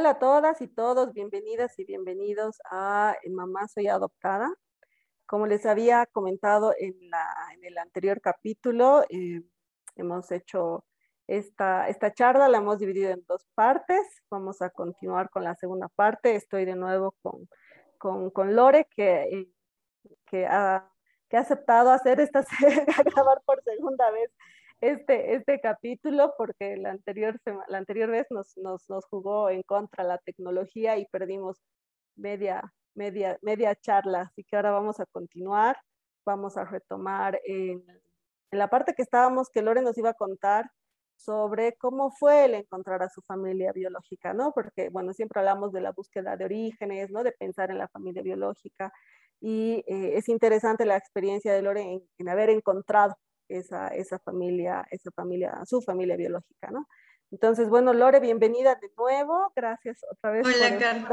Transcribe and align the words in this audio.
Hola 0.00 0.12
a 0.12 0.18
todas 0.18 0.62
y 0.62 0.66
todos, 0.66 1.12
bienvenidas 1.12 1.78
y 1.78 1.84
bienvenidos 1.84 2.58
a 2.70 3.18
Mamá 3.28 3.68
Soy 3.68 3.88
Adoptada. 3.88 4.50
Como 5.26 5.46
les 5.46 5.66
había 5.66 6.06
comentado 6.06 6.72
en, 6.78 6.94
el 7.60 7.76
anterior 7.76 8.22
capítulo, 8.22 9.04
eh, 9.10 9.42
hemos 9.96 10.32
hecho 10.32 10.86
esta, 11.26 11.86
esta 11.88 12.14
charla, 12.14 12.48
la 12.48 12.56
hemos 12.56 12.78
dividido 12.78 13.10
en 13.10 13.22
dos 13.28 13.46
partes. 13.54 14.00
Vamos 14.30 14.62
a 14.62 14.70
continuar 14.70 15.28
con 15.28 15.44
la 15.44 15.54
segunda 15.56 15.88
parte. 15.88 16.34
Estoy 16.34 16.64
de 16.64 16.76
nuevo 16.76 17.14
con, 17.20 17.46
con, 17.98 18.30
con 18.30 18.56
Lore, 18.56 18.88
que, 18.96 19.24
eh, 19.24 19.50
que, 20.24 20.46
ha, 20.46 20.90
que, 21.28 21.36
ha, 21.36 21.40
aceptado 21.40 21.90
hacer 21.90 22.20
esta, 22.20 22.42
grabar 23.04 23.42
por 23.44 23.62
segunda 23.64 24.10
vez 24.12 24.30
este, 24.80 25.34
este 25.34 25.60
capítulo 25.60 26.32
porque 26.38 26.76
la 26.76 26.90
anterior, 26.90 27.38
la 27.68 27.78
anterior 27.78 28.10
vez 28.10 28.26
nos, 28.30 28.56
nos, 28.56 28.88
nos, 28.88 29.04
jugó 29.06 29.50
en 29.50 29.62
contra 29.62 30.04
la 30.04 30.18
tecnología 30.18 30.96
y 30.98 31.06
perdimos 31.06 31.58
media, 32.16 32.62
media, 32.94 33.38
media 33.42 33.74
charla. 33.76 34.22
Así 34.22 34.44
que 34.44 34.56
ahora 34.56 34.72
vamos 34.72 35.00
a 35.00 35.06
continuar, 35.06 35.76
vamos 36.24 36.56
a 36.56 36.64
retomar 36.64 37.40
en, 37.44 37.84
en 38.50 38.58
la 38.58 38.68
parte 38.68 38.94
que 38.94 39.02
estábamos, 39.02 39.48
que 39.50 39.62
Lore 39.62 39.82
nos 39.82 39.98
iba 39.98 40.10
a 40.10 40.14
contar 40.14 40.70
sobre 41.16 41.76
cómo 41.76 42.10
fue 42.12 42.46
el 42.46 42.54
encontrar 42.54 43.02
a 43.02 43.10
su 43.10 43.20
familia 43.22 43.72
biológica, 43.72 44.32
¿no? 44.32 44.52
Porque, 44.52 44.88
bueno, 44.90 45.12
siempre 45.12 45.40
hablamos 45.40 45.72
de 45.72 45.82
la 45.82 45.92
búsqueda 45.92 46.36
de 46.36 46.46
orígenes, 46.46 47.10
¿no? 47.10 47.22
De 47.22 47.32
pensar 47.32 47.70
en 47.70 47.78
la 47.78 47.88
familia 47.88 48.22
biológica. 48.22 48.90
Y 49.40 49.84
eh, 49.86 50.16
es 50.16 50.28
interesante 50.28 50.86
la 50.86 50.96
experiencia 50.96 51.52
de 51.52 51.62
Lore 51.62 51.82
en, 51.82 52.02
en 52.18 52.28
haber 52.30 52.50
encontrado 52.50 53.16
esa, 53.50 53.88
esa 53.88 54.18
familia, 54.18 54.86
esa 54.90 55.10
familia, 55.10 55.60
su 55.66 55.82
familia 55.82 56.16
biológica, 56.16 56.70
¿no? 56.70 56.86
Entonces, 57.30 57.68
bueno, 57.68 57.92
Lore, 57.92 58.18
bienvenida 58.20 58.74
de 58.74 58.90
nuevo. 58.96 59.52
Gracias 59.54 60.00
otra 60.10 60.32
vez 60.32 60.42
por 60.42 60.52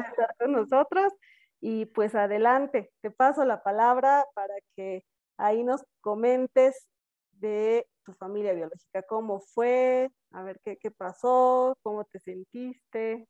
estar 0.05 0.35
con 0.39 0.51
nosotros. 0.51 1.13
Y 1.59 1.85
pues 1.85 2.15
adelante, 2.15 2.91
te 3.01 3.11
paso 3.11 3.43
la 3.45 3.61
palabra 3.63 4.25
para 4.33 4.53
que 4.75 5.03
ahí 5.37 5.63
nos 5.63 5.83
comentes 6.01 6.87
de 7.33 7.87
tu 8.03 8.13
familia 8.13 8.53
biológica, 8.53 9.03
cómo 9.03 9.41
fue, 9.41 10.09
a 10.31 10.41
ver 10.43 10.59
qué, 10.63 10.77
qué 10.77 10.91
pasó, 10.91 11.77
cómo 11.83 12.05
te 12.05 12.19
sentiste. 12.19 13.27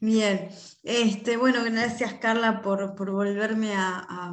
Bien, 0.00 0.48
este, 0.82 1.36
bueno, 1.36 1.64
gracias 1.64 2.14
Carla 2.14 2.62
por, 2.62 2.94
por 2.94 3.10
volverme 3.10 3.74
a, 3.74 4.06
a, 4.08 4.32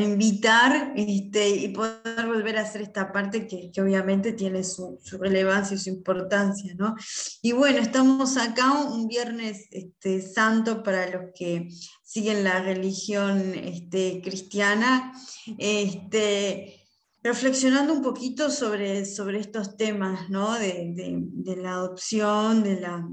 invitar 0.00 0.92
este, 0.96 1.50
y 1.50 1.68
poder 1.68 2.26
volver 2.26 2.56
a 2.56 2.62
hacer 2.62 2.82
esta 2.82 3.12
parte 3.12 3.46
que, 3.46 3.70
que 3.70 3.82
obviamente 3.82 4.32
tiene 4.32 4.64
su, 4.64 4.98
relevancia 5.20 5.74
y 5.74 5.78
su 5.78 5.90
importancia, 5.90 6.74
¿no? 6.76 6.94
Y 7.42 7.52
bueno, 7.52 7.78
estamos 7.78 8.36
acá 8.38 8.72
un 8.72 9.06
viernes 9.06 9.66
este, 9.70 10.22
santo 10.22 10.82
para 10.82 11.10
los 11.10 11.32
que 11.34 11.68
siguen 12.02 12.44
la 12.44 12.62
religión 12.62 13.54
este, 13.54 14.22
cristiana, 14.22 15.12
este, 15.58 16.80
reflexionando 17.22 17.92
un 17.92 18.02
poquito 18.02 18.50
sobre, 18.50 19.04
sobre 19.04 19.40
estos 19.40 19.76
temas, 19.76 20.30
¿no? 20.30 20.58
de, 20.58 20.92
de 20.94 21.56
la 21.56 21.72
adopción, 21.72 22.62
de 22.62 22.80
la 22.80 23.06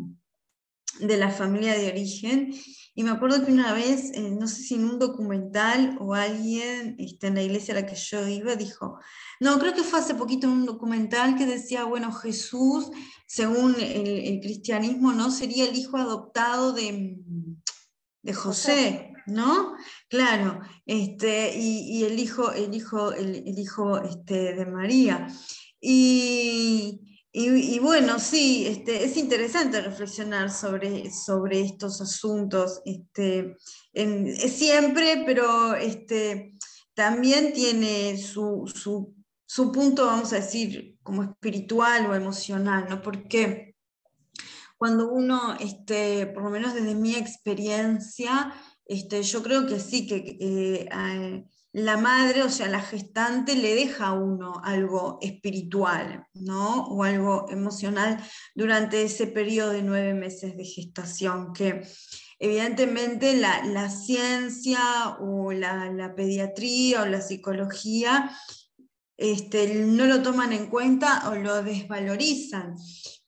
de 0.99 1.17
la 1.17 1.31
familia 1.31 1.77
de 1.77 1.89
origen. 1.89 2.53
Y 2.95 3.03
me 3.03 3.11
acuerdo 3.11 3.45
que 3.45 3.51
una 3.51 3.73
vez, 3.73 4.11
eh, 4.13 4.29
no 4.31 4.47
sé 4.47 4.61
si 4.61 4.75
en 4.75 4.85
un 4.85 4.99
documental 4.99 5.97
o 6.01 6.13
alguien 6.13 6.95
este, 6.99 7.27
en 7.27 7.35
la 7.35 7.43
iglesia 7.43 7.73
a 7.73 7.81
la 7.81 7.85
que 7.85 7.95
yo 7.95 8.27
iba 8.27 8.55
dijo, 8.55 8.99
no, 9.39 9.57
creo 9.57 9.73
que 9.73 9.83
fue 9.83 9.99
hace 9.99 10.15
poquito 10.15 10.47
en 10.47 10.53
un 10.53 10.65
documental 10.65 11.37
que 11.37 11.45
decía, 11.45 11.85
bueno, 11.85 12.11
Jesús, 12.11 12.91
según 13.25 13.75
el, 13.79 14.41
cristianismo, 14.41 15.13
¿no? 15.13 15.31
Sería 15.31 15.65
el 15.65 15.77
hijo 15.77 15.97
adoptado 15.97 16.73
de, 16.73 17.17
de 18.21 18.33
José, 18.33 19.13
¿no? 19.27 19.75
Claro, 20.09 20.59
este, 20.85 21.57
y, 21.57 22.03
el 22.03 22.19
hijo, 22.19 22.51
el 22.51 22.73
hijo, 22.73 23.13
el, 23.13 23.57
hijo 23.57 23.99
este, 23.99 24.55
de 24.55 24.65
María. 24.65 25.27
Y, 25.79 27.08
y, 27.31 27.77
bueno, 27.77 28.17
sí, 28.17 28.65
este, 28.67 29.03
es 29.03 29.15
interesante 29.15 29.81
reflexionar 29.81 30.51
sobre, 30.51 31.11
sobre 31.11 31.61
estos 31.61 32.01
asuntos. 32.01 32.81
Este, 32.85 33.55
es 33.93 34.51
siempre, 34.53 35.23
pero 35.25 35.75
este, 35.75 36.55
también 36.95 37.53
tiene 37.53 38.17
su, 38.17 38.71
su, 38.73 39.13
su, 39.45 39.71
punto, 39.71 40.07
vamos 40.07 40.33
a 40.33 40.37
decir, 40.37 40.97
como 41.03 41.23
espiritual 41.23 42.07
o 42.07 42.15
emocional, 42.15 42.87
¿no? 42.89 43.01
Porque 43.01 43.75
cuando 44.77 45.11
uno, 45.11 45.55
este, 45.59 46.25
por 46.27 46.43
lo 46.43 46.49
menos 46.49 46.73
desde 46.73 46.95
mi 46.95 47.13
experiencia, 47.13 48.53
este, 48.85 49.21
yo 49.21 49.43
creo 49.43 49.67
que 49.67 49.79
sí, 49.79 50.07
que 50.07 50.37
eh, 50.39 50.89
la 51.71 51.97
madre, 51.97 52.41
o 52.43 52.49
sea, 52.49 52.67
la 52.67 52.81
gestante, 52.81 53.55
le 53.55 53.75
deja 53.75 54.07
a 54.07 54.13
uno 54.13 54.61
algo 54.63 55.19
espiritual, 55.21 56.25
¿no? 56.33 56.85
O 56.87 57.03
algo 57.03 57.45
emocional 57.49 58.23
durante 58.55 59.03
ese 59.03 59.27
periodo 59.27 59.71
de 59.71 59.83
nueve 59.83 60.13
meses 60.13 60.57
de 60.57 60.65
gestación, 60.65 61.53
que 61.53 61.83
evidentemente 62.39 63.35
la, 63.35 63.89
ciencia 63.89 65.17
o 65.19 65.51
la, 65.51 66.13
pediatría 66.15 67.03
o 67.03 67.05
la 67.05 67.21
psicología 67.21 68.31
este, 69.17 69.75
no 69.85 70.05
lo 70.05 70.23
toman 70.23 70.53
en 70.53 70.67
cuenta 70.67 71.29
o 71.29 71.35
lo 71.35 71.61
desvalorizan. 71.61 72.75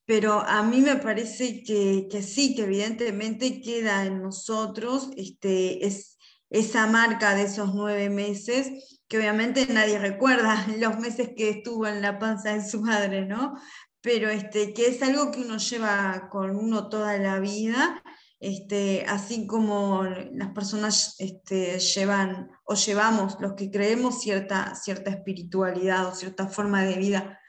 Pero 0.05 0.39
a 0.39 0.63
mí 0.63 0.81
me 0.81 0.95
parece 0.95 1.63
que, 1.63 2.21
sí, 2.23 2.55
que 2.55 2.63
evidentemente 2.63 3.61
queda 3.61 4.05
en 4.05 4.21
nosotros 4.21 5.09
este, 5.15 5.85
es, 5.85 6.10
esa 6.51 6.85
marca 6.85 7.33
de 7.33 7.43
esos 7.43 7.73
nueve 7.73 8.09
meses, 8.09 9.01
que 9.07 9.17
obviamente 9.17 9.65
nadie 9.67 9.97
recuerda 9.97 10.67
los 10.77 10.99
meses 10.99 11.31
que 11.35 11.49
estuvo 11.49 11.87
en 11.87 12.01
la 12.01 12.19
panza 12.19 12.53
de 12.53 12.67
su 12.67 12.81
madre, 12.81 13.25
¿no? 13.25 13.55
Pero 14.01 14.29
este, 14.29 14.73
que 14.73 14.87
es 14.87 15.01
algo 15.01 15.31
que 15.31 15.41
uno 15.41 15.57
lleva 15.57 16.27
con 16.29 16.55
uno 16.55 16.89
toda 16.89 17.17
la 17.17 17.39
vida, 17.39 18.03
este, 18.39 19.05
así 19.07 19.47
como 19.47 20.03
las 20.03 20.49
personas 20.49 21.15
este, 21.19 21.79
llevan 21.79 22.49
o 22.65 22.73
llevamos, 22.73 23.37
los 23.39 23.53
que 23.53 23.69
creemos, 23.69 24.19
cierta, 24.19 24.75
cierta 24.75 25.11
espiritualidad 25.11 26.07
o 26.07 26.15
cierta 26.15 26.47
forma 26.47 26.83
de 26.83 26.95
vida 26.95 27.39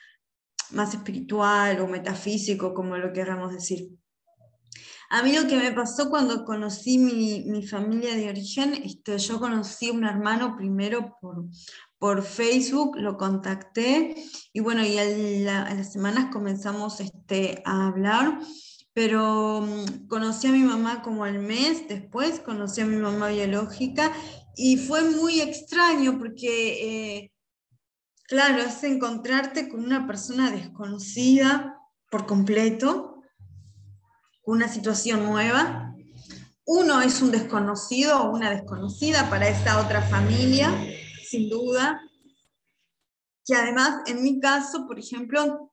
más 0.71 0.95
espiritual 0.95 1.81
o 1.81 1.89
metafísico, 1.89 2.73
como 2.75 2.99
lo 2.99 3.13
queramos 3.13 3.53
decir. 3.53 3.89
A 5.15 5.23
mí 5.23 5.33
lo 5.33 5.47
que 5.47 5.59
me 5.59 5.73
pasó 5.73 6.09
cuando 6.09 6.43
conocí 6.43 6.97
mi, 6.97 7.67
familia 7.67 8.15
de 8.15 8.31
origen, 8.31 8.73
este, 8.73 9.19
yo 9.19 9.39
conocí 9.39 9.91
a 9.91 9.93
un 9.93 10.05
hermano 10.05 10.57
primero 10.57 11.19
por, 12.01 12.23
Facebook, 12.23 12.97
lo 12.97 13.19
contacté 13.19 14.17
y 14.55 14.61
bueno, 14.61 14.83
y 14.83 14.97
a, 14.97 15.05
las 15.75 15.93
semanas 15.93 16.31
comenzamos 16.33 16.99
este, 17.01 17.63
a 17.67 17.89
hablar, 17.89 18.41
pero 18.95 19.61
mm, 19.61 20.09
conocí 20.09 20.47
a 20.47 20.53
mi 20.53 20.63
mamá 20.63 21.03
como 21.03 21.25
al 21.25 21.41
mes 21.41 21.87
después, 21.89 22.41
conocí 22.41 22.81
a 22.81 22.87
mi 22.87 22.97
mamá 22.97 23.29
biológica 23.29 24.11
y 24.57 24.79
fue 24.79 25.03
muy 25.11 25.43
extraño 25.43 26.19
porque, 26.19 27.17
eh, 27.19 27.33
claro, 28.29 28.63
es 28.63 28.83
encontrarte 28.83 29.69
con 29.69 29.85
una 29.85 30.07
persona 30.07 30.51
desconocida 30.51 31.77
por 32.11 32.25
completo 32.25 33.12
una 34.45 34.69
situación 34.69 35.25
nueva. 35.25 35.95
Uno 36.65 37.01
es 37.01 37.21
un 37.23 37.31
desconocido 37.31 38.23
o 38.23 38.31
una 38.33 38.51
desconocida 38.51 39.29
para 39.31 39.49
esa 39.49 39.81
otra 39.81 40.03
familia, 40.03 40.73
sin 41.29 41.49
duda. 41.49 42.01
Que 43.45 43.55
además, 43.55 44.03
en 44.07 44.23
mi 44.23 44.41
caso, 44.41 44.87
por 44.87 44.99
ejemplo, 44.99 45.73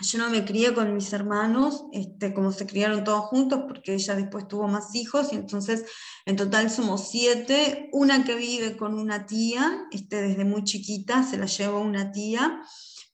yo 0.00 0.18
no 0.18 0.30
me 0.30 0.44
crié 0.44 0.72
con 0.74 0.94
mis 0.94 1.12
hermanos, 1.12 1.86
este, 1.92 2.32
como 2.32 2.52
se 2.52 2.66
criaron 2.66 3.02
todos 3.02 3.24
juntos, 3.26 3.64
porque 3.66 3.94
ella 3.94 4.14
después 4.14 4.46
tuvo 4.46 4.68
más 4.68 4.94
hijos, 4.94 5.32
y 5.32 5.36
entonces 5.36 5.84
en 6.24 6.36
total 6.36 6.70
somos 6.70 7.08
siete. 7.10 7.88
Una 7.92 8.24
que 8.24 8.36
vive 8.36 8.76
con 8.76 8.94
una 8.94 9.26
tía, 9.26 9.86
este, 9.90 10.22
desde 10.22 10.44
muy 10.44 10.62
chiquita, 10.62 11.24
se 11.24 11.36
la 11.36 11.46
llevó 11.46 11.80
una 11.80 12.12
tía 12.12 12.62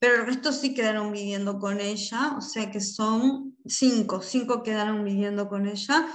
pero 0.04 0.16
el 0.16 0.26
resto 0.26 0.52
sí 0.52 0.74
quedaron 0.74 1.12
viviendo 1.12 1.58
con 1.58 1.80
ella, 1.80 2.34
o 2.36 2.42
sea 2.42 2.70
que 2.70 2.82
son 2.82 3.56
cinco, 3.64 4.20
cinco 4.20 4.62
quedaron 4.62 5.02
viviendo 5.02 5.48
con 5.48 5.66
ella. 5.66 6.06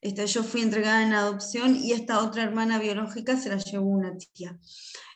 Este, 0.00 0.24
yo 0.28 0.44
fui 0.44 0.60
entregada 0.60 1.02
en 1.02 1.12
adopción 1.12 1.74
y 1.74 1.90
esta 1.90 2.22
otra 2.22 2.44
hermana 2.44 2.78
biológica 2.78 3.36
se 3.36 3.48
la 3.48 3.56
llevó 3.56 3.86
una 3.86 4.16
tía. 4.16 4.56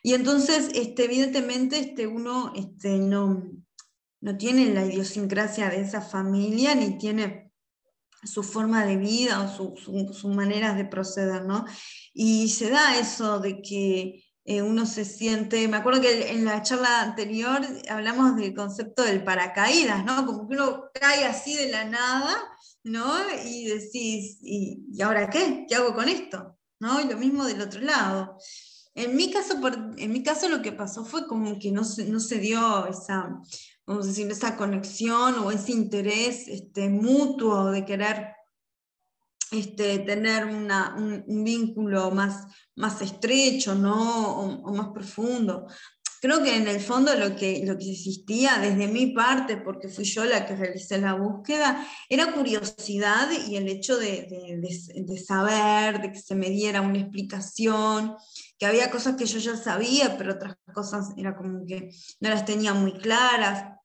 Y 0.03 0.15
entonces, 0.15 0.71
este, 0.75 1.05
evidentemente, 1.05 1.79
este, 1.79 2.09
uno 2.09 2.53
este, 2.57 2.99
no, 2.99 3.45
no 4.21 4.37
tiene 4.37 4.75
la 4.75 4.85
idiosincrasia 4.85 5.71
de 5.71 5.83
esa 5.83 6.01
familia, 6.01 6.75
ni 6.75 6.99
tiene 6.99 7.53
su 8.25 8.43
forma 8.43 8.85
de 8.85 8.97
vida 8.97 9.41
o 9.41 9.57
sus 9.57 9.85
su, 9.85 10.13
su 10.13 10.29
maneras 10.31 10.77
de 10.77 10.85
proceder, 10.85 11.45
¿no? 11.45 11.65
Y 12.13 12.49
se 12.49 12.71
da 12.71 12.99
eso 12.99 13.39
de 13.39 13.63
que 13.63 14.26
eh, 14.49 14.63
uno 14.63 14.87
se 14.87 15.05
siente, 15.05 15.67
me 15.67 15.77
acuerdo 15.77 16.01
que 16.01 16.31
en 16.31 16.45
la 16.45 16.63
charla 16.63 17.03
anterior 17.03 17.61
hablamos 17.89 18.37
del 18.37 18.55
concepto 18.55 19.03
del 19.03 19.25
paracaídas, 19.25 20.05
¿no? 20.05 20.25
Como 20.25 20.49
que 20.49 20.55
uno 20.55 20.85
cae 20.95 21.25
así 21.25 21.57
de 21.57 21.69
la 21.69 21.85
nada, 21.85 22.37
¿no? 22.85 23.13
Y 23.45 23.67
decís, 23.67 24.39
¿y, 24.43 25.03
ahora 25.03 25.29
qué? 25.31 25.67
¿Qué 25.69 25.75
hago 25.75 25.97
con 25.97 26.09
esto? 26.09 26.57
¿No? 26.79 27.01
Y 27.01 27.09
lo 27.09 27.17
mismo 27.17 27.45
del 27.45 27.61
otro 27.61 27.81
lado. 27.81 28.39
En 28.95 29.17
mi 29.17 29.33
caso, 29.33 29.57
en 29.97 30.13
mi 30.13 30.23
caso 30.23 30.49
lo 30.49 30.63
que 30.63 30.71
pasó 30.71 31.05
fue 31.05 31.27
como 31.27 31.59
que 31.59 31.73
no 31.73 31.83
se, 31.83 32.05
no 32.05 32.21
se 32.21 32.39
dio 32.39 32.87
esa, 32.87 33.43
vamos 33.85 34.05
a 34.05 34.09
decir, 34.09 34.31
esa 34.31 34.57
conexión 34.57 35.41
o 35.41 35.51
ese 35.51 35.73
interés 35.73 36.47
este, 36.47 36.89
mutuo 36.89 37.73
de 37.73 37.85
querer 37.85 38.36
este, 39.51 40.01
tener 40.01 40.45
un, 40.45 41.45
vínculo 41.45 42.11
más, 42.11 42.47
más 42.75 43.01
estrecho 43.03 43.75
¿no? 43.75 44.39
o, 44.39 44.75
más 44.75 44.89
profundo. 44.89 45.67
Creo 46.21 46.43
que 46.43 46.57
en 46.57 46.67
el 46.67 46.81
fondo 46.81 47.15
lo 47.15 47.37
que, 47.37 47.63
lo 47.65 47.77
que 47.79 47.93
existía 47.93 48.59
desde 48.59 48.89
mi 48.89 49.09
parte, 49.09 49.59
porque 49.59 49.89
fui 49.89 50.05
yo 50.05 50.25
la 50.25 50.47
que 50.47 50.57
realicé 50.57 50.99
la 50.99 51.15
búsqueda, 51.15 51.87
era 52.09 52.33
curiosidad 52.33 53.29
y 53.47 53.57
el 53.57 53.69
hecho 53.69 53.99
de, 53.99 54.27
de, 54.97 55.19
saber, 55.19 56.01
de 56.01 56.13
que 56.13 56.19
se 56.19 56.35
me 56.35 56.51
diera 56.51 56.81
una 56.81 56.99
explicación, 56.99 58.17
que 58.59 58.67
había 58.67 58.91
cosas 58.91 59.17
que 59.17 59.27
yo 59.27 59.39
ya 59.39 59.57
sabía, 59.57 60.17
pero 60.17 60.33
otras 60.33 60.57
cosas 60.75 61.11
era 61.17 61.37
como 61.37 61.65
que 61.67 61.91
no 62.21 62.31
las 62.31 62.45
tenía 62.45 62.73
muy 62.73 62.95
claras 62.95 63.76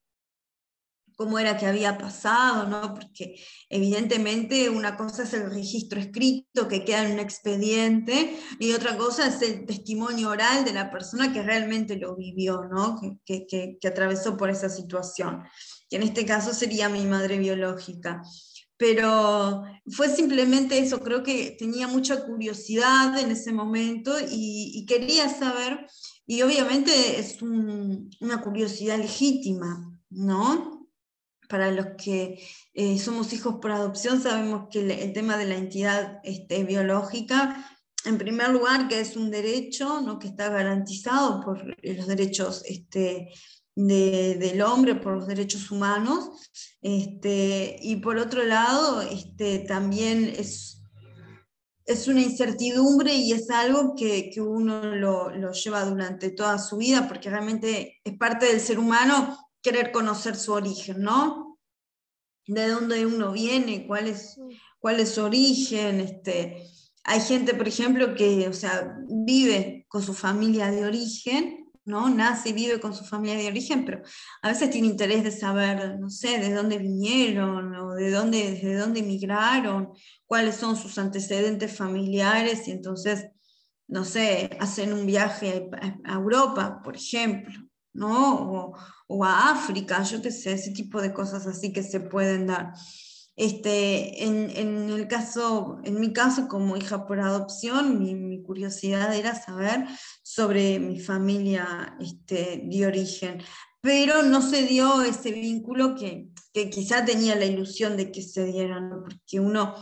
cómo 1.22 1.38
era 1.38 1.56
que 1.56 1.68
había 1.68 2.00
pasado, 2.00 2.68
¿no? 2.68 2.96
Porque 2.96 3.36
evidentemente 3.70 4.72
una 4.72 4.98
cosa 4.98 5.22
es 5.22 5.36
el 5.36 5.52
registro 5.52 6.00
escrito 6.00 6.68
que 6.68 6.84
queda 6.84 7.06
en 7.06 7.12
un 7.12 7.20
expediente 7.20 8.36
y 8.58 8.74
otra 8.74 8.98
cosa 8.98 9.28
es 9.28 9.40
el 9.44 9.68
testimonio 9.68 10.30
oral 10.30 10.66
de 10.66 10.74
la 10.74 10.90
persona 10.90 11.32
que 11.32 11.44
realmente 11.44 11.96
lo 11.96 12.16
vivió, 12.16 12.64
¿no? 12.64 13.00
Que, 13.24 13.46
que, 13.46 13.88
atravesó 13.88 14.36
por 14.36 14.50
esa 14.50 14.68
situación, 14.68 15.44
que 15.92 15.98
en 15.98 16.04
este 16.04 16.26
caso 16.26 16.56
sería 16.56 16.90
mi 16.90 17.06
madre 17.06 17.38
biológica 17.38 18.24
pero 18.78 19.62
fue 19.92 20.10
simplemente 20.10 20.80
eso, 20.80 21.02
creo 21.02 21.22
que 21.22 21.56
tenía 21.60 21.88
mucha 21.88 22.26
curiosidad 22.26 23.16
en 23.20 23.30
ese 23.30 23.52
momento 23.54 24.12
y, 24.28 24.88
quería 24.88 25.30
saber, 25.30 25.86
y 26.26 26.42
obviamente 26.42 27.20
es 27.20 27.44
una 27.44 28.42
curiosidad 28.42 28.98
legítima, 28.98 29.88
¿no? 30.10 30.81
Para 31.52 31.70
los 31.70 31.88
que 31.98 32.42
eh, 32.74 32.98
somos 32.98 33.34
hijos 33.34 33.56
por 33.62 33.72
adopción, 33.72 34.22
sabemos 34.22 34.70
que 34.72 34.80
el, 34.80 35.12
tema 35.12 35.36
de 35.38 35.46
la 35.46 35.58
entidad 35.58 36.22
este, 36.24 36.64
biológica, 36.64 37.70
en 38.06 38.18
primer 38.18 38.50
lugar, 38.50 38.88
que 38.88 39.02
es 39.02 39.18
un 39.18 39.30
derecho 39.30 40.00
¿no? 40.02 40.18
que 40.18 40.30
está 40.30 40.50
garantizado 40.50 41.42
por 41.42 41.64
los 41.84 42.08
derechos 42.08 42.64
este, 42.66 43.30
del 43.76 44.62
hombre, 44.62 44.96
por 44.96 45.18
los 45.18 45.28
derechos 45.28 45.70
humanos, 45.70 46.30
este, 46.82 47.78
y 47.82 47.98
por 47.98 48.18
otro 48.18 48.44
lado, 48.44 49.04
también 49.68 50.34
es, 50.38 50.78
una 52.08 52.22
incertidumbre 52.22 53.14
y 53.14 53.34
es 53.34 53.50
algo 53.50 53.96
que, 53.96 54.32
uno 54.38 54.96
lo, 54.96 55.52
lleva 55.52 55.84
durante 55.84 56.30
toda 56.30 56.58
su 56.58 56.78
vida, 56.78 57.08
porque 57.10 57.30
realmente 57.30 58.00
es 58.06 58.18
parte 58.18 58.46
del 58.46 58.62
ser 58.62 58.80
humano 58.80 59.38
querer 59.62 59.92
conocer 59.92 60.36
su 60.36 60.54
origen, 60.54 61.02
¿no? 61.02 61.60
De 62.48 62.68
dónde 62.68 63.06
uno 63.06 63.32
viene, 63.32 63.86
cuál 63.88 64.08
es, 64.08 64.40
cuál 64.80 65.00
es 65.00 65.12
su 65.12 65.24
origen. 65.24 66.02
Este, 66.02 66.68
hay 67.04 67.22
gente, 67.22 67.54
por 67.54 67.68
ejemplo, 67.68 68.16
que 68.16 68.48
o 68.48 68.54
sea, 68.54 68.98
vive 69.08 69.86
con 69.88 70.02
su 70.02 70.14
familia 70.14 70.72
de 70.72 70.86
origen, 70.86 71.70
¿no? 71.86 72.10
Nace 72.10 72.50
y 72.50 72.54
vive 72.54 72.80
con 72.80 72.94
su 72.94 73.04
familia 73.04 73.38
de 73.38 73.48
origen, 73.48 73.86
pero 73.86 74.02
a 74.42 74.50
veces 74.50 74.70
tiene 74.70 74.88
interés 74.88 75.24
de 75.24 75.32
saber, 75.32 76.00
no 76.00 76.10
sé, 76.10 76.40
de 76.40 76.54
dónde 76.54 76.78
vinieron 76.78 77.76
o 77.76 77.94
de 77.94 78.12
dónde, 78.12 78.52
desde 78.52 78.76
dónde 78.76 79.00
emigraron, 79.00 79.90
cuáles 80.26 80.56
son 80.56 80.76
sus 80.76 80.98
antecedentes 80.98 81.76
familiares 81.76 82.68
y 82.68 82.72
entonces, 82.72 83.30
no 83.88 84.06
sé, 84.06 84.50
hacen 84.60 84.94
un 84.94 85.06
viaje 85.06 85.70
a 86.04 86.14
Europa, 86.14 86.82
por 86.84 86.96
ejemplo, 86.96 87.71
¿no? 87.94 88.74
O, 89.08 89.26
a 89.26 89.52
África, 89.52 90.04
yo 90.04 90.22
qué 90.22 90.32
sé, 90.32 90.54
ese 90.54 90.72
tipo 90.72 91.02
de 91.02 91.14
cosas 91.14 91.46
así 91.48 91.74
que 91.74 91.84
se 91.84 92.00
pueden 92.00 92.48
dar. 92.48 92.74
Este, 93.36 94.24
en, 94.26 94.90
el 94.90 95.08
caso, 95.08 95.80
en 95.84 96.00
mi 96.00 96.14
caso, 96.14 96.48
como 96.48 96.78
hija 96.78 97.06
por 97.08 97.20
adopción, 97.20 98.00
mi, 98.00 98.44
curiosidad 98.44 99.16
era 99.16 99.36
saber 99.36 99.86
sobre 100.24 100.80
mi 100.80 101.00
familia 101.00 101.96
este, 102.00 102.62
de 102.66 102.86
origen, 102.86 103.42
pero 103.82 104.24
no 104.24 104.42
se 104.42 104.64
dio 104.64 105.02
ese 105.02 105.32
vínculo 105.32 105.96
que, 105.96 106.30
que 106.54 106.70
quizá 106.70 107.04
tenía 107.06 107.36
la 107.36 107.46
ilusión 107.46 107.98
de 107.98 108.12
que 108.12 108.22
se 108.22 108.46
diera, 108.46 108.80
porque 109.04 109.40
uno 109.40 109.74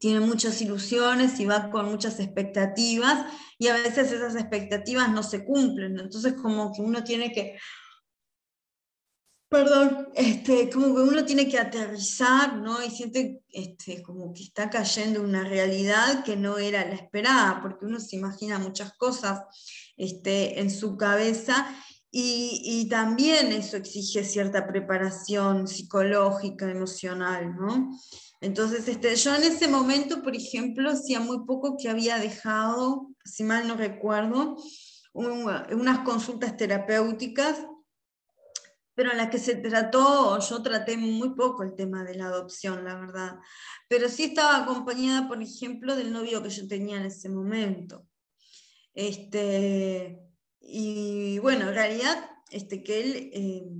tiene 0.00 0.20
muchas 0.20 0.60
ilusiones 0.62 1.38
y 1.40 1.44
va 1.44 1.70
con 1.70 1.90
muchas 1.90 2.18
expectativas 2.20 3.26
y 3.58 3.68
a 3.68 3.74
veces 3.74 4.10
esas 4.10 4.34
expectativas 4.34 5.10
no 5.10 5.22
se 5.22 5.44
cumplen. 5.44 5.98
Entonces 5.98 6.32
como 6.32 6.72
que 6.72 6.80
uno 6.80 7.04
tiene 7.04 7.30
que, 7.32 7.58
perdón, 9.50 10.08
este, 10.14 10.70
como 10.70 10.94
que 10.94 11.02
uno 11.02 11.24
tiene 11.26 11.46
que 11.46 11.58
aterrizar, 11.58 12.56
¿no? 12.56 12.82
Y 12.82 12.88
siente 12.90 13.42
este, 13.50 14.00
como 14.00 14.32
que 14.32 14.44
está 14.44 14.70
cayendo 14.70 15.20
una 15.20 15.44
realidad 15.44 16.24
que 16.24 16.34
no 16.34 16.56
era 16.56 16.82
la 16.86 16.94
esperada, 16.94 17.60
porque 17.60 17.84
uno 17.84 18.00
se 18.00 18.16
imagina 18.16 18.58
muchas 18.58 18.94
cosas 18.94 19.42
este, 19.98 20.60
en 20.60 20.70
su 20.70 20.96
cabeza 20.96 21.76
y, 22.10 22.62
y, 22.64 22.88
también 22.88 23.52
eso 23.52 23.76
exige 23.76 24.24
cierta 24.24 24.66
preparación 24.66 25.68
psicológica, 25.68 26.68
emocional, 26.68 27.54
¿no? 27.54 27.92
Entonces, 28.40 28.88
este, 28.88 29.14
yo 29.16 29.34
en 29.34 29.42
ese 29.42 29.68
momento, 29.68 30.22
por 30.22 30.34
ejemplo, 30.34 30.90
hacía 30.90 31.20
muy 31.20 31.44
poco 31.44 31.76
que 31.76 31.90
había 31.90 32.18
dejado, 32.18 33.10
si 33.24 33.44
mal 33.44 33.68
no 33.68 33.76
recuerdo, 33.76 34.56
unas 35.12 35.98
consultas 36.00 36.56
terapéuticas, 36.56 37.58
pero 38.94 39.12
en 39.12 39.18
las 39.18 39.30
que 39.30 39.38
se 39.38 39.56
trató, 39.56 40.38
yo 40.40 40.62
traté 40.62 40.96
muy 40.96 41.34
poco 41.34 41.62
el 41.62 41.74
tema 41.74 42.02
de 42.02 42.14
la 42.14 42.26
adopción, 42.26 42.84
la 42.84 42.96
verdad. 42.96 43.38
Pero 43.88 44.08
sí 44.08 44.24
estaba 44.24 44.58
acompañada, 44.58 45.28
por 45.28 45.42
ejemplo, 45.42 45.94
del 45.94 46.12
novio 46.12 46.42
que 46.42 46.50
yo 46.50 46.66
tenía 46.66 46.96
en 46.96 47.06
ese 47.06 47.28
momento. 47.28 48.06
Este, 48.94 50.18
y 50.60 51.38
bueno, 51.40 51.68
en 51.68 51.74
realidad, 51.74 52.30
este, 52.50 52.82
que 52.82 53.00
él... 53.00 53.30
Eh, 53.34 53.79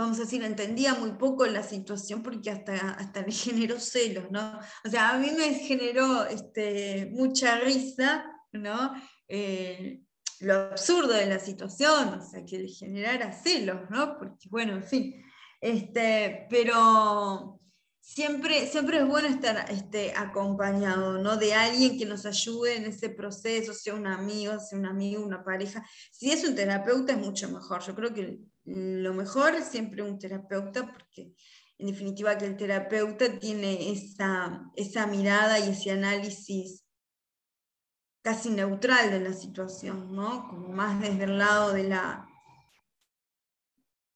vamos 0.00 0.18
a 0.18 0.22
decir, 0.22 0.42
entendía 0.42 0.94
muy 0.94 1.12
poco 1.12 1.44
la 1.46 1.62
situación 1.62 2.22
porque 2.22 2.50
hasta, 2.50 2.72
hasta 2.92 3.22
me 3.22 3.32
generó 3.32 3.78
celos, 3.78 4.30
¿no? 4.30 4.58
O 4.84 4.88
sea, 4.88 5.10
a 5.10 5.18
mí 5.18 5.30
me 5.36 5.54
generó 5.54 6.24
este, 6.24 7.10
mucha 7.12 7.60
risa, 7.60 8.24
¿no? 8.52 8.94
Eh, 9.28 10.00
lo 10.40 10.54
absurdo 10.54 11.12
de 11.12 11.26
la 11.26 11.38
situación, 11.38 12.14
o 12.14 12.22
sea, 12.22 12.44
que 12.46 12.58
le 12.58 12.68
generara 12.68 13.30
celos, 13.32 13.90
¿no? 13.90 14.16
Porque, 14.16 14.48
bueno, 14.48 14.72
en 14.74 14.84
fin, 14.84 15.22
este, 15.60 16.46
pero 16.48 17.60
siempre, 18.00 18.66
siempre 18.66 19.00
es 19.00 19.06
bueno 19.06 19.28
estar 19.28 19.70
este, 19.70 20.14
acompañado, 20.16 21.18
¿no? 21.18 21.36
De 21.36 21.52
alguien 21.52 21.98
que 21.98 22.06
nos 22.06 22.24
ayude 22.24 22.76
en 22.76 22.86
ese 22.86 23.10
proceso, 23.10 23.74
sea 23.74 23.94
un 23.94 24.06
amigo, 24.06 24.58
sea 24.58 24.78
un 24.78 24.86
amigo, 24.86 25.22
una 25.22 25.44
pareja. 25.44 25.84
Si 26.10 26.30
es 26.30 26.42
un 26.48 26.54
terapeuta 26.54 27.12
es 27.12 27.18
mucho 27.18 27.50
mejor. 27.50 27.82
Yo 27.82 27.94
creo 27.94 28.14
que 28.14 28.38
lo 28.70 29.14
mejor 29.14 29.54
es 29.54 29.66
siempre 29.66 30.02
un 30.02 30.18
terapeuta, 30.18 30.92
porque 30.92 31.34
en 31.78 31.86
definitiva 31.86 32.38
que 32.38 32.46
el 32.46 32.56
terapeuta 32.56 33.38
tiene 33.38 33.90
esa, 33.90 34.70
esa 34.76 35.06
mirada 35.06 35.58
y 35.58 35.70
ese 35.70 35.90
análisis 35.90 36.84
casi 38.22 38.50
neutral 38.50 39.10
de 39.10 39.20
la 39.20 39.32
situación, 39.32 40.14
¿no? 40.14 40.46
Como 40.48 40.68
más 40.68 41.00
desde 41.00 41.24
el 41.24 41.38
lado 41.38 41.72
de 41.72 41.84
la, 41.84 42.28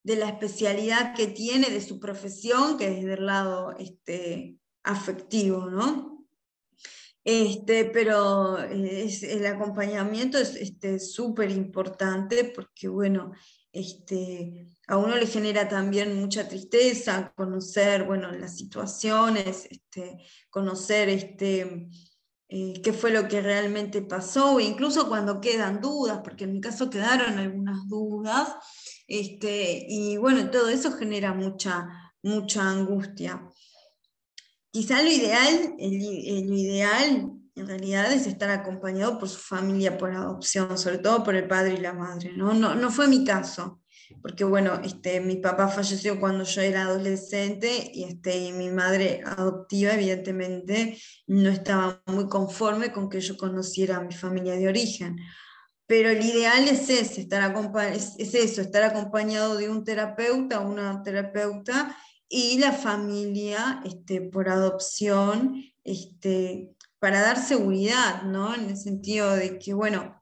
de 0.05 0.17
la 0.17 0.29
especialidad 0.29 1.15
que 1.15 1.27
tiene 1.27 1.71
de 1.71 1.81
su 1.81 1.99
profesión 1.99 2.77
que 2.77 2.91
desde 2.91 3.15
el 3.15 3.27
lado 3.27 3.75
este, 3.79 4.61
afectivo, 4.83 5.67
¿no? 5.67 6.14
Este, 7.25 7.87
pero 7.87 8.59
el 8.59 9.47
acompañamiento 9.47 10.37
es 10.39 11.13
súper 11.13 11.49
este, 11.49 11.59
importante 11.59 12.45
porque, 12.45 12.89
bueno, 12.89 13.33
este, 13.73 14.69
a 14.87 14.99
uno 14.99 15.17
le 15.17 15.27
genera 15.27 15.67
también 15.67 16.21
mucha 16.21 16.47
tristeza 16.47 17.33
conocer, 17.35 18.05
bueno, 18.05 18.31
las 18.31 18.59
situaciones, 18.59 19.67
este, 19.71 20.19
conocer 20.51 21.09
este, 21.09 21.89
eh, 22.49 22.81
qué 22.83 22.93
fue 22.93 23.11
lo 23.11 23.27
que 23.27 23.41
realmente 23.41 24.03
pasó, 24.03 24.61
incluso 24.61 25.09
cuando 25.09 25.41
quedan 25.41 25.81
dudas, 25.81 26.21
porque 26.23 26.45
en 26.45 26.53
mi 26.53 26.61
caso 26.61 26.91
quedaron 26.91 27.39
algunas 27.39 27.89
dudas, 27.89 28.55
este, 29.09 29.87
y 29.89 30.19
bueno, 30.19 30.51
todo 30.51 30.69
eso 30.69 30.93
genera 30.93 31.33
mucha, 31.33 31.89
mucha 32.23 32.69
angustia. 32.69 33.49
Quizá 34.75 35.05
lo 35.05 35.09
ideal, 35.09 35.77
lo 35.79 36.57
ideal 36.57 37.31
en 37.55 37.69
realidad 37.69 38.13
es 38.13 38.27
estar 38.27 38.51
acompañado 38.51 39.21
por 39.21 39.29
su 39.29 39.39
familia 39.39 39.97
por 39.97 40.11
adopción, 40.11 40.77
sobre 40.77 40.99
todo 40.99 41.23
por 41.23 41.37
el 41.37 41.47
padre 41.47 41.75
y 41.75 41.81
la 41.81 41.93
madre. 41.93 42.33
No, 42.37 42.53
no, 42.55 42.75
no 42.75 42.91
fue 42.91 43.07
mi 43.07 43.25
caso. 43.25 43.83
porque 44.21 44.43
bueno, 44.43 44.81
este, 44.83 45.21
mi 45.21 45.37
papá 45.37 45.69
falleció 45.69 46.19
cuando 46.19 46.43
yo 46.43 46.61
era 46.61 46.83
adolescente 46.83 47.93
y, 47.95 48.03
este, 48.03 48.37
y 48.37 48.53
mi 48.53 48.69
madre 48.69 49.23
adoptiva 49.25 49.93
evidentemente 49.93 50.99
no 51.29 51.51
estaba 51.51 52.03
muy 52.07 52.29
conforme 52.29 52.91
con 52.91 53.09
que 53.09 53.21
yo 53.21 53.37
conociera 53.37 53.99
a 53.99 54.03
mi 54.03 54.13
familia 54.13 54.57
de 54.57 54.67
origen. 54.67 55.19
Pero 55.87 56.09
el 56.09 56.21
ideal 56.21 56.67
es 56.67 56.91
ese, 56.91 57.21
estar 57.21 57.55
es, 57.93 58.15
es 58.19 58.35
eso, 58.35 58.61
estar 58.61 58.83
acompañado 58.83 59.57
de 59.57 59.69
un 59.69 59.85
terapeuta 59.85 60.59
una 60.59 61.01
terapeuta 61.05 61.97
y 62.37 62.59
la 62.59 62.73
familia 62.73 63.81
este, 63.85 64.21
por 64.21 64.49
adopción 64.49 65.63
este, 65.85 66.75
para 66.99 67.21
dar 67.21 67.41
seguridad, 67.41 68.25
¿no? 68.25 68.57
En 68.57 68.71
el 68.71 68.77
sentido 68.77 69.37
de 69.37 69.61
que, 69.61 69.73
bueno, 69.73 70.21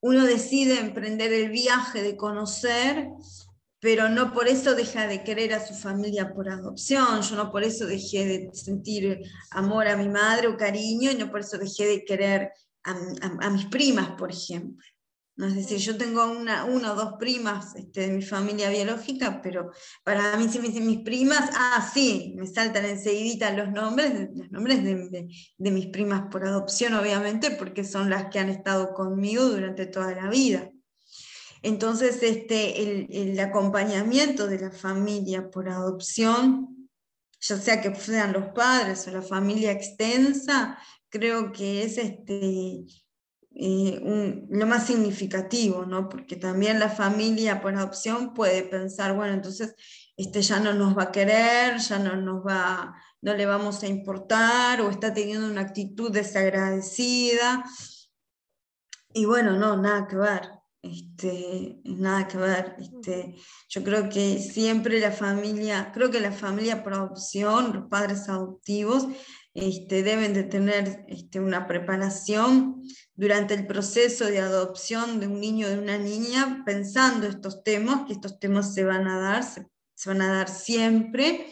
uno 0.00 0.26
decide 0.26 0.78
emprender 0.78 1.32
el 1.32 1.48
viaje 1.48 2.02
de 2.02 2.18
conocer, 2.18 3.08
pero 3.80 4.10
no 4.10 4.34
por 4.34 4.46
eso 4.46 4.74
deja 4.74 5.06
de 5.06 5.24
querer 5.24 5.54
a 5.54 5.66
su 5.66 5.72
familia 5.72 6.34
por 6.34 6.50
adopción, 6.50 7.22
yo 7.22 7.34
no 7.34 7.50
por 7.50 7.64
eso 7.64 7.86
dejé 7.86 8.26
de 8.26 8.50
sentir 8.52 9.22
amor 9.52 9.88
a 9.88 9.96
mi 9.96 10.10
madre 10.10 10.48
o 10.48 10.56
cariño, 10.58 11.10
y 11.10 11.14
no 11.14 11.30
por 11.30 11.40
eso 11.40 11.56
dejé 11.56 11.86
de 11.86 12.04
querer 12.04 12.52
a 12.82 13.48
mis 13.48 13.64
primas, 13.64 14.10
por 14.18 14.30
ejemplo. 14.30 14.84
¿No? 15.36 15.46
Es 15.46 15.54
decir, 15.54 15.78
yo 15.78 15.96
tengo 15.96 16.26
una, 16.26 16.64
una 16.64 16.92
o 16.92 16.96
dos 16.96 17.14
primas 17.18 17.74
este, 17.74 18.02
de 18.02 18.08
mi 18.08 18.22
familia 18.22 18.70
biológica, 18.70 19.40
pero 19.42 19.70
para 20.04 20.36
mí 20.36 20.48
si 20.48 20.58
me 20.58 20.68
dicen 20.68 20.86
mis 20.86 21.00
primas, 21.00 21.50
ah, 21.54 21.90
sí, 21.92 22.34
me 22.36 22.46
saltan 22.46 22.84
enseguida 22.84 23.52
los 23.52 23.70
nombres, 23.72 24.30
los 24.34 24.50
nombres 24.50 24.84
de, 24.84 25.28
de, 25.56 25.70
mis 25.70 25.86
primas 25.86 26.24
por 26.30 26.46
adopción, 26.46 26.94
obviamente, 26.94 27.50
porque 27.50 27.84
son 27.84 28.10
las 28.10 28.30
que 28.30 28.38
han 28.38 28.48
estado 28.48 28.94
conmigo 28.94 29.44
durante 29.44 29.86
toda 29.86 30.14
la 30.14 30.28
vida. 30.28 30.70
Entonces, 31.62 32.22
este, 32.22 32.82
el, 32.82 33.06
el 33.10 33.40
acompañamiento 33.40 34.46
de 34.46 34.58
la 34.58 34.70
familia 34.70 35.50
por 35.50 35.68
adopción, 35.68 36.88
ya 37.40 37.56
sea 37.58 37.80
que 37.80 37.94
sean 37.94 38.32
los 38.32 38.48
padres 38.54 39.06
o 39.08 39.10
la 39.10 39.22
familia 39.22 39.72
extensa, 39.72 40.78
creo 41.08 41.52
que 41.52 41.84
es 41.84 41.96
este, 41.96 42.84
lo 43.56 44.66
más 44.66 44.86
significativo, 44.86 45.86
¿no? 45.86 46.08
Porque 46.08 46.36
también 46.36 46.80
la 46.80 46.88
familia 46.88 47.60
por 47.60 47.74
adopción 47.74 48.34
puede 48.34 48.62
pensar, 48.62 49.14
bueno, 49.14 49.32
entonces 49.34 49.74
este 50.16 50.42
ya 50.42 50.60
no 50.60 50.72
nos 50.74 50.96
va 50.96 51.04
a 51.04 51.12
querer, 51.12 51.78
ya 51.78 51.98
no 51.98 52.16
nos 52.16 52.44
va, 52.44 52.94
no 53.20 53.34
le 53.34 53.46
vamos 53.46 53.82
a 53.82 53.86
importar, 53.86 54.80
o 54.80 54.90
está 54.90 55.14
teniendo 55.14 55.46
una 55.46 55.62
actitud 55.62 56.10
desagradecida. 56.10 57.64
Y 59.12 59.24
bueno, 59.24 59.52
no, 59.52 59.76
nada 59.76 60.06
que 60.06 60.16
ver. 60.16 60.50
Este, 60.82 61.80
nada 61.84 62.28
que 62.28 62.36
ver. 62.36 62.76
Este, 62.78 63.34
yo 63.68 63.82
creo 63.82 64.08
que 64.08 64.38
siempre 64.38 65.00
la 65.00 65.12
familia, 65.12 65.90
creo 65.94 66.10
que 66.10 66.20
la 66.20 66.32
familia 66.32 66.82
por 66.82 66.92
adopción, 66.92 67.72
los 67.72 67.88
padres 67.88 68.28
adoptivos, 68.28 69.06
este, 69.54 70.02
deben 70.02 70.34
de 70.34 70.42
tener 70.42 71.04
este, 71.08 71.38
una 71.38 71.68
preparación 71.68 72.82
durante 73.14 73.54
el 73.54 73.66
proceso 73.66 74.26
de 74.26 74.40
adopción 74.40 75.20
de 75.20 75.28
un 75.28 75.40
niño 75.40 75.68
o 75.68 75.70
de 75.70 75.78
una 75.78 75.96
niña, 75.96 76.64
pensando 76.66 77.28
estos 77.28 77.62
temas, 77.62 78.04
que 78.06 78.14
estos 78.14 78.40
temas 78.40 78.74
se 78.74 78.82
van 78.82 79.06
a 79.06 79.20
dar, 79.20 79.44
se, 79.44 79.64
van 80.06 80.22
a 80.22 80.32
dar 80.32 80.48
siempre, 80.48 81.46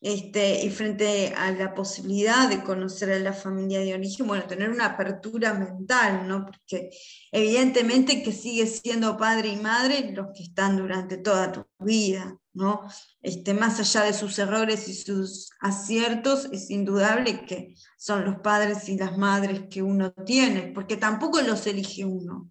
este, 0.00 0.66
y 0.66 0.70
frente 0.70 1.32
a 1.34 1.50
la 1.52 1.72
posibilidad 1.72 2.48
de 2.48 2.62
conocer 2.62 3.12
a 3.12 3.18
la 3.20 3.32
familia 3.32 3.78
de 3.78 3.94
origen, 3.94 4.26
bueno, 4.26 4.44
tener 4.46 4.68
una 4.68 4.86
apertura 4.86 5.54
mental, 5.54 6.26
¿no? 6.28 6.44
Porque 6.44 6.90
evidentemente 7.30 8.22
que 8.22 8.32
sigue 8.32 8.66
siendo 8.66 9.16
padre 9.16 9.50
y 9.50 9.56
madre 9.56 10.12
los 10.12 10.26
que 10.36 10.42
están 10.42 10.76
durante 10.76 11.16
toda 11.16 11.52
tu 11.52 11.64
vida, 11.78 12.38
¿no? 12.54 12.88
Este, 13.20 13.52
más 13.52 13.78
allá 13.80 14.04
de 14.04 14.14
sus 14.14 14.38
errores 14.38 14.88
y 14.88 14.94
sus 14.94 15.50
aciertos, 15.60 16.48
es 16.52 16.70
indudable 16.70 17.44
que 17.44 17.74
son 17.98 18.24
los 18.24 18.36
padres 18.36 18.88
y 18.88 18.96
las 18.96 19.18
madres 19.18 19.64
que 19.68 19.82
uno 19.82 20.12
tiene, 20.24 20.72
porque 20.74 20.96
tampoco 20.96 21.40
los 21.42 21.66
elige 21.66 22.04
uno. 22.04 22.50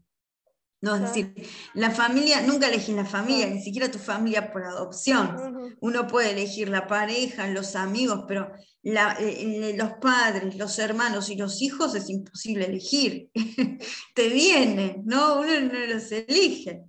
No, 0.83 0.95
es 0.95 1.01
decir, 1.01 1.33
la 1.75 1.91
familia, 1.91 2.41
nunca 2.41 2.67
elegís 2.67 2.93
la 2.93 3.05
familia, 3.05 3.47
ni 3.47 3.61
siquiera 3.61 3.89
tu 3.89 3.99
familia 3.99 4.51
por 4.51 4.65
adopción. 4.65 5.77
Uno 5.79 6.07
puede 6.07 6.31
elegir 6.31 6.67
la 6.67 6.87
pareja, 6.87 7.47
los 7.47 7.77
amigos, 7.77 8.25
pero 8.27 8.51
la, 8.81 9.13
eh, 9.13 9.69
eh, 9.69 9.75
los 9.77 9.93
padres, 10.01 10.57
los 10.57 10.77
hermanos 10.79 11.29
y 11.29 11.37
los 11.37 11.61
hijos 11.61 11.95
es 11.95 12.09
imposible 12.09 12.65
elegir. 12.65 13.29
Te 14.13 14.27
viene, 14.27 15.01
¿no? 15.05 15.39
Uno 15.39 15.57
no 15.61 15.85
los 15.85 16.11
elige, 16.11 16.83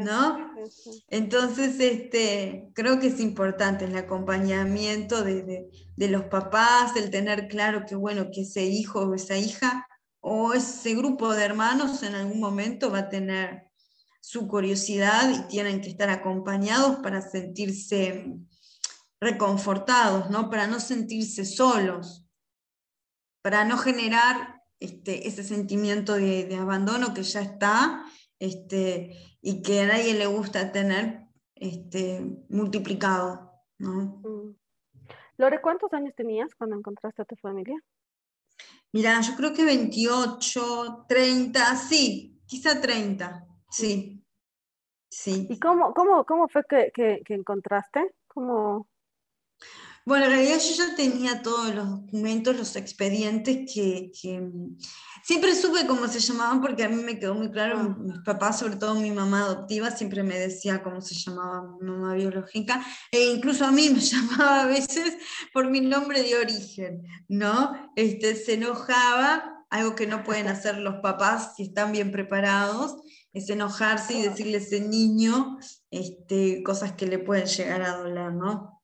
¿no? 0.00 0.54
Entonces, 1.08 1.78
este, 1.80 2.70
creo 2.74 2.98
que 2.98 3.08
es 3.08 3.20
importante 3.20 3.84
el 3.84 3.96
acompañamiento 3.96 5.22
de, 5.22 5.42
de, 5.42 5.70
de 5.96 6.08
los 6.08 6.24
papás, 6.24 6.96
el 6.96 7.10
tener 7.10 7.48
claro 7.48 7.84
que, 7.86 7.94
bueno, 7.94 8.30
que 8.32 8.42
ese 8.42 8.64
hijo 8.64 9.00
o 9.00 9.14
esa 9.14 9.36
hija 9.36 9.86
o 10.20 10.54
ese 10.54 10.94
grupo 10.94 11.34
de 11.34 11.44
hermanos 11.44 12.02
en 12.02 12.14
algún 12.14 12.40
momento 12.40 12.90
va 12.90 13.00
a 13.00 13.08
tener 13.08 13.64
su 14.20 14.48
curiosidad 14.48 15.30
y 15.30 15.48
tienen 15.48 15.82
que 15.82 15.90
estar 15.90 16.08
acompañados 16.08 16.96
para 17.02 17.20
sentirse 17.20 18.34
reconfortados, 19.20 20.30
¿no? 20.30 20.48
para 20.48 20.66
no 20.66 20.80
sentirse 20.80 21.44
solos, 21.44 22.24
para 23.42 23.66
no 23.66 23.76
generar 23.76 24.62
este, 24.80 25.28
ese 25.28 25.44
sentimiento 25.44 26.14
de, 26.14 26.56
abandono 26.56 27.12
que 27.12 27.22
ya 27.22 27.42
está 27.42 28.02
este, 28.38 29.16
y 29.40 29.62
que 29.62 29.82
a 29.82 29.86
nadie 29.86 30.14
le 30.14 30.26
gusta 30.26 30.72
tener 30.72 31.26
este, 31.54 32.20
multiplicado. 32.48 33.52
¿no? 33.78 34.20
Mm. 34.22 34.56
Lore, 35.36 35.60
¿cuántos 35.60 35.92
años 35.92 36.14
tenías 36.16 36.54
cuando 36.54 36.76
encontraste 36.76 37.22
a 37.22 37.24
tu 37.24 37.36
familia? 37.36 37.76
Mira, 38.92 39.20
yo 39.20 39.34
creo 39.34 39.52
que 39.52 39.64
28, 39.64 41.06
30, 41.08 41.76
sí, 41.76 42.40
quizá 42.46 42.80
30, 42.80 43.44
sí. 43.68 44.24
sí. 45.10 45.48
¿Y 45.50 45.58
cómo, 45.58 45.92
cómo, 45.92 46.24
cómo 46.24 46.48
fue 46.48 46.62
que, 46.68 46.92
que, 46.94 47.34
encontraste? 47.34 48.14
¿Cómo... 48.28 48.88
Bueno, 50.06 50.26
en 50.26 50.32
realidad 50.32 50.58
yo 50.58 50.84
ya 50.84 50.94
tenía 50.94 51.42
todos 51.42 51.74
los 51.74 51.90
documentos, 51.90 52.56
los 52.56 52.76
expedientes 52.76 53.72
que, 53.72 54.12
siempre 55.24 55.54
supe 55.54 55.86
cómo 55.86 56.06
se 56.06 56.20
llamaban 56.20 56.60
porque 56.60 56.84
a 56.84 56.88
mí 56.88 57.02
me 57.02 57.18
quedó 57.18 57.34
muy 57.34 57.50
claro, 57.50 57.78
ah. 57.78 57.96
mis 57.98 58.18
papás, 58.20 58.58
sobre 58.58 58.76
todo 58.76 58.94
mi 58.94 59.10
mamá 59.10 59.40
adoptiva, 59.40 59.90
siempre 59.90 60.22
me 60.22 60.38
decía 60.38 60.82
cómo 60.82 61.00
se 61.00 61.14
llamaba 61.14 61.76
mi 61.80 61.90
mamá 61.90 62.14
biológica, 62.14 62.84
e 63.10 63.32
incluso 63.32 63.64
a 63.64 63.72
mí 63.72 63.88
me 63.90 64.00
llamaba 64.00 64.62
a 64.62 64.66
veces 64.66 65.16
por 65.52 65.70
mi 65.70 65.80
nombre 65.80 66.22
de 66.22 66.36
origen, 66.36 67.02
¿no? 67.28 67.72
Este, 67.96 68.36
se 68.36 68.54
enojaba, 68.54 69.50
algo 69.70 69.94
que 69.96 70.06
no 70.06 70.22
pueden 70.22 70.46
hacer 70.46 70.78
los 70.78 70.96
papás 70.96 71.54
si 71.56 71.64
están 71.64 71.90
bien 71.90 72.12
preparados, 72.12 72.96
es 73.32 73.50
enojarse 73.50 74.14
y 74.14 74.22
decirle 74.22 74.58
a 74.58 74.60
ese 74.60 74.80
niño 74.80 75.58
este, 75.90 76.62
cosas 76.62 76.92
que 76.92 77.06
le 77.06 77.18
pueden 77.18 77.46
llegar 77.46 77.82
a 77.82 77.96
doler, 77.96 78.32
¿no? 78.32 78.82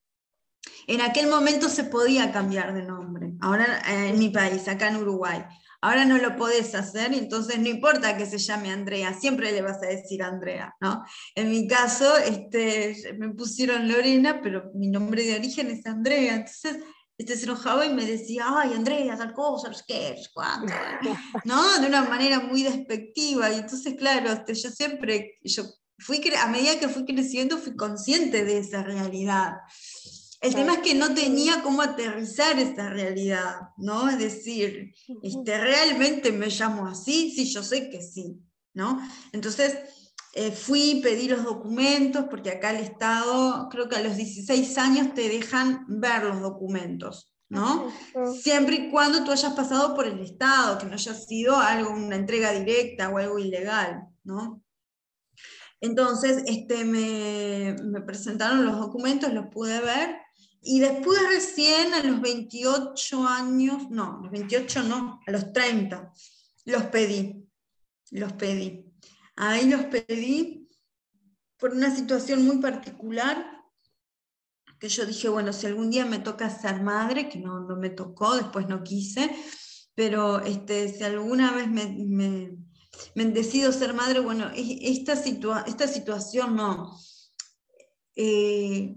En 0.87 1.00
aquel 1.02 1.28
momento 1.28 1.68
se 1.68 1.85
podía 1.85 2.32
cambiar 2.32 2.75
de 2.75 2.82
nombre, 2.82 3.35
ahora 3.40 3.82
eh, 3.88 4.09
en 4.09 4.18
mi 4.18 4.30
país, 4.30 4.66
acá 4.66 4.88
en 4.88 4.97
Uruguay. 4.97 5.44
Ahora 5.82 6.04
no 6.04 6.18
lo 6.18 6.37
podés 6.37 6.75
hacer, 6.75 7.14
entonces 7.14 7.58
no 7.58 7.68
importa 7.68 8.16
que 8.16 8.26
se 8.26 8.38
llame 8.38 8.70
Andrea, 8.70 9.18
siempre 9.18 9.50
le 9.52 9.62
vas 9.62 9.82
a 9.82 9.87
decir 9.87 10.22
Andrea, 10.22 10.75
¿no? 10.80 11.04
En 11.34 11.50
mi 11.50 11.66
caso, 11.66 12.18
este, 12.18 13.14
me 13.18 13.30
pusieron 13.30 13.88
Lorena, 13.88 14.40
pero 14.42 14.70
mi 14.75 14.88
nombre 14.88 15.25
de 15.25 15.37
origen 15.37 15.70
es 15.70 15.87
Andrea, 15.87 16.34
entonces 16.34 16.78
este, 17.16 17.37
se 17.37 17.44
enojaba 17.44 17.87
y 17.87 17.94
me 17.94 18.04
decía, 18.04 18.44
ay, 18.49 18.75
Andrea, 18.75 19.16
tal 19.16 19.32
cosa, 19.32 19.70
qué, 19.87 20.16
cuánto, 20.34 20.72
¿no? 21.44 21.80
De 21.80 21.87
una 21.87 22.02
manera 22.02 22.40
muy 22.40 22.62
despectiva, 22.62 23.50
y 23.50 23.58
entonces, 23.58 23.94
claro, 23.99 24.32
este, 24.32 24.54
yo 24.54 24.70
siempre, 24.70 25.38
yo 25.42 25.64
fui, 26.00 26.20
a 26.38 26.46
medida 26.49 26.78
que 26.78 26.88
fui 26.88 27.04
creciendo, 27.04 27.58
fui 27.58 27.76
consciente 27.76 28.44
de 28.44 28.58
esa 28.58 28.82
realidad. 28.82 29.54
El 30.40 30.54
tema 30.54 30.75
es 30.75 30.78
que 30.78 30.94
no 30.94 31.12
tenía 31.12 31.62
cómo 31.62 31.82
aterrizar 31.82 32.59
esa 32.59 32.88
realidad, 32.88 33.56
¿no? 33.76 34.09
Es 34.09 34.18
decir, 34.18 34.94
este, 35.23 35.59
¿realmente 35.59 36.32
me 36.32 36.49
llamo 36.49 36.87
así? 36.87 37.30
Sí, 37.30 37.44
yo 37.52 37.62
sé 37.62 37.90
que 37.90 38.00
sí, 38.00 38.40
¿no? 38.73 38.99
Entonces, 39.32 39.76
eh, 40.32 40.50
fui, 40.50 41.00
pedí 41.02 41.28
los 41.28 41.44
documentos, 41.44 42.25
porque 42.30 42.50
acá 42.50 42.70
el 42.70 42.85
Estado, 42.85 43.68
creo 43.68 43.88
que 43.88 43.97
a 43.97 44.02
los 44.02 44.16
16 44.16 44.78
años 44.78 45.12
te 45.12 45.28
dejan 45.28 45.85
ver 45.88 46.25
los 46.25 46.40
documentos, 46.40 47.35
¿no? 47.50 47.92
Siempre 48.40 48.76
y 48.76 48.90
cuando 48.90 49.23
tú 49.25 49.32
hayas 49.32 49.52
pasado 49.52 49.94
por 49.94 50.06
el 50.06 50.20
Estado, 50.20 50.78
que 50.78 50.87
no 50.87 50.94
haya 50.94 51.14
sido 51.14 51.59
algo, 51.59 51.90
una 51.90 52.16
entrega 52.16 52.52
directa 52.52 53.11
o 53.11 53.18
algo 53.18 53.38
ilegal, 53.38 54.04
¿no? 54.25 54.62
Entonces, 55.82 56.44
este, 56.47 56.85
me, 56.85 57.76
me 57.82 58.00
presentaron 58.00 58.64
los 58.64 58.78
documentos, 58.78 59.32
los 59.32 59.49
pude 59.49 59.80
ver, 59.80 60.16
y 60.62 60.80
después 60.80 61.20
recién 61.28 61.94
a 61.94 62.02
los 62.02 62.20
28 62.20 63.26
años, 63.26 63.90
no, 63.90 64.20
los 64.22 64.30
28 64.30 64.82
no, 64.84 65.20
a 65.26 65.30
los 65.30 65.52
30, 65.52 66.12
los 66.66 66.82
pedí, 66.84 67.46
los 68.10 68.32
pedí. 68.34 68.84
Ahí 69.36 69.68
los 69.68 69.84
pedí 69.86 70.68
por 71.56 71.72
una 71.72 71.94
situación 71.94 72.44
muy 72.44 72.58
particular 72.58 73.60
que 74.80 74.88
yo 74.88 75.04
dije, 75.04 75.28
bueno, 75.28 75.52
si 75.52 75.66
algún 75.66 75.90
día 75.90 76.06
me 76.06 76.18
toca 76.18 76.48
ser 76.48 76.82
madre, 76.82 77.28
que 77.28 77.38
no, 77.38 77.60
no 77.60 77.76
me 77.76 77.90
tocó, 77.90 78.34
después 78.34 78.66
no 78.66 78.82
quise, 78.82 79.30
pero 79.94 80.40
este, 80.40 80.88
si 80.88 81.04
alguna 81.04 81.52
vez 81.52 81.68
me, 81.68 81.86
me, 81.86 82.56
me 83.14 83.24
decido 83.26 83.72
ser 83.72 83.92
madre, 83.92 84.20
bueno, 84.20 84.50
esta, 84.54 85.16
situa 85.16 85.64
esta 85.66 85.86
situación 85.86 86.56
no. 86.56 86.98
Eh, 88.16 88.96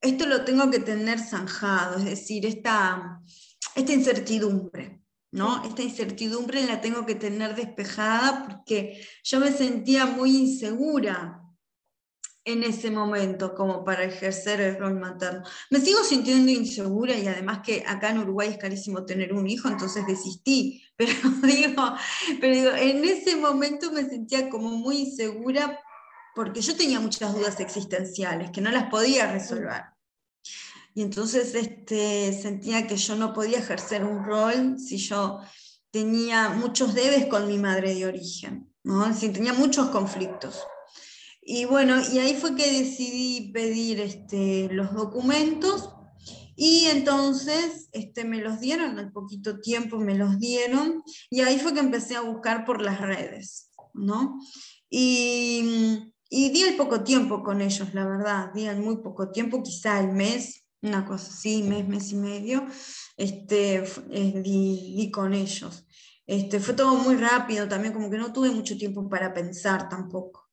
esto 0.00 0.26
lo 0.26 0.44
tengo 0.44 0.70
que 0.70 0.80
tener 0.80 1.18
zanjado, 1.18 1.98
es 1.98 2.04
decir, 2.04 2.46
esta, 2.46 3.20
esta 3.74 3.92
incertidumbre, 3.92 5.02
¿no? 5.32 5.64
Esta 5.64 5.82
incertidumbre 5.82 6.64
la 6.66 6.80
tengo 6.80 7.04
que 7.06 7.14
tener 7.14 7.54
despejada 7.54 8.46
porque 8.46 9.06
yo 9.24 9.40
me 9.40 9.52
sentía 9.52 10.06
muy 10.06 10.36
insegura 10.36 11.42
en 12.46 12.62
ese 12.62 12.92
momento 12.92 13.54
como 13.54 13.84
para 13.84 14.04
ejercer 14.04 14.60
el 14.60 14.78
rol 14.78 15.00
materno. 15.00 15.42
Me 15.68 15.80
sigo 15.80 16.04
sintiendo 16.04 16.50
insegura 16.50 17.18
y 17.18 17.26
además 17.26 17.60
que 17.64 17.82
acá 17.84 18.10
en 18.10 18.18
Uruguay 18.18 18.50
es 18.50 18.56
carísimo 18.56 19.04
tener 19.04 19.32
un 19.32 19.48
hijo, 19.48 19.68
entonces 19.68 20.06
desistí, 20.06 20.82
pero 20.96 21.12
digo, 21.42 21.92
pero 22.40 22.54
digo, 22.54 22.70
en 22.70 23.04
ese 23.04 23.34
momento 23.34 23.90
me 23.90 24.08
sentía 24.08 24.48
como 24.48 24.70
muy 24.70 24.98
insegura 24.98 25.80
porque 26.36 26.60
yo 26.60 26.76
tenía 26.76 27.00
muchas 27.00 27.34
dudas 27.34 27.58
existenciales 27.60 28.50
que 28.50 28.60
no 28.60 28.70
las 28.70 28.90
podía 28.90 29.32
resolver. 29.32 29.84
Y 30.94 31.00
entonces 31.00 31.54
este, 31.54 32.30
sentía 32.34 32.86
que 32.86 32.96
yo 32.96 33.16
no 33.16 33.32
podía 33.32 33.58
ejercer 33.58 34.04
un 34.04 34.22
rol 34.22 34.78
si 34.78 34.98
yo 34.98 35.40
tenía 35.90 36.50
muchos 36.50 36.92
debes 36.92 37.26
con 37.26 37.48
mi 37.48 37.56
madre 37.56 37.94
de 37.94 38.04
origen, 38.04 38.70
¿no? 38.84 39.14
Si 39.14 39.30
tenía 39.30 39.54
muchos 39.54 39.88
conflictos. 39.88 40.62
Y 41.40 41.64
bueno, 41.64 41.96
y 42.12 42.18
ahí 42.18 42.34
fue 42.34 42.54
que 42.54 42.70
decidí 42.70 43.50
pedir 43.52 44.00
este, 44.00 44.68
los 44.70 44.92
documentos 44.92 45.90
y 46.54 46.84
entonces 46.86 47.88
este, 47.92 48.24
me 48.24 48.42
los 48.42 48.60
dieron, 48.60 48.98
al 48.98 49.10
poquito 49.10 49.60
tiempo 49.60 49.98
me 49.98 50.14
los 50.14 50.38
dieron 50.38 51.02
y 51.30 51.40
ahí 51.40 51.58
fue 51.58 51.72
que 51.72 51.80
empecé 51.80 52.14
a 52.16 52.20
buscar 52.20 52.66
por 52.66 52.82
las 52.82 53.00
redes, 53.00 53.70
¿no? 53.94 54.38
Y, 54.90 56.12
y 56.28 56.50
di 56.50 56.62
el 56.62 56.76
poco 56.76 57.02
tiempo 57.02 57.42
con 57.42 57.60
ellos, 57.60 57.94
la 57.94 58.06
verdad, 58.06 58.52
di 58.52 58.66
el 58.66 58.78
muy 58.78 58.98
poco 58.98 59.30
tiempo, 59.30 59.62
quizá 59.62 60.00
el 60.00 60.12
mes, 60.12 60.66
una 60.82 61.04
cosa 61.04 61.28
así, 61.28 61.62
mes, 61.62 61.86
mes 61.86 62.12
y 62.12 62.16
medio, 62.16 62.66
este, 63.16 63.76
eh, 64.10 64.40
di, 64.42 64.94
di, 64.96 65.10
con 65.10 65.34
ellos. 65.34 65.86
Este, 66.26 66.58
fue 66.58 66.74
todo 66.74 66.96
muy 66.96 67.16
rápido 67.16 67.68
también, 67.68 67.94
como 67.94 68.10
que 68.10 68.18
no 68.18 68.32
tuve 68.32 68.50
mucho 68.50 68.76
tiempo 68.76 69.08
para 69.08 69.32
pensar 69.32 69.88
tampoco. 69.88 70.48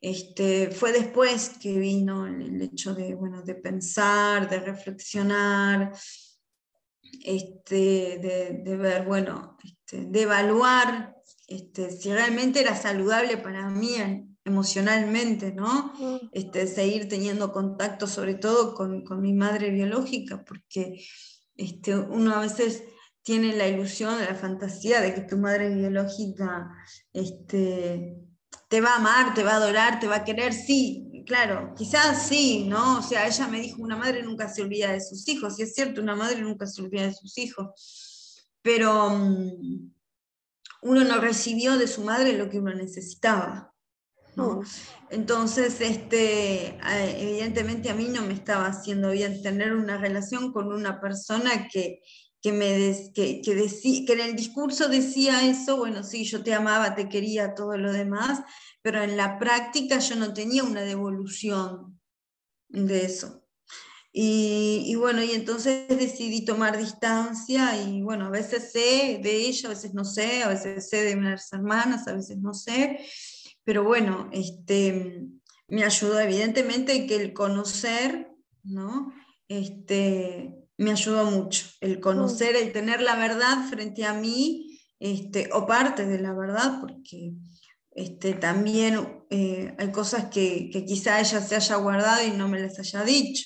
Este, 0.00 0.70
fue 0.70 0.92
después 0.92 1.50
que 1.60 1.78
vino 1.78 2.26
el 2.26 2.62
hecho 2.62 2.94
de, 2.94 3.14
bueno, 3.14 3.42
de 3.42 3.54
pensar, 3.54 4.48
de 4.48 4.60
reflexionar, 4.60 5.92
este, 7.24 8.18
de, 8.64 8.76
ver, 8.76 9.04
bueno, 9.04 9.56
este, 9.62 10.06
de 10.06 10.22
evaluar 10.22 11.14
este, 11.46 11.90
si 11.90 12.12
realmente 12.12 12.60
era 12.60 12.76
saludable 12.76 13.38
para 13.38 13.70
mí 13.70 13.96
emocionalmente, 14.48 15.52
¿no? 15.52 15.92
Este, 16.32 16.66
seguir 16.66 17.08
teniendo 17.08 17.52
contacto 17.52 18.06
sobre 18.06 18.34
todo 18.34 18.74
con, 18.74 19.04
con 19.04 19.20
mi 19.20 19.32
madre 19.32 19.70
biológica, 19.70 20.44
porque 20.44 21.04
este, 21.56 21.96
uno 21.96 22.34
a 22.34 22.40
veces 22.40 22.82
tiene 23.22 23.54
la 23.54 23.68
ilusión, 23.68 24.18
la 24.18 24.34
fantasía 24.34 25.00
de 25.00 25.14
que 25.14 25.20
tu 25.20 25.36
madre 25.36 25.74
biológica 25.74 26.70
este, 27.12 28.16
te 28.68 28.80
va 28.80 28.94
a 28.94 28.96
amar, 28.96 29.34
te 29.34 29.42
va 29.42 29.52
a 29.52 29.56
adorar, 29.56 30.00
te 30.00 30.06
va 30.06 30.16
a 30.16 30.24
querer, 30.24 30.52
sí, 30.52 31.24
claro, 31.26 31.74
quizás 31.76 32.26
sí, 32.26 32.66
¿no? 32.68 32.98
O 32.98 33.02
sea, 33.02 33.26
ella 33.26 33.46
me 33.48 33.60
dijo, 33.60 33.82
una 33.82 33.96
madre 33.96 34.22
nunca 34.22 34.48
se 34.48 34.62
olvida 34.62 34.92
de 34.92 35.00
sus 35.00 35.28
hijos, 35.28 35.58
y 35.58 35.62
es 35.62 35.74
cierto, 35.74 36.00
una 36.00 36.16
madre 36.16 36.40
nunca 36.40 36.66
se 36.66 36.80
olvida 36.80 37.02
de 37.02 37.14
sus 37.14 37.36
hijos, 37.38 38.48
pero 38.62 39.10
mm, 39.10 39.92
uno 40.82 41.04
no 41.04 41.20
recibió 41.20 41.76
de 41.76 41.88
su 41.88 42.02
madre 42.02 42.32
lo 42.32 42.48
que 42.48 42.60
uno 42.60 42.72
necesitaba. 42.74 43.74
¿No? 44.38 44.62
Entonces, 45.10 45.80
este, 45.80 46.78
evidentemente 47.20 47.90
a 47.90 47.94
mí 47.94 48.08
no 48.08 48.22
me 48.22 48.32
estaba 48.32 48.66
haciendo 48.66 49.10
bien 49.10 49.42
tener 49.42 49.74
una 49.74 49.98
relación 49.98 50.52
con 50.52 50.72
una 50.72 51.00
persona 51.00 51.68
que, 51.68 52.00
que, 52.40 52.52
me 52.52 53.10
que, 53.14 53.40
que, 53.42 54.04
que 54.06 54.12
en 54.12 54.20
el 54.20 54.36
discurso 54.36 54.88
decía 54.88 55.46
eso, 55.48 55.76
bueno, 55.76 56.02
sí, 56.02 56.24
yo 56.24 56.42
te 56.42 56.54
amaba, 56.54 56.94
te 56.94 57.08
quería, 57.08 57.54
todo 57.54 57.76
lo 57.76 57.92
demás, 57.92 58.40
pero 58.82 59.02
en 59.02 59.16
la 59.16 59.38
práctica 59.38 59.98
yo 59.98 60.16
no 60.16 60.32
tenía 60.32 60.62
una 60.62 60.82
devolución 60.82 62.00
de 62.68 63.04
eso. 63.04 63.44
Y, 64.10 64.84
y, 64.86 64.94
bueno, 64.94 65.22
y 65.22 65.32
entonces 65.32 65.86
decidí 65.88 66.44
tomar 66.44 66.78
distancia 66.78 67.80
y 67.80 68.00
bueno, 68.02 68.26
a 68.26 68.30
veces 68.30 68.72
sé 68.72 69.20
de 69.22 69.36
ella, 69.36 69.68
a 69.68 69.70
veces 69.70 69.94
no 69.94 70.04
sé, 70.04 70.42
a 70.42 70.48
veces 70.48 70.88
sé 70.88 71.02
de 71.02 71.14
unas 71.14 71.52
hermanas, 71.52 72.08
a 72.08 72.14
veces 72.14 72.38
no 72.38 72.54
sé, 72.54 72.98
pero 73.68 73.84
bueno, 73.84 74.30
este, 74.32 75.28
me 75.66 75.84
ayudó 75.84 76.18
evidentemente 76.18 77.06
que 77.06 77.16
el 77.16 77.34
conocer, 77.34 78.32
¿no? 78.62 79.12
Este, 79.46 80.54
me 80.78 80.92
ayudó 80.92 81.30
mucho. 81.30 81.66
El 81.82 82.00
conocer, 82.00 82.56
el 82.56 82.72
tener 82.72 83.02
la 83.02 83.16
verdad 83.16 83.68
frente 83.68 84.06
a 84.06 84.14
mí, 84.14 84.80
este, 84.98 85.50
o 85.52 85.66
parte 85.66 86.06
de 86.06 86.18
la 86.18 86.32
verdad, 86.32 86.80
porque 86.80 87.34
este, 87.90 88.32
también 88.32 89.26
eh, 89.28 89.74
hay 89.78 89.92
cosas 89.92 90.30
que, 90.30 90.70
que, 90.72 90.86
quizá 90.86 91.20
ella 91.20 91.42
se 91.42 91.56
haya 91.56 91.76
guardado 91.76 92.26
y 92.26 92.30
no 92.30 92.48
me 92.48 92.60
las 92.60 92.78
haya 92.78 93.04
dicho. 93.04 93.44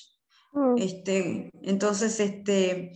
Mm. 0.52 0.78
Este, 0.78 1.50
entonces, 1.64 2.20
este, 2.20 2.92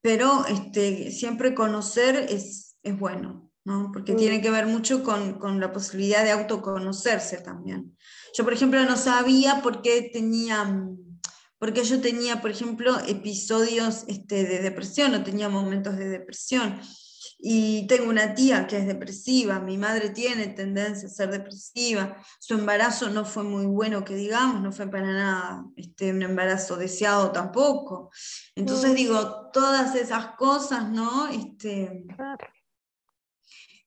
pero 0.00 0.44
este, 0.46 1.12
siempre 1.12 1.54
conocer 1.54 2.26
es, 2.28 2.76
es 2.82 2.98
bueno, 2.98 3.45
¿no? 3.66 3.90
porque 3.92 4.14
mm. 4.14 4.16
tiene 4.16 4.40
que 4.40 4.50
ver 4.50 4.66
mucho 4.66 5.02
con, 5.02 5.34
con, 5.38 5.60
la 5.60 5.72
posibilidad 5.72 6.22
de 6.24 6.30
autoconocerse 6.30 7.38
también. 7.38 7.96
Yo, 8.32 8.44
por 8.44 8.52
ejemplo, 8.52 8.82
no 8.84 8.96
sabía 8.96 9.60
por 9.60 9.82
qué 9.82 10.08
tenía 10.12 10.64
porque 11.58 11.84
yo 11.84 12.00
tenía, 12.00 12.40
por 12.42 12.50
ejemplo, 12.50 12.98
episodios 13.08 14.04
este, 14.08 14.44
de 14.44 14.60
depresión 14.60 15.14
o 15.14 15.24
tenía 15.24 15.48
momentos 15.48 15.96
de 15.96 16.08
depresión. 16.08 16.78
Y 17.38 17.86
tengo 17.86 18.08
una 18.08 18.34
tía 18.34 18.66
que 18.66 18.78
es 18.78 18.86
depresiva, 18.86 19.58
mi 19.58 19.76
madre 19.76 20.10
tiene 20.10 20.46
tendencia 20.48 21.08
a 21.08 21.10
ser 21.10 21.30
depresiva, 21.30 22.16
su 22.38 22.54
embarazo 22.54 23.10
no 23.10 23.24
fue 23.24 23.42
muy 23.42 23.66
bueno, 23.66 24.04
que 24.04 24.14
digamos, 24.14 24.62
no 24.62 24.72
fue 24.72 24.86
para 24.90 25.12
nada 25.12 25.64
este, 25.76 26.12
un 26.12 26.22
embarazo 26.22 26.76
deseado 26.76 27.32
tampoco. 27.32 28.10
Entonces 28.54 28.92
mm. 28.92 28.94
digo, 28.94 29.50
todas 29.52 29.94
esas 29.96 30.36
cosas, 30.36 30.88
¿no? 30.88 31.28
Este, 31.28 32.04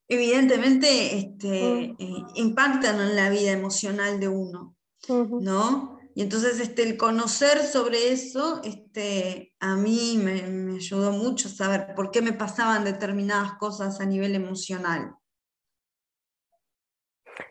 evidentemente 0.09 1.15
este, 1.17 1.83
eh, 1.83 2.25
impactan 2.33 2.99
en 2.99 3.15
la 3.15 3.29
vida 3.29 3.51
emocional 3.51 4.19
de 4.19 4.27
uno, 4.27 4.75
¿no? 5.07 5.99
Y 6.15 6.23
entonces 6.23 6.59
este, 6.59 6.83
el 6.83 6.97
conocer 6.97 7.59
sobre 7.59 8.11
eso 8.11 8.59
este, 8.63 9.53
a 9.59 9.75
mí 9.75 10.19
me, 10.21 10.41
me, 10.47 10.75
ayudó 10.75 11.11
mucho 11.11 11.47
a 11.47 11.51
saber 11.51 11.93
por 11.95 12.09
qué 12.09 12.21
me 12.21 12.33
pasaban 12.33 12.83
determinadas 12.83 13.53
cosas 13.53 14.01
a 14.01 14.05
nivel 14.05 14.35
emocional. 14.35 15.15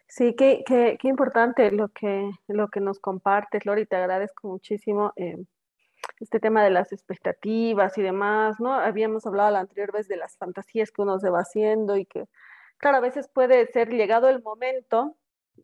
Sí, 0.09 0.35
qué, 0.37 0.65
qué, 0.67 0.99
qué 1.01 1.09
importante 1.09 1.71
lo 1.71 1.89
que, 1.91 2.31
lo 2.49 2.69
que 2.69 2.81
nos 2.81 2.99
compartes, 2.99 3.65
Lori, 3.65 3.87
te 3.87 3.97
agradezco 3.97 4.49
muchísimo 4.49 5.13
eh, 5.17 5.37
este 6.19 6.41
tema 6.41 6.65
de 6.65 6.71
las 6.71 6.93
expectativas 6.93 7.97
y 7.99 8.03
demás, 8.03 8.59
¿no? 8.59 8.75
Habíamos 8.75 9.27
hablado 9.27 9.51
la 9.53 9.61
anterior 9.61 9.93
vez 9.93 10.09
de 10.09 10.17
las 10.17 10.37
fantasías 10.37 10.91
que 10.91 11.03
uno 11.03 11.21
se 11.21 11.31
va 11.31 11.41
haciendo 11.41 11.97
y 11.97 12.05
que, 12.05 12.25
claro, 12.79 12.99
a 12.99 13.01
veces 13.01 13.29
puede 13.29 13.67
ser 13.67 13.91
llegado 13.91 14.29
el 14.29 14.43
momento 14.43 15.17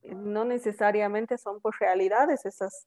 no 0.02 0.44
necesariamente 0.44 1.38
son 1.38 1.60
pues 1.60 1.78
realidades 1.78 2.44
esas, 2.46 2.86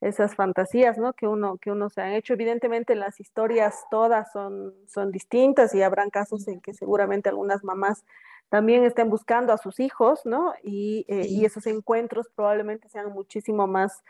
esas 0.00 0.34
fantasías 0.34 0.98
¿no? 0.98 1.12
que, 1.12 1.26
uno, 1.26 1.58
que 1.58 1.70
uno 1.70 1.88
se 1.90 2.00
ha 2.00 2.16
hecho. 2.16 2.34
Evidentemente 2.34 2.94
las 2.94 3.20
historias 3.20 3.84
todas 3.90 4.30
son, 4.32 4.74
son 4.86 5.10
distintas 5.10 5.74
y 5.74 5.82
habrán 5.82 6.10
casos 6.10 6.46
en 6.48 6.60
que 6.60 6.74
seguramente 6.74 7.28
algunas 7.28 7.64
mamás 7.64 8.04
también 8.48 8.84
estén 8.84 9.08
buscando 9.08 9.52
a 9.52 9.58
sus 9.58 9.80
hijos, 9.80 10.26
¿no? 10.26 10.52
Y, 10.62 11.06
eh, 11.08 11.26
y 11.26 11.46
esos 11.46 11.66
encuentros 11.66 12.28
probablemente 12.34 12.88
sean 12.90 13.10
muchísimo 13.10 13.66
más, 13.66 14.04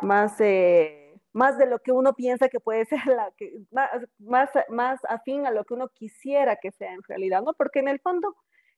más, 0.00 0.40
eh, 0.40 1.20
más 1.34 1.58
de 1.58 1.66
lo 1.66 1.80
que 1.80 1.92
uno 1.92 2.14
piensa 2.14 2.48
que 2.48 2.60
puede 2.60 2.86
ser, 2.86 3.06
la 3.06 3.30
que, 3.36 3.52
más, 3.70 3.90
más, 4.18 4.48
más 4.70 5.00
afín 5.06 5.46
a 5.46 5.50
lo 5.50 5.64
que 5.64 5.74
uno 5.74 5.88
quisiera 5.88 6.56
que 6.56 6.72
sea 6.72 6.94
en 6.94 7.02
realidad, 7.02 7.42
¿no? 7.42 7.52
Porque 7.52 7.80
en 7.80 7.88
el 7.88 8.00
fondo 8.00 8.34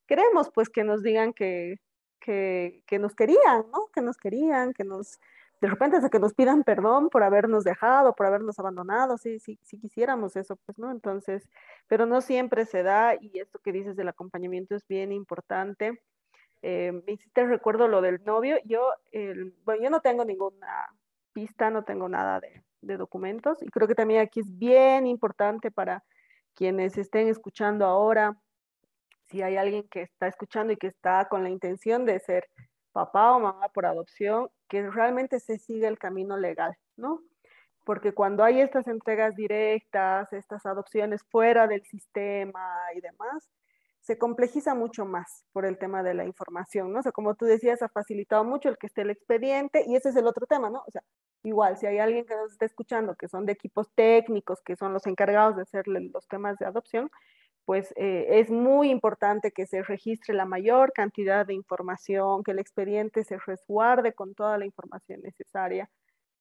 queremos 0.06 0.50
pues 0.50 0.68
que 0.68 0.84
nos 0.84 1.02
digan 1.02 1.32
que, 1.32 1.80
que, 2.20 2.98
nos 2.98 3.14
querían, 3.14 3.66
¿no? 3.72 3.88
Que 3.94 4.00
nos 4.02 4.16
querían, 4.16 4.72
que 4.72 4.84
nos, 4.84 5.20
de 5.60 5.68
repente 5.68 5.96
hasta 5.96 6.10
que 6.10 6.18
nos 6.18 6.34
pidan 6.34 6.64
perdón 6.64 7.08
por 7.08 7.22
habernos 7.22 7.64
dejado, 7.64 8.14
por 8.14 8.26
habernos 8.26 8.58
abandonado, 8.58 9.18
sí, 9.18 9.38
sí, 9.38 9.58
sí 9.62 9.78
quisiéramos 9.78 10.36
eso, 10.36 10.56
pues, 10.66 10.78
¿no? 10.78 10.90
Entonces, 10.90 11.48
pero 11.88 12.06
no 12.06 12.20
siempre 12.20 12.66
se 12.66 12.82
da 12.82 13.14
y 13.20 13.38
esto 13.40 13.58
que 13.60 13.72
dices 13.72 13.96
del 13.96 14.08
acompañamiento 14.08 14.74
es 14.74 14.86
bien 14.88 15.12
importante. 15.12 16.00
eh, 16.62 16.92
me 17.06 17.12
hiciste 17.12 17.46
recuerdo 17.46 17.88
lo 17.88 18.00
del 18.00 18.24
novio. 18.24 18.58
Yo, 18.64 18.90
bueno, 19.64 19.82
yo 19.82 19.90
no 19.90 20.00
tengo 20.00 20.24
ninguna 20.24 20.86
pista, 21.32 21.70
no 21.70 21.84
tengo 21.84 22.08
nada 22.08 22.40
de, 22.40 22.64
de 22.80 22.96
documentos 22.96 23.62
y 23.62 23.68
creo 23.68 23.88
que 23.88 23.94
también 23.94 24.20
aquí 24.20 24.40
es 24.40 24.58
bien 24.58 25.06
importante 25.06 25.70
para 25.70 26.04
quienes 26.54 26.96
estén 26.98 27.28
escuchando 27.28 27.84
ahora, 27.84 28.36
si 29.28 29.42
hay 29.42 29.56
alguien 29.56 29.86
que 29.88 30.02
está 30.02 30.28
escuchando 30.28 30.72
y 30.72 30.76
que 30.76 30.88
está 30.88 31.26
con 31.28 31.42
la 31.42 31.50
intención 31.50 32.04
de 32.04 32.20
ser 32.20 32.48
papá 32.92 33.36
o 33.36 33.40
mamá 33.40 33.68
por 33.70 33.86
adopción, 33.86 34.48
que 34.68 34.88
realmente 34.90 35.40
se 35.40 35.58
siga 35.58 35.88
el 35.88 35.98
camino 35.98 36.36
legal, 36.36 36.74
¿no? 36.96 37.20
Porque 37.84 38.12
cuando 38.12 38.42
hay 38.42 38.60
estas 38.60 38.88
entregas 38.88 39.36
directas, 39.36 40.32
estas 40.32 40.66
adopciones 40.66 41.22
fuera 41.30 41.66
del 41.66 41.84
sistema 41.84 42.80
y 42.94 43.00
demás, 43.00 43.48
se 44.00 44.18
complejiza 44.18 44.74
mucho 44.74 45.04
más 45.04 45.44
por 45.52 45.66
el 45.66 45.78
tema 45.78 46.02
de 46.04 46.14
la 46.14 46.24
información, 46.24 46.92
¿no? 46.92 47.00
O 47.00 47.02
sea, 47.02 47.12
como 47.12 47.34
tú 47.34 47.44
decías, 47.44 47.82
ha 47.82 47.88
facilitado 47.88 48.44
mucho 48.44 48.68
el 48.68 48.78
que 48.78 48.86
esté 48.86 49.02
el 49.02 49.10
expediente 49.10 49.84
y 49.86 49.96
ese 49.96 50.10
es 50.10 50.16
el 50.16 50.26
otro 50.28 50.46
tema, 50.46 50.70
¿no? 50.70 50.84
O 50.86 50.90
sea, 50.92 51.02
igual, 51.42 51.76
si 51.76 51.86
hay 51.86 51.98
alguien 51.98 52.24
que 52.24 52.36
nos 52.36 52.52
está 52.52 52.66
escuchando 52.66 53.16
que 53.16 53.28
son 53.28 53.46
de 53.46 53.52
equipos 53.52 53.90
técnicos, 53.94 54.60
que 54.62 54.76
son 54.76 54.92
los 54.92 55.06
encargados 55.06 55.56
de 55.56 55.62
hacerle 55.62 56.08
los 56.12 56.26
temas 56.28 56.56
de 56.58 56.66
adopción, 56.66 57.10
pues 57.66 57.92
eh, 57.96 58.26
es 58.40 58.50
muy 58.50 58.90
importante 58.90 59.50
que 59.50 59.66
se 59.66 59.82
registre 59.82 60.34
la 60.34 60.46
mayor 60.46 60.92
cantidad 60.92 61.44
de 61.44 61.54
información, 61.54 62.44
que 62.44 62.52
el 62.52 62.60
expediente 62.60 63.24
se 63.24 63.38
resguarde 63.38 64.14
con 64.14 64.34
toda 64.34 64.56
la 64.56 64.66
información 64.66 65.20
necesaria, 65.22 65.90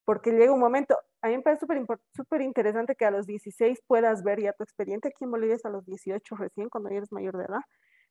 porque 0.05 0.31
llega 0.31 0.53
un 0.53 0.59
momento, 0.59 0.97
a 1.21 1.29
mí 1.29 1.37
me 1.37 1.43
parece 1.43 1.65
súper 2.13 2.41
interesante 2.41 2.95
que 2.95 3.05
a 3.05 3.11
los 3.11 3.25
16 3.25 3.81
puedas 3.87 4.23
ver 4.23 4.39
ya 4.41 4.53
tu 4.53 4.63
expediente, 4.63 5.09
aquí 5.09 5.25
en 5.25 5.31
Bolivia 5.31 5.55
es 5.55 5.65
a 5.65 5.69
los 5.69 5.85
18 5.85 6.35
recién, 6.35 6.69
cuando 6.69 6.91
ya 6.91 6.97
eres 6.97 7.11
mayor 7.11 7.37
de 7.37 7.45
edad, 7.45 7.61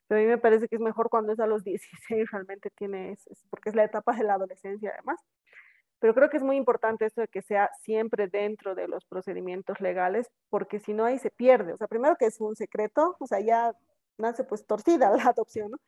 pero 0.08 0.20
a 0.20 0.24
mí 0.24 0.28
me 0.28 0.38
parece 0.38 0.68
que 0.68 0.74
es 0.76 0.82
mejor 0.82 1.08
cuando 1.08 1.32
es 1.32 1.40
a 1.40 1.46
los 1.46 1.62
16, 1.64 2.30
realmente 2.32 2.70
tienes, 2.76 3.24
porque 3.48 3.70
es 3.70 3.76
la 3.76 3.84
etapa 3.84 4.14
de 4.16 4.24
la 4.24 4.34
adolescencia 4.34 4.90
además, 4.92 5.20
pero 6.04 6.12
creo 6.14 6.28
que 6.28 6.36
es 6.36 6.42
muy 6.42 6.58
importante 6.58 7.06
esto 7.06 7.22
de 7.22 7.28
que 7.28 7.40
sea 7.40 7.70
siempre 7.80 8.28
dentro 8.28 8.74
de 8.74 8.88
los 8.88 9.06
procedimientos 9.06 9.80
legales, 9.80 10.30
porque 10.50 10.78
si 10.78 10.92
no 10.92 11.06
ahí 11.06 11.18
se 11.18 11.30
pierde. 11.30 11.72
O 11.72 11.78
sea, 11.78 11.86
primero 11.88 12.16
que 12.16 12.26
es 12.26 12.42
un 12.42 12.56
secreto, 12.56 13.16
o 13.18 13.26
sea, 13.26 13.40
ya 13.40 13.74
nace 14.18 14.44
pues 14.44 14.66
torcida 14.66 15.10
la 15.16 15.30
adopción, 15.30 15.70
¿no? 15.70 15.78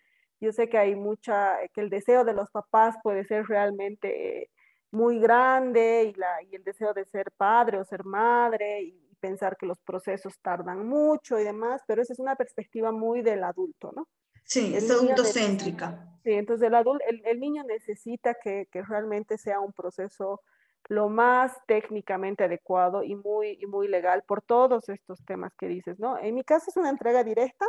Yo 0.40 0.52
sé 0.52 0.70
que 0.70 0.78
hay 0.78 0.94
mucha, 0.94 1.58
que 1.74 1.82
el 1.82 1.90
deseo 1.90 2.24
de 2.24 2.32
los 2.32 2.50
papás 2.50 2.96
puede 3.02 3.26
ser 3.26 3.44
realmente 3.44 4.48
muy 4.90 5.18
grande 5.18 6.04
y, 6.04 6.18
la, 6.18 6.42
y 6.44 6.56
el 6.56 6.64
deseo 6.64 6.94
de 6.94 7.04
ser 7.04 7.30
padre 7.32 7.78
o 7.78 7.84
ser 7.84 8.06
madre 8.06 8.84
y 8.84 8.98
pensar 9.20 9.58
que 9.58 9.66
los 9.66 9.80
procesos 9.80 10.38
tardan 10.40 10.88
mucho 10.88 11.38
y 11.38 11.44
demás, 11.44 11.82
pero 11.86 12.00
esa 12.00 12.14
es 12.14 12.20
una 12.20 12.36
perspectiva 12.36 12.90
muy 12.90 13.20
del 13.20 13.44
adulto, 13.44 13.92
¿no? 13.94 14.08
Sí, 14.46 14.74
es 14.76 14.88
adultocéntrica. 14.90 16.08
Sí, 16.22 16.32
entonces 16.32 16.68
el, 16.68 16.74
adulto, 16.74 17.04
el, 17.08 17.40
niño 17.40 17.64
necesita 17.64 18.34
que, 18.34 18.68
realmente 18.72 19.38
sea 19.38 19.60
un 19.60 19.72
proceso 19.72 20.40
lo 20.88 21.08
más 21.08 21.52
técnicamente 21.66 22.44
adecuado 22.44 23.02
y 23.02 23.16
muy, 23.16 23.58
muy 23.66 23.88
legal 23.88 24.22
por 24.22 24.42
todos 24.42 24.88
estos 24.88 25.24
temas 25.24 25.52
que 25.58 25.66
dices, 25.66 25.98
¿no? 25.98 26.16
En 26.18 26.36
mi 26.36 26.44
caso 26.44 26.70
es 26.70 26.76
una 26.76 26.90
entrega 26.90 27.24
directa. 27.24 27.66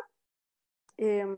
Em, 0.97 1.35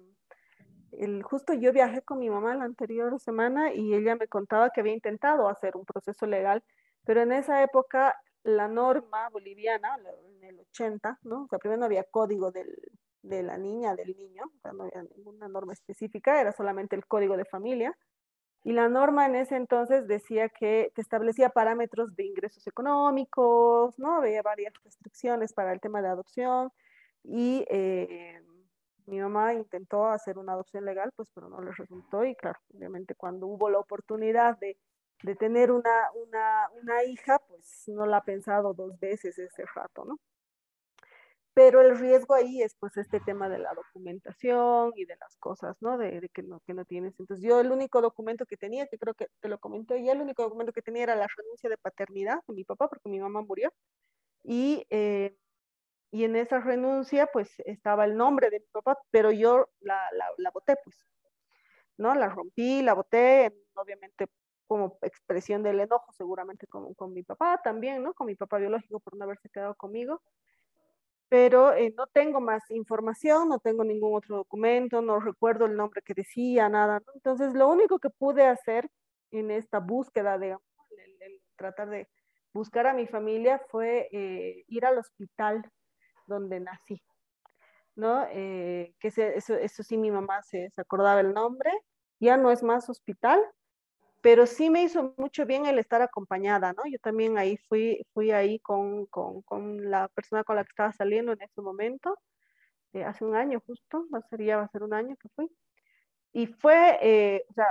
el, 0.92 1.24
justo 1.24 1.54
yo 1.54 1.72
viajé 1.72 2.02
con 2.02 2.20
mi 2.20 2.30
mamá 2.30 2.56
la 2.56 2.66
anterior 2.66 3.18
semana 3.20 3.74
y 3.74 3.94
ella 3.94 4.18
me 4.18 4.28
contaba 4.28 4.72
que 4.72 4.82
había 4.82 4.94
intentado 4.94 5.48
hacer 5.48 5.78
un 5.78 5.86
proceso 5.86 6.26
legal, 6.26 6.64
pero 7.06 7.22
en 7.22 7.32
esa 7.32 7.64
época 7.64 8.16
la 8.44 8.68
norma 8.68 9.30
boliviana, 9.30 9.98
en 10.26 10.44
el 10.44 10.60
80, 10.60 11.20
¿no? 11.24 11.44
O 11.44 11.48
sea, 11.48 11.60
primero 11.60 11.80
no 11.80 11.86
había 11.86 12.04
código 12.04 12.52
del, 12.52 12.76
de 13.22 13.44
la 13.44 13.58
niña, 13.58 13.96
del 13.96 14.16
niño, 14.16 14.44
no 14.64 14.84
había 14.84 15.04
ninguna 15.16 15.48
norma 15.48 15.74
específica, 15.74 16.40
era 16.40 16.52
solamente 16.52 16.96
el 16.96 17.06
código 17.06 17.38
de 17.38 17.46
familia. 17.46 17.98
Y 18.64 18.74
la 18.74 18.90
norma 18.90 19.26
en 19.26 19.36
ese 19.36 19.56
entonces 19.56 20.08
decía 20.08 20.50
que 20.50 20.92
establecía 20.98 21.50
parámetros 21.50 22.16
de 22.16 22.26
ingresos 22.26 22.68
económicos, 22.68 23.98
¿no? 23.98 24.18
Había 24.18 24.42
varias 24.42 24.74
restricciones 24.84 25.54
para 25.54 25.72
el 25.72 25.80
tema 25.80 26.02
de 26.02 26.10
adopción 26.10 26.70
y 27.24 27.66
eh, 27.70 28.42
mi 29.06 29.20
mamá 29.20 29.54
intentó 29.54 30.08
hacer 30.08 30.38
una 30.38 30.54
adopción 30.54 30.86
legal, 30.86 31.12
pues 31.16 31.30
pero 31.34 31.50
no 31.50 31.62
le 31.62 31.72
resultó 31.72 32.26
y 32.26 32.36
claro, 32.36 32.60
obviamente 32.74 33.16
cuando 33.16 33.48
hubo 33.48 33.70
la 33.70 33.80
oportunidad 33.80 34.58
de, 34.60 34.78
de 35.24 35.36
tener 35.36 35.72
una, 35.72 36.12
una, 36.14 36.70
una 36.82 37.04
hija, 37.06 37.40
pues 37.48 37.86
no 37.88 38.06
la 38.06 38.18
ha 38.18 38.24
pensado 38.24 38.74
dos 38.74 39.00
veces 39.00 39.40
ese 39.40 39.64
rato, 39.74 40.06
¿no? 40.06 40.20
Pero 41.60 41.82
el 41.82 42.00
riesgo 42.00 42.36
ahí 42.36 42.62
es 42.62 42.74
pues 42.80 42.96
este 42.96 43.20
tema 43.20 43.50
de 43.50 43.60
la 43.60 43.74
documentación 43.74 44.94
y 44.96 45.04
de 45.04 45.18
las 45.18 45.36
cosas, 45.36 45.76
¿no? 45.82 45.98
De, 45.98 46.30
que 46.34 46.42
¿no? 46.42 46.62
que 46.66 46.74
no 46.74 46.86
tienes. 46.86 47.20
Entonces 47.20 47.46
yo 47.46 47.60
el 47.60 47.70
único 47.70 48.02
documento 48.02 48.46
que 48.46 48.56
tenía, 48.56 48.88
que 48.88 48.98
creo 48.98 49.14
que 49.14 49.28
te 49.42 49.50
lo 49.50 49.60
comenté 49.60 50.02
ya, 50.02 50.14
el 50.14 50.22
único 50.22 50.44
documento 50.44 50.72
que 50.72 50.82
tenía 50.82 51.04
era 51.04 51.18
la 51.18 51.28
renuncia 51.36 51.70
de 51.70 51.78
paternidad 51.78 52.40
de 52.48 52.54
mi 52.54 52.64
papá, 52.64 52.88
porque 52.88 53.10
mi 53.10 53.20
mamá 53.20 53.42
murió. 53.42 53.74
Y, 54.42 54.86
eh, 54.90 55.36
y 56.12 56.24
en 56.24 56.38
esa 56.38 56.62
renuncia 56.62 57.28
pues 57.28 57.52
estaba 57.66 58.06
el 58.06 58.16
nombre 58.16 58.50
de 58.50 58.62
mi 58.62 58.68
papá, 58.72 58.98
pero 59.12 59.30
yo 59.34 59.68
la, 59.82 60.02
la, 60.14 60.28
la 60.38 60.52
boté 60.52 60.78
pues, 60.82 60.96
¿no? 61.98 62.16
La 62.16 62.30
rompí, 62.30 62.82
la 62.84 62.94
boté, 62.94 63.54
obviamente 63.74 64.28
como 64.66 64.98
expresión 65.02 65.62
del 65.62 65.82
enojo 65.82 66.14
seguramente 66.14 66.68
con, 66.68 66.94
con 66.94 67.12
mi 67.12 67.24
papá 67.24 67.60
también, 67.62 68.02
¿no? 68.02 68.14
Con 68.14 68.28
mi 68.28 68.36
papá 68.36 68.60
biológico 68.60 69.02
por 69.02 69.18
no 69.18 69.26
haberse 69.26 69.50
quedado 69.50 69.76
conmigo 69.76 70.22
pero 71.30 71.74
eh, 71.74 71.94
no 71.96 72.08
tengo 72.08 72.42
más 72.42 72.70
información, 72.72 73.50
no 73.50 73.60
tengo 73.60 73.84
ningún 73.84 74.16
otro 74.16 74.38
documento, 74.38 75.02
no 75.02 75.20
recuerdo 75.20 75.68
el 75.68 75.76
nombre 75.76 76.02
que 76.02 76.16
decía, 76.16 76.68
nada. 76.70 77.02
Entonces, 77.14 77.54
lo 77.54 77.70
único 77.70 78.00
que 78.00 78.10
pude 78.10 78.46
hacer 78.46 78.90
en 79.32 79.52
esta 79.52 79.80
búsqueda, 79.80 80.40
de 80.40 80.58
el, 81.22 81.42
tratar 81.56 81.90
de 81.90 82.10
buscar 82.52 82.88
a 82.88 82.94
mi 82.94 83.06
familia, 83.06 83.62
fue 83.70 84.10
eh, 84.12 84.64
ir 84.68 84.86
al 84.86 84.98
hospital 84.98 85.70
donde 86.26 86.60
nací, 86.60 87.02
¿no? 87.96 88.26
Eh, 88.32 88.96
que 89.00 89.10
eso, 89.10 89.54
eso, 89.56 89.84
sí, 89.84 89.98
mi 89.98 90.10
mamá 90.10 90.42
se, 90.42 90.72
se 90.72 90.82
acordaba 90.82 91.22
el 91.22 91.34
nombre, 91.34 91.72
ya 92.20 92.38
no 92.38 92.50
es 92.52 92.64
más 92.64 92.90
hospital, 92.90 93.40
pero 94.22 94.46
sí 94.46 94.70
me 94.70 94.84
hizo 94.84 95.14
mucho 95.18 95.46
bien 95.46 95.66
el 95.66 95.80
estar 95.80 96.02
acompañada, 96.02 96.74
¿no? 96.74 96.84
Yo 96.92 97.00
también 97.00 97.38
ahí 97.38 97.58
fui, 97.70 98.06
fui 98.14 98.32
ahí 98.32 98.60
con, 98.60 99.06
con, 99.08 99.42
con 99.44 99.90
la 99.90 100.08
persona 100.10 100.44
con 100.44 100.56
la 100.58 100.64
que 100.64 100.70
estaba 100.70 100.92
saliendo 100.94 101.32
en 101.34 101.42
ese 101.42 101.62
momento, 101.62 102.18
eh, 102.94 103.04
hace 103.04 103.24
un 103.26 103.36
año 103.36 103.62
justo, 103.66 104.06
va 104.14 104.20
a 104.20 104.28
ser, 104.30 104.44
ya 104.44 104.58
va 104.58 104.64
a 104.64 104.70
ser 104.70 104.84
un 104.84 104.94
año 104.94 105.16
que 105.18 105.30
fui. 105.30 105.50
Y 106.34 106.48
fue, 106.48 106.98
eh, 107.02 107.46
o 107.50 107.54
sea, 107.54 107.68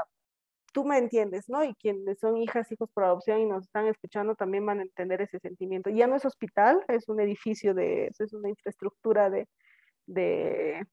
tú 0.73 0.85
me 0.85 0.99
entiendes, 0.99 1.49
¿no? 1.49 1.65
Y 1.65 1.75
quienes 1.75 2.19
son 2.21 2.37
hijas, 2.37 2.71
hijos 2.73 2.91
por 2.93 3.05
adopción 3.05 3.41
y 3.41 3.47
nos 3.47 3.65
están 3.65 3.87
escuchando 3.87 4.35
también 4.35 4.65
van 4.67 4.81
a 4.81 4.83
entender 4.83 5.21
ese 5.23 5.39
sentimiento. 5.41 5.91
Ya 5.91 6.07
no 6.07 6.17
es 6.17 6.25
hospital, 6.25 6.85
es 6.89 7.09
un 7.09 7.21
edificio 7.21 7.75
de, 7.75 8.11
es 8.19 8.33
una 8.33 8.49
infraestructura 8.49 9.31
de, 9.31 9.49
de, 10.07 10.87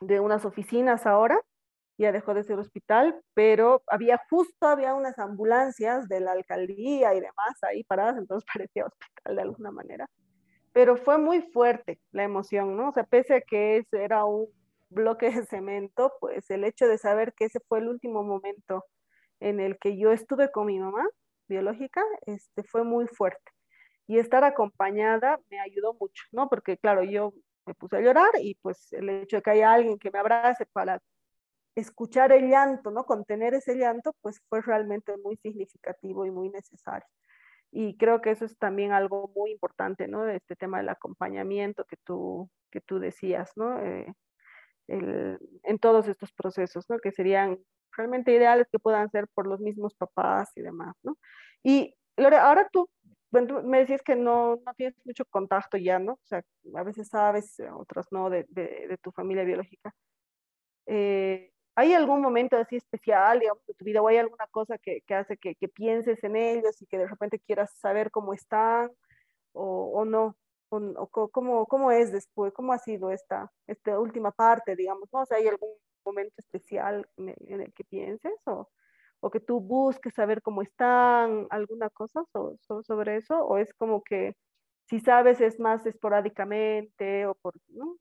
de 0.00 0.20
unas 0.20 0.44
oficinas 0.44 1.06
ahora, 1.06 1.40
ya 2.00 2.12
dejó 2.12 2.32
de 2.32 2.44
ser 2.44 2.58
hospital, 2.58 3.20
pero 3.34 3.82
había 3.86 4.18
justo, 4.30 4.66
había 4.66 4.94
unas 4.94 5.18
ambulancias 5.18 6.08
de 6.08 6.20
la 6.20 6.32
alcaldía 6.32 7.14
y 7.14 7.20
demás 7.20 7.62
ahí 7.62 7.84
paradas, 7.84 8.16
entonces 8.16 8.48
parecía 8.54 8.86
hospital 8.86 9.36
de 9.36 9.42
alguna 9.42 9.70
manera. 9.70 10.08
Pero 10.72 10.96
fue 10.96 11.18
muy 11.18 11.42
fuerte 11.42 12.00
la 12.12 12.24
emoción, 12.24 12.76
¿no? 12.76 12.88
O 12.88 12.92
sea, 12.92 13.04
pese 13.04 13.34
a 13.34 13.40
que 13.40 13.78
ese 13.78 14.02
era 14.02 14.24
un 14.24 14.46
bloque 14.88 15.30
de 15.30 15.44
cemento, 15.44 16.12
pues 16.20 16.50
el 16.50 16.64
hecho 16.64 16.86
de 16.88 16.96
saber 16.96 17.34
que 17.34 17.46
ese 17.46 17.60
fue 17.68 17.80
el 17.80 17.88
último 17.88 18.22
momento 18.22 18.86
en 19.40 19.60
el 19.60 19.78
que 19.78 19.98
yo 19.98 20.12
estuve 20.12 20.50
con 20.50 20.66
mi 20.66 20.78
mamá 20.78 21.06
biológica, 21.48 22.02
este, 22.26 22.62
fue 22.62 22.82
muy 22.84 23.08
fuerte. 23.08 23.52
Y 24.06 24.18
estar 24.18 24.42
acompañada 24.44 25.38
me 25.50 25.60
ayudó 25.60 25.94
mucho, 26.00 26.24
¿no? 26.32 26.48
Porque 26.48 26.78
claro, 26.78 27.02
yo 27.02 27.34
me 27.66 27.74
puse 27.74 27.98
a 27.98 28.00
llorar 28.00 28.30
y 28.40 28.54
pues 28.56 28.92
el 28.92 29.08
hecho 29.10 29.36
de 29.36 29.42
que 29.42 29.50
haya 29.50 29.72
alguien 29.72 29.98
que 29.98 30.10
me 30.10 30.18
abrace 30.18 30.66
para 30.72 31.00
escuchar 31.80 32.32
el 32.32 32.48
llanto, 32.48 32.90
¿no? 32.90 33.04
Contener 33.04 33.54
ese 33.54 33.76
llanto, 33.76 34.14
pues 34.20 34.40
fue 34.48 34.62
realmente 34.62 35.16
muy 35.18 35.36
significativo 35.36 36.26
y 36.26 36.30
muy 36.30 36.50
necesario. 36.50 37.06
Y 37.72 37.96
creo 37.96 38.20
que 38.20 38.30
eso 38.30 38.44
es 38.44 38.58
también 38.58 38.92
algo 38.92 39.30
muy 39.34 39.52
importante, 39.52 40.08
¿no? 40.08 40.28
Este 40.28 40.56
tema 40.56 40.78
del 40.78 40.88
acompañamiento 40.88 41.84
que 41.84 41.96
tú, 42.04 42.50
que 42.70 42.80
tú 42.80 42.98
decías, 42.98 43.52
¿no? 43.56 43.80
Eh, 43.80 44.12
en 44.88 45.78
todos 45.78 46.08
estos 46.08 46.32
procesos, 46.32 46.88
¿no? 46.88 46.98
Que 46.98 47.12
serían 47.12 47.58
realmente 47.96 48.32
ideales 48.32 48.66
que 48.70 48.78
puedan 48.78 49.08
ser 49.10 49.28
por 49.34 49.46
los 49.46 49.60
mismos 49.60 49.94
papás 49.94 50.50
y 50.56 50.62
demás, 50.62 50.96
¿no? 51.02 51.16
Y 51.62 51.94
Lore, 52.16 52.36
ahora 52.36 52.68
tú, 52.72 52.88
me 53.30 53.78
decías 53.78 54.02
que 54.02 54.16
no, 54.16 54.56
no 54.66 54.74
tienes 54.74 54.96
mucho 55.04 55.24
contacto 55.26 55.76
ya, 55.76 55.98
¿no? 55.98 56.14
O 56.14 56.20
sea, 56.24 56.42
a 56.74 56.82
veces 56.82 57.08
sabes, 57.08 57.56
otras 57.74 58.06
no, 58.10 58.30
de, 58.30 58.46
de, 58.48 58.86
de 58.88 58.98
tu 58.98 59.12
familia 59.12 59.44
biológica. 59.44 59.94
Eh, 60.86 61.49
¿Hay 61.80 61.94
algún 61.94 62.20
momento 62.20 62.58
así 62.58 62.76
especial, 62.76 63.40
digamos, 63.40 63.64
de 63.66 63.72
tu 63.72 63.86
vida 63.86 64.02
o 64.02 64.08
hay 64.08 64.18
alguna 64.18 64.46
cosa 64.48 64.76
que, 64.76 65.00
que 65.06 65.14
hace 65.14 65.38
que, 65.38 65.54
que, 65.54 65.66
pienses 65.66 66.22
en 66.22 66.36
ellos 66.36 66.82
y 66.82 66.86
que 66.86 66.98
de 66.98 67.06
repente 67.06 67.38
quieras 67.38 67.72
saber 67.78 68.10
cómo 68.10 68.34
están 68.34 68.90
o, 69.54 69.90
o 69.94 70.04
no? 70.04 70.36
O, 70.68 71.08
cómo, 71.32 71.64
cómo, 71.64 71.90
es 71.90 72.12
después? 72.12 72.52
¿Cómo 72.52 72.74
ha 72.74 72.78
sido 72.78 73.10
esta, 73.10 73.50
esta 73.66 73.98
última 73.98 74.30
parte, 74.30 74.76
digamos? 74.76 75.08
¿no? 75.10 75.22
O 75.22 75.24
sea, 75.24 75.38
¿hay 75.38 75.48
algún 75.48 75.70
momento 76.04 76.34
especial 76.36 77.08
en 77.16 77.62
el, 77.62 77.72
que 77.72 77.84
pienses 77.84 78.38
o, 78.44 78.68
o, 79.20 79.30
que 79.30 79.40
tú 79.40 79.58
busques 79.58 80.12
saber 80.12 80.42
cómo 80.42 80.60
están, 80.60 81.46
alguna 81.48 81.88
cosa 81.88 82.22
sobre 82.82 83.16
eso, 83.16 83.42
o 83.42 83.56
es 83.56 83.72
como 83.72 84.02
que 84.02 84.36
si 84.84 85.00
sabes 85.00 85.40
es 85.40 85.58
más 85.58 85.86
esporádicamente 85.86 87.24
o 87.24 87.34
por, 87.36 87.54
¿no? 87.68 87.96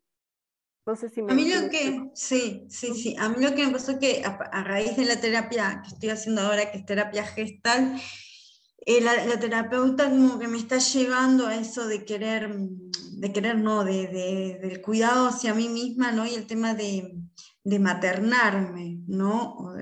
No 0.89 0.95
sé 0.95 1.08
si 1.08 1.21
me... 1.21 1.32
A 1.32 1.36
mí 1.36 1.47
lo 1.47 1.69
que, 1.69 2.10
sí, 2.15 2.65
sí, 2.67 2.95
sí, 2.95 3.15
a 3.19 3.30
mí 3.30 3.36
lo 3.45 3.54
que 3.54 3.63
me 3.63 3.73
pasó 3.73 3.91
es 3.91 3.99
que 3.99 4.23
a, 4.25 4.63
raíz 4.63 4.97
de 4.97 5.06
la 5.06 5.21
terapia 5.21 5.84
que 5.84 5.93
estoy 5.93 6.10
haciendo 6.10 6.41
ahora, 6.41 6.71
que 6.71 6.80
es 6.80 6.86
terapia 6.88 7.23
gestal, 7.28 8.02
eh, 8.88 8.99
la, 8.99 9.39
terapeuta 9.39 10.10
como 10.10 10.39
que 10.39 10.47
me 10.47 10.58
está 10.58 10.80
llevando 10.80 11.45
a 11.45 11.56
eso 11.56 11.86
de 11.88 12.06
querer, 12.06 12.58
de 12.58 13.32
querer, 13.32 13.60
no, 13.60 13.84
de, 13.84 14.08
de, 14.08 14.60
del 14.60 14.82
cuidado 14.82 15.28
hacia 15.28 15.54
mí 15.54 15.69
misma, 15.69 16.12
¿no? 16.12 16.25
Y 16.25 16.34
el 16.34 16.47
tema 16.47 16.73
de, 16.73 17.13
de 17.63 17.78
maternarme, 17.78 18.97
¿no? 19.06 19.75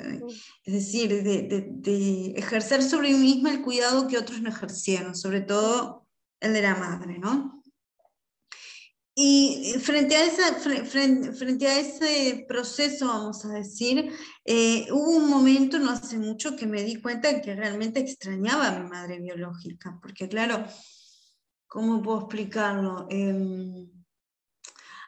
Es 0.66 0.74
decir, 0.74 1.24
de, 1.24 1.70
de, 1.70 2.32
ejercer 2.36 2.84
sobre 2.84 3.14
mí 3.14 3.20
misma 3.20 3.52
el 3.52 3.62
cuidado 3.62 4.10
que 4.10 4.18
otros 4.18 4.42
no 4.42 4.50
ejercieron, 4.50 5.16
sobre 5.16 5.40
todo 5.40 6.06
el 6.42 6.52
de 6.52 6.64
la 6.64 6.76
madre, 6.76 7.18
¿no? 7.18 7.64
Y 9.20 9.74
frente 9.82 10.16
a, 10.16 10.26
esa, 10.26 10.54
frente, 10.60 11.68
a 11.68 11.80
ese 11.80 12.46
proceso, 12.48 13.08
vamos 13.08 13.44
a 13.46 13.50
decir, 13.50 14.14
eh, 14.46 14.86
hubo 14.92 15.10
un 15.10 15.28
momento 15.28 15.80
no 15.80 15.90
hace 15.90 16.20
mucho 16.20 16.56
que 16.56 16.68
me 16.68 16.84
di 16.84 17.02
cuenta 17.02 17.42
que 17.42 17.56
realmente 17.56 18.00
extrañaba 18.00 18.68
a 18.68 18.80
mi 18.80 18.88
madre 18.88 19.20
biológica, 19.20 19.98
porque 20.04 20.30
claro, 20.30 20.64
¿cómo 21.66 22.00
puedo 22.04 22.20
explicarlo? 22.20 23.08
Em, 23.10 23.90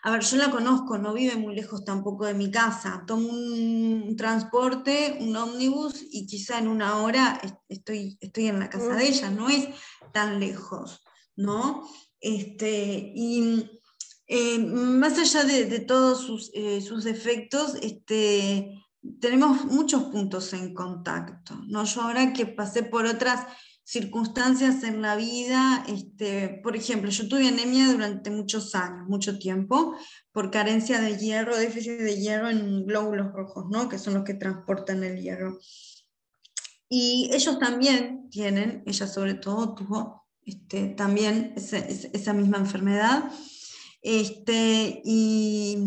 a 0.02 0.10
ver, 0.10 0.22
yo 0.22 0.38
la 0.38 0.50
conozco, 0.50 0.98
no 0.98 1.14
vive 1.14 1.36
muy 1.36 1.54
lejos 1.54 1.86
tampoco 1.86 2.26
de 2.26 2.34
mi 2.34 2.50
casa. 2.50 3.04
Tomo 3.06 3.30
un, 3.30 4.16
transporte, 4.18 5.20
un 5.22 5.36
ómnibus 5.36 6.04
y 6.10 6.26
quizá 6.26 6.58
en 6.58 6.68
una 6.68 6.98
hora 7.04 7.40
estoy, 7.68 8.18
estoy 8.20 8.48
en 8.48 8.60
la 8.60 8.72
casa 8.72 8.96
de 8.96 9.08
ella, 9.08 9.30
no 9.30 9.50
es 9.50 9.68
tan 10.12 10.40
lejos, 10.40 11.04
¿no? 11.36 11.88
Este, 12.20 13.14
y 13.16 13.79
eh, 14.32 14.60
más 14.60 15.18
allá 15.18 15.44
de, 15.44 15.80
todos 15.80 16.22
sus, 16.22 16.52
eh, 16.54 16.82
sus 16.82 17.04
defectos, 17.04 17.74
este, 17.82 18.80
tenemos 19.20 19.66
muchos 19.66 20.04
puntos 20.04 20.54
en 20.54 20.76
contacto. 20.76 21.56
¿no? 21.68 21.84
Yo 21.84 22.04
ahora 22.04 22.32
que 22.32 22.46
pasé 22.46 22.84
por 22.84 23.08
otras 23.08 23.48
circunstancias 23.84 24.84
en 24.84 25.02
la 25.02 25.16
vida, 25.16 25.84
este, 25.88 26.60
por 26.62 26.76
ejemplo, 26.76 27.10
yo 27.10 27.28
tuve 27.28 27.48
anemia 27.48 27.92
durante 27.92 28.30
muchos 28.30 28.76
años, 28.76 29.08
mucho 29.08 29.40
tiempo, 29.40 29.96
por 30.32 30.52
carencia 30.52 31.02
de 31.02 31.18
hierro, 31.18 31.58
déficit 31.58 31.98
de 31.98 32.20
hierro 32.20 32.52
en 32.52 32.86
glóbulos 32.86 33.34
rojos, 33.34 33.66
¿no? 33.72 33.90
que 33.90 33.98
son 33.98 34.14
los 34.14 34.26
que 34.26 34.36
transportan 34.36 35.04
el 35.04 35.20
hierro. 35.20 35.58
Y 36.88 37.32
ellos 37.34 37.58
también 37.58 38.30
tienen, 38.30 38.84
ella 38.86 39.08
sobre 39.08 39.34
todo 39.34 39.74
tuvo 39.74 40.28
este, 40.46 40.90
también 40.90 41.56
esa 41.56 42.34
misma 42.34 42.60
enfermedad. 42.60 43.32
Este, 44.02 45.02
y, 45.04 45.78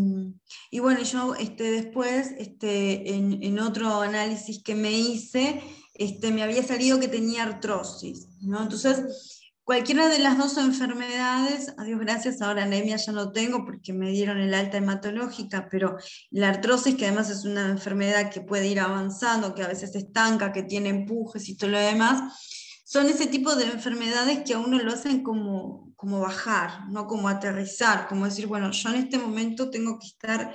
bueno, 0.81 1.03
yo 1.03 1.35
este, 1.35 1.71
después, 1.71 2.33
este, 2.39 3.15
en, 3.15 3.43
en, 3.43 3.59
otro 3.59 4.01
análisis 4.01 4.63
que 4.63 4.75
me 4.75 4.93
hice, 4.93 5.63
este, 5.95 6.31
me 6.31 6.43
había 6.43 6.63
salido 6.63 7.01
que 7.01 7.09
tenía 7.09 7.45
artrosis. 7.45 8.29
¿no? 8.41 8.63
Entonces, 8.63 9.43
cualquiera 9.65 10.09
de 10.09 10.19
las 10.19 10.37
dos 10.37 10.59
enfermedades, 10.59 11.73
a 11.79 11.85
Dios 11.85 12.01
gracias, 12.01 12.43
ahora 12.43 12.65
anemia 12.65 12.97
ya 12.97 13.13
no 13.13 13.33
tengo 13.33 13.65
porque 13.65 13.93
me 13.93 14.11
dieron 14.11 14.39
el 14.39 14.53
alta 14.53 14.77
hematológica, 14.77 15.69
pero 15.71 15.97
la 16.31 16.51
artrosis, 16.51 16.97
que 16.97 17.07
además 17.07 17.31
es 17.31 17.45
una 17.45 17.69
enfermedad 17.69 18.31
que 18.31 18.41
puede 18.43 18.69
ir 18.69 18.81
avanzando, 18.81 19.55
que 19.55 19.63
a 19.63 19.69
veces 19.69 19.95
estanca, 19.95 20.53
que 20.53 20.65
tiene 20.65 20.91
empujes 20.91 21.49
y 21.49 21.57
todo 21.57 21.71
lo 21.71 21.79
demás, 21.79 22.39
son 22.85 23.07
ese 23.07 23.27
tipo 23.27 23.55
de 23.55 23.65
enfermedades 23.65 24.41
que 24.45 24.53
a 24.53 24.59
uno 24.59 24.79
lo 24.79 24.93
hacen 24.93 25.23
como, 25.23 25.92
como 26.03 26.19
bajar, 26.19 26.89
no 26.89 27.07
como 27.07 27.29
aterrizar, 27.29 28.09
como 28.09 28.25
decir, 28.25 28.49
bueno, 28.49 28.73
yo 28.73 28.89
en 28.89 28.97
este 28.97 29.19
momento 29.19 29.71
tengo 29.71 30.01
que 30.01 30.09
estar 30.09 30.53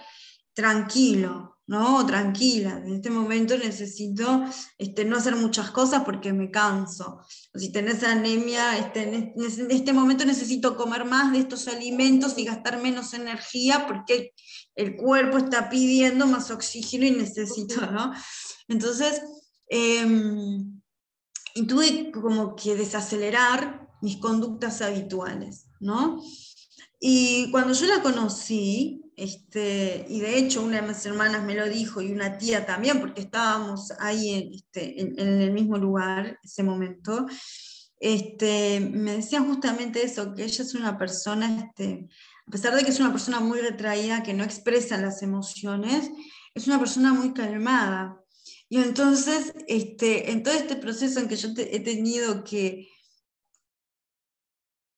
tranquilo, 0.53 1.61
¿no? 1.67 2.05
Tranquila, 2.05 2.81
en 2.85 2.95
este 2.95 3.09
momento 3.09 3.57
necesito 3.57 4.43
este, 4.77 5.05
no 5.05 5.15
hacer 5.15 5.37
muchas 5.37 5.71
cosas 5.71 6.03
porque 6.03 6.33
me 6.33 6.51
canso. 6.51 7.21
O 7.53 7.57
si 7.57 7.71
tenés 7.71 8.03
anemia, 8.03 8.77
este, 8.77 9.03
en 9.03 9.71
este 9.71 9.93
momento 9.93 10.25
necesito 10.25 10.75
comer 10.75 11.05
más 11.05 11.31
de 11.31 11.39
estos 11.39 11.69
alimentos 11.69 12.37
y 12.37 12.43
gastar 12.43 12.81
menos 12.81 13.13
energía 13.13 13.87
porque 13.87 14.33
el 14.75 14.97
cuerpo 14.97 15.37
está 15.37 15.69
pidiendo 15.69 16.27
más 16.27 16.51
oxígeno 16.51 17.05
y 17.05 17.11
necesito, 17.11 17.89
¿no? 17.89 18.11
Entonces, 18.67 19.21
em, 19.69 20.81
tuve 21.69 22.11
como 22.11 22.53
que 22.53 22.75
desacelerar 22.75 23.86
mis 24.01 24.17
conductas 24.17 24.81
habituales, 24.81 25.67
¿no? 25.79 26.21
Y 26.99 27.51
cuando 27.51 27.73
yo 27.73 27.85
la 27.85 28.01
conocí, 28.01 29.03
este, 29.15 30.05
y 30.09 30.19
de 30.19 30.37
hecho 30.37 30.63
una 30.63 30.81
de 30.81 30.87
mis 30.87 31.05
hermanas 31.05 31.43
me 31.43 31.55
lo 31.55 31.67
dijo 31.67 32.01
y 32.01 32.11
una 32.11 32.37
tía 32.37 32.65
también, 32.65 32.99
porque 32.99 33.21
estábamos 33.21 33.91
ahí 33.99 34.33
en, 34.33 34.53
este, 34.53 35.01
en, 35.01 35.41
el 35.41 35.51
mismo 35.51 35.77
lugar 35.77 36.39
ese 36.43 36.63
momento, 36.63 37.27
este, 37.99 38.79
me 38.79 39.17
decían 39.17 39.47
justamente 39.47 40.03
eso, 40.03 40.33
que 40.33 40.43
ella 40.43 40.63
es 40.63 40.73
una 40.75 40.97
persona, 40.97 41.65
este, 41.65 42.07
a 42.47 42.51
pesar 42.51 42.75
de 42.75 42.83
que 42.83 42.91
es 42.91 42.99
una 42.99 43.11
persona 43.11 43.39
muy 43.39 43.59
retraída, 43.59 44.23
que 44.23 44.33
no 44.33 44.43
expresa 44.43 44.97
las 44.97 45.21
emociones, 45.21 46.09
es 46.53 46.67
una 46.67 46.79
persona 46.79 47.13
muy 47.13 47.33
calmada. 47.33 48.19
Y 48.69 48.77
entonces, 48.77 49.53
este, 49.67 50.31
en 50.31 50.43
todo 50.43 50.53
este 50.53 50.75
proceso 50.75 51.19
en 51.19 51.27
que 51.27 51.37
yo 51.37 51.49
he 51.55 51.79
tenido 51.79 52.43
que 52.43 52.87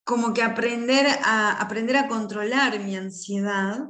como 0.09 0.33
que 0.33 0.41
aprender 0.41 1.05
a, 1.23 1.61
aprender 1.61 1.95
a 1.95 2.07
controlar 2.07 2.79
mi 2.79 2.95
ansiedad, 2.95 3.85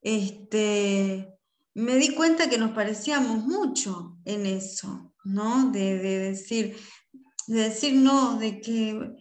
este, 0.00 1.28
me 1.74 1.96
di 1.96 2.14
cuenta 2.14 2.48
que 2.48 2.56
nos 2.56 2.70
parecíamos 2.70 3.44
mucho 3.44 4.16
en 4.24 4.46
eso, 4.46 5.12
¿no? 5.24 5.70
De, 5.70 5.98
decir, 5.98 6.74
de 7.48 7.64
decir 7.64 7.92
no, 7.92 8.38
de 8.38 8.62
que, 8.62 9.12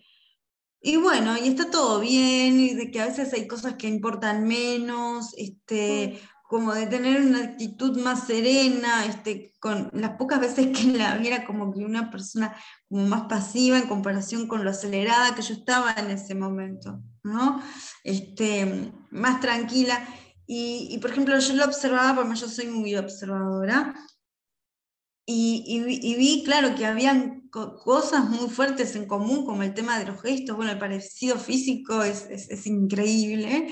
y 0.79 0.95
bueno, 0.95 1.36
y 1.38 1.49
está 1.49 1.69
todo 1.69 1.99
bien, 1.99 2.62
y 2.62 2.73
de 2.75 2.91
que 2.91 3.01
a 3.01 3.07
veces 3.07 3.33
hay 3.33 3.45
cosas 3.45 3.73
que 3.73 3.89
importan 3.89 4.47
menos, 4.47 5.33
este, 5.36 6.17
como 6.47 6.73
de 6.73 6.88
tener 6.88 7.21
una 7.21 7.39
actitud 7.43 7.99
más 7.99 8.25
serena, 8.25 9.05
este, 9.05 9.53
con 9.60 9.89
las 9.93 10.12
pocas 10.12 10.39
veces 10.39 10.67
que 10.67 10.97
la 10.97 11.17
viera 11.17 11.45
como 11.45 11.73
que 11.73 11.83
una 11.83 12.10
persona 12.10 12.55
como 12.88 13.05
más 13.05 13.23
pasiva 13.23 13.77
en 13.77 13.88
comparación 13.88 14.47
con 14.47 14.63
lo 14.63 14.69
acelerada 14.69 15.36
que 15.36 15.41
yo 15.41 15.53
estaba 15.53 15.93
en 15.93 16.10
ese 16.10 16.36
momento, 16.36 17.01
¿no? 17.23 17.62
Este, 18.03 18.93
más 19.12 19.41
tranquila. 19.41 20.07
Y, 20.49 20.97
por 21.01 21.12
ejemplo, 21.12 21.38
yo 21.38 21.53
lo 21.55 21.65
observaba, 21.65 22.15
porque 22.15 22.39
yo 22.39 22.47
soy 22.47 22.67
muy 22.67 22.95
observadora, 22.95 23.93
y, 25.29 25.81
vi, 26.15 26.43
claro, 26.45 26.73
que 26.73 26.86
habían 26.86 27.49
cosas 27.49 28.29
muy 28.29 28.47
fuertes 28.47 28.95
en 28.95 29.07
común, 29.07 29.45
como 29.45 29.63
el 29.63 29.73
tema 29.73 29.99
de 29.99 30.05
los 30.05 30.21
gestos, 30.21 30.55
bueno, 30.55 30.71
el 30.71 30.79
parecido 30.79 31.38
físico 31.38 32.01
es, 32.01 32.27
es, 32.29 32.49
es 32.49 32.65
increíble, 32.65 33.67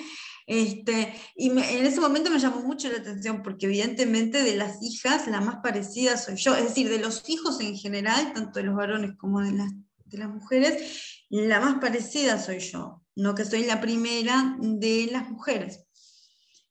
este, 0.47 1.15
y 1.35 1.49
en 1.49 1.57
ese 1.57 1.99
momento 1.99 2.29
me 2.29 2.39
llamó 2.39 2.61
mucho 2.61 2.89
la 2.91 2.99
atención 2.99 3.41
porque 3.41 3.65
evidentemente 3.65 4.43
de 4.43 4.55
las 4.55 4.81
hijas 4.83 5.27
la 5.27 5.41
más 5.41 5.57
parecida 5.63 6.17
soy 6.17 6.35
yo, 6.35 6.55
es 6.55 6.65
decir, 6.65 6.89
de 6.89 6.99
los 6.99 7.27
hijos 7.29 7.59
en 7.61 7.75
general, 7.75 8.33
tanto 8.33 8.59
de 8.59 8.65
los 8.65 8.75
varones 8.75 9.17
como 9.17 9.41
de 9.41 9.53
las, 9.53 9.71
de 10.05 10.17
las 10.17 10.29
mujeres, 10.29 11.25
la 11.29 11.59
más 11.59 11.79
parecida 11.79 12.39
soy 12.39 12.59
yo, 12.59 13.01
no 13.15 13.33
que 13.33 13.45
soy 13.45 13.65
la 13.65 13.81
primera 13.81 14.55
de 14.59 15.09
las 15.11 15.29
mujeres. 15.29 15.85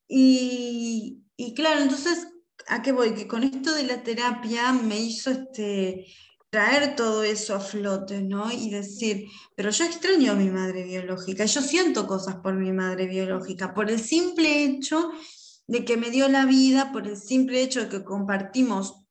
Y, 0.07 1.25
y 1.37 1.55
claro, 1.55 1.81
entonces, 1.81 2.29
¿a 2.69 2.81
qué 2.83 2.93
voy? 2.93 3.15
Que 3.15 3.27
con 3.27 3.43
esto 3.43 3.75
de 3.75 3.85
la 3.85 4.05
terapia 4.05 4.73
me 4.73 5.01
hizo 5.01 5.33
este, 5.33 6.07
traer 6.55 6.95
todo 6.95 7.25
eso 7.25 7.57
a 7.57 7.59
flote, 7.59 8.23
¿no? 8.23 8.49
Y 8.53 8.71
decir, 8.71 9.29
pero 9.57 9.71
yo 9.71 9.85
extraño 9.85 10.31
a 10.31 10.37
mi 10.37 10.51
madre 10.51 10.85
biológica, 10.85 11.45
yo 11.47 11.61
siento 11.61 12.07
cosas 12.07 12.37
por 12.37 12.55
mi 12.55 12.71
madre 12.71 13.09
biológica, 13.09 13.75
por 13.75 13.91
el 13.91 13.99
simple 13.99 14.63
hecho 14.63 15.11
de 15.67 15.85
que 15.85 15.97
me 15.97 16.11
dio 16.11 16.29
la 16.29 16.47
vida, 16.47 16.93
por 16.93 17.09
el 17.09 17.17
simple 17.17 17.61
hecho 17.61 17.81
de 17.81 17.89
que 17.89 18.05
compartimos 18.05 19.03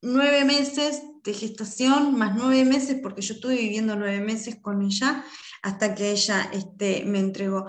nueve 0.00 0.46
meses 0.46 1.02
de 1.22 1.34
gestación, 1.34 2.16
más 2.16 2.34
nueve 2.36 2.64
meses, 2.64 3.00
porque 3.02 3.20
yo 3.20 3.34
estuve 3.34 3.56
viviendo 3.56 3.94
nueve 3.94 4.20
meses 4.20 4.56
con 4.62 4.80
ella 4.80 5.26
hasta 5.60 5.94
que 5.94 6.12
ella 6.12 6.48
este, 6.54 7.04
me 7.04 7.18
entregó. 7.18 7.66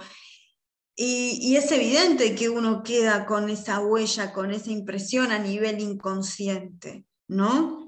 Y, 0.96 1.40
y, 1.42 1.58
es 1.58 1.70
evidente 1.74 2.36
que 2.36 2.48
uno 2.48 2.84
queda 2.84 3.26
con 3.26 3.50
esa 3.50 3.82
huella, 3.82 4.32
con 4.32 4.52
esa 4.52 4.72
impresión 4.72 5.34
a 5.34 5.40
nivel 5.40 5.82
inconsciente, 5.82 7.04
¿no? 7.28 7.83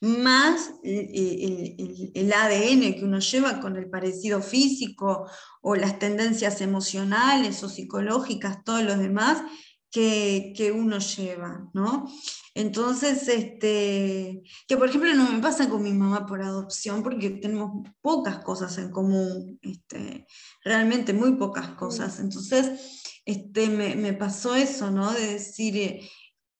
Más 0.00 0.74
el, 0.82 2.32
ADN 2.32 2.94
que 2.94 3.00
uno 3.02 3.18
lleva 3.18 3.60
con 3.60 3.76
el 3.76 3.90
parecido 3.90 4.40
físico 4.42 5.28
o 5.60 5.74
las 5.74 5.98
tendencias 5.98 6.60
emocionales 6.60 7.62
o 7.64 7.68
psicológicas, 7.68 8.62
todos 8.64 8.82
los 8.82 8.98
demás, 8.98 9.42
que, 9.90 10.52
que 10.54 10.70
uno 10.70 10.98
lleva, 10.98 11.68
¿no? 11.72 12.06
Entonces, 12.54 13.28
este, 13.28 14.42
que 14.66 14.76
por 14.76 14.88
ejemplo 14.88 15.14
no 15.14 15.32
me 15.32 15.40
pasa 15.40 15.68
con 15.68 15.82
mi 15.82 15.92
mamá 15.92 16.26
por 16.26 16.42
adopción 16.42 17.02
porque 17.02 17.30
tenemos 17.30 17.88
pocas 18.00 18.40
cosas 18.40 18.76
en 18.78 18.90
común, 18.90 19.58
este, 19.62 20.26
realmente 20.62 21.12
muy 21.12 21.36
pocas 21.36 21.70
cosas. 21.70 22.20
Entonces, 22.20 23.02
este, 23.24 23.68
me, 23.68 23.94
me 23.94 24.12
pasó 24.12 24.54
eso, 24.54 24.90
¿no? 24.90 25.12
De 25.12 25.34
decir, 25.34 25.76
eh, 25.76 26.10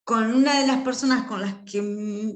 con 0.09 0.33
una 0.33 0.59
de 0.59 0.65
las 0.65 0.81
personas 0.81 1.27
con 1.27 1.39
las 1.39 1.53
que 1.71 1.83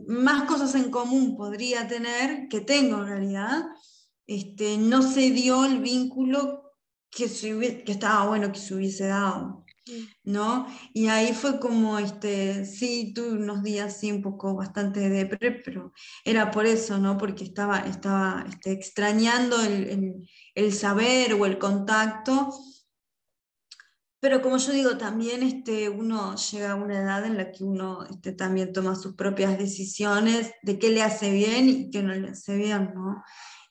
más 0.08 0.44
cosas 0.44 0.76
en 0.76 0.92
común 0.92 1.36
podría 1.36 1.88
tener, 1.88 2.48
que 2.48 2.62
tengo 2.62 2.98
en 3.00 3.08
realidad, 3.08 3.64
este, 4.28 4.78
no 4.78 5.02
se 5.02 5.32
dio 5.32 5.66
el 5.66 5.80
vínculo 5.80 6.72
que, 7.10 7.26
que 7.84 7.92
estaba 7.92 8.28
bueno 8.28 8.52
que 8.52 8.60
se 8.60 8.76
hubiese 8.76 9.08
dado. 9.08 9.66
¿no? 10.24 10.68
Y 10.94 11.08
ahí 11.08 11.34
fue 11.34 11.60
como, 11.60 11.98
este, 11.98 12.64
sí, 12.64 13.12
tuve 13.12 13.32
unos 13.40 13.64
días 13.64 14.00
sí 14.00 14.12
un 14.12 14.22
poco 14.22 14.54
bastante 14.54 15.10
depre, 15.10 15.64
pero 15.66 15.94
era 16.24 16.52
por 16.52 16.68
eso, 16.68 17.00
¿no? 17.00 17.18
Porque 17.18 17.44
estaba, 17.44 17.80
estaba 17.80 18.46
este, 18.48 18.72
extrañando 18.72 19.60
el, 19.60 20.28
el, 20.54 20.74
saber 20.74 21.34
o 21.34 21.48
el 21.48 21.58
contacto. 21.58 22.52
Pero 24.24 24.42
como 24.42 24.56
yo 24.56 24.72
digo, 24.72 24.98
también 24.98 25.44
este, 25.44 25.90
uno 25.90 26.34
llega 26.38 26.72
a 26.72 26.76
una 26.76 26.98
edad 26.98 27.26
en 27.26 27.36
la 27.36 27.52
que 27.52 27.66
uno 27.66 28.06
este, 28.06 28.32
también 28.32 28.72
toma 28.72 28.96
sus 28.96 29.16
propias 29.16 29.58
decisiones 29.58 30.54
de 30.62 30.80
qué 30.80 30.92
le 30.92 31.02
hace 31.02 31.30
bien 31.30 31.68
y 31.68 31.92
qué 31.92 32.02
no 32.02 32.14
le 32.14 32.30
hace 32.30 32.56
bien, 32.56 32.94
¿no? 32.96 33.22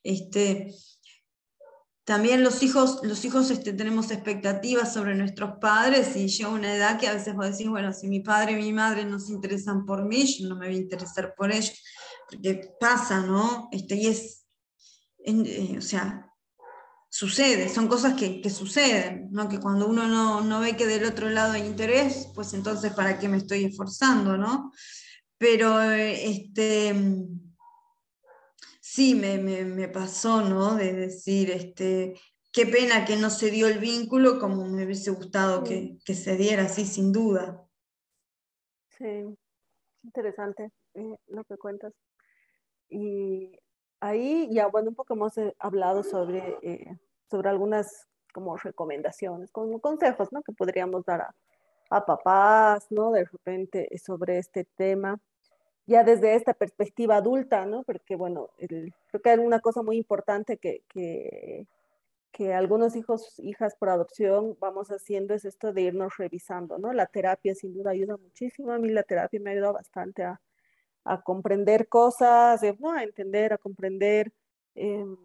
Este, 0.03 0.75
también 2.05 2.45
los 2.45 2.63
hijos, 2.63 3.01
los 3.03 3.25
hijos 3.25 3.51
este, 3.51 3.73
tenemos 3.73 4.11
expectativas 4.11 4.93
sobre 4.93 5.15
nuestros 5.15 5.53
padres 5.59 6.15
y 6.17 6.29
llega 6.29 6.51
una 6.51 6.77
edad 6.77 7.01
que 7.01 7.09
a 7.09 7.15
veces 7.15 7.35
vos 7.35 7.51
decís, 7.51 7.71
bueno, 7.71 7.91
si 7.95 8.09
mi 8.09 8.21
padre 8.21 8.53
y 8.53 8.57
mi 8.57 8.75
madre 8.75 9.07
no 9.07 9.19
se 9.21 9.33
interesan 9.33 9.87
por 9.87 10.05
mí, 10.05 10.27
yo 10.27 10.51
no 10.51 10.57
me 10.57 10.67
voy 10.67 10.77
a 10.77 10.81
interesar 10.81 11.35
por 11.35 11.51
ellos, 11.51 11.83
porque 12.29 12.75
pasa, 12.79 13.21
¿no? 13.23 13.71
Este, 13.73 13.95
y 13.95 14.07
es, 14.07 14.45
eh, 15.25 15.77
o 15.79 15.81
sea, 15.81 16.31
sucede, 17.13 17.69
son 17.69 17.89
cosas 17.89 18.15
que, 18.15 18.41
que, 18.41 18.49
suceden, 18.49 19.29
¿no? 19.33 19.47
Que 19.47 19.61
cuando 19.61 19.87
uno 19.87 20.09
no, 20.09 20.41
no 20.41 20.61
ve 20.61 20.79
que 20.79 20.87
del 20.87 21.05
otro 21.05 21.29
lado 21.29 21.53
hay 21.53 21.67
interés, 21.67 22.31
pues 22.35 22.55
entonces, 22.55 22.95
¿para 22.95 23.19
qué 23.19 23.29
me 23.29 23.37
estoy 23.37 23.65
esforzando, 23.67 24.39
no? 24.39 24.73
Pero, 25.37 25.83
este 25.83 26.95
sí 28.81 29.15
me, 29.15 29.89
pasó, 29.89 30.41
¿no? 30.41 30.75
De 30.75 30.95
decir, 30.95 31.51
este, 31.51 32.15
qué 32.51 32.65
pena 32.65 33.05
que 33.05 33.17
no 33.17 33.29
se 33.29 33.51
dio 33.51 33.69
el 33.69 33.79
vínculo 33.79 34.39
como 34.39 34.67
me 34.67 34.87
hubiese 34.87 35.11
gustado 35.11 35.63
que, 35.65 35.99
se 36.15 36.37
diera, 36.39 36.67
sí, 36.67 36.87
sin 36.87 37.13
duda. 37.13 37.63
Sí, 38.97 39.37
interesante 40.03 40.71
eh, 40.95 41.17
lo 41.27 41.45
que 41.45 41.59
cuentas. 41.59 41.93
Y 42.89 43.53
ahí 44.03 44.49
ya, 44.51 44.67
bueno, 44.67 44.91
un 44.91 44.97
poco 44.97 45.15
hemos 45.15 45.35
hablado 45.59 46.03
sobre, 46.03 46.59
eh, 46.63 46.99
sobre 47.31 47.49
algunas 47.49 48.09
como 48.35 48.57
recomendaciones, 48.57 49.51
como 49.53 49.81
consejos, 49.81 50.33
¿no? 50.33 50.43
Que 50.43 50.53
podríamos 50.53 51.05
dar 51.05 51.21
a, 51.23 51.35
a 51.91 52.05
papás, 52.05 52.87
¿no? 52.91 53.13
De 53.13 53.25
repente 53.25 53.89
sobre 53.99 54.39
este 54.39 54.65
tema 54.65 55.21
ya 55.87 56.05
desde 56.05 56.35
esta 56.35 56.55
perspectiva 56.55 57.17
adulta, 57.17 57.67
¿no? 57.67 57.83
Porque, 57.85 58.17
bueno, 58.17 58.51
creo 58.59 59.23
que 59.23 59.31
hay 59.31 59.39
una 59.39 59.61
cosa 59.61 59.83
muy 59.83 59.97
importante 59.97 60.57
que, 60.57 60.83
que, 60.89 61.67
que, 62.33 62.55
algunos 62.55 62.97
hijos, 62.97 63.39
hijas 63.41 63.75
por 63.77 63.89
adopción 63.89 64.57
vamos 64.61 64.89
haciendo 64.89 65.35
es 65.35 65.45
esto 65.45 65.73
de 65.73 65.83
irnos 65.83 66.17
revisando, 66.19 66.79
¿no? 66.79 66.93
La 66.93 67.07
terapia 67.07 67.55
sin 67.55 67.75
duda 67.75 67.91
ayuda 67.91 68.17
muchísimo. 68.17 68.73
A 68.73 68.79
mí 68.79 68.91
la 68.91 69.03
terapia 69.03 69.41
me 69.41 69.51
ha 69.51 69.53
ayudado 69.55 69.75
bastante 69.75 70.25
a, 70.25 70.41
a 71.05 71.23
comprender 71.23 71.89
cosas, 71.89 72.63
¿no? 72.79 72.93
A 72.93 73.03
entender, 73.03 73.53
a 73.53 73.59
comprender. 73.59 74.33
Em, 74.75 75.17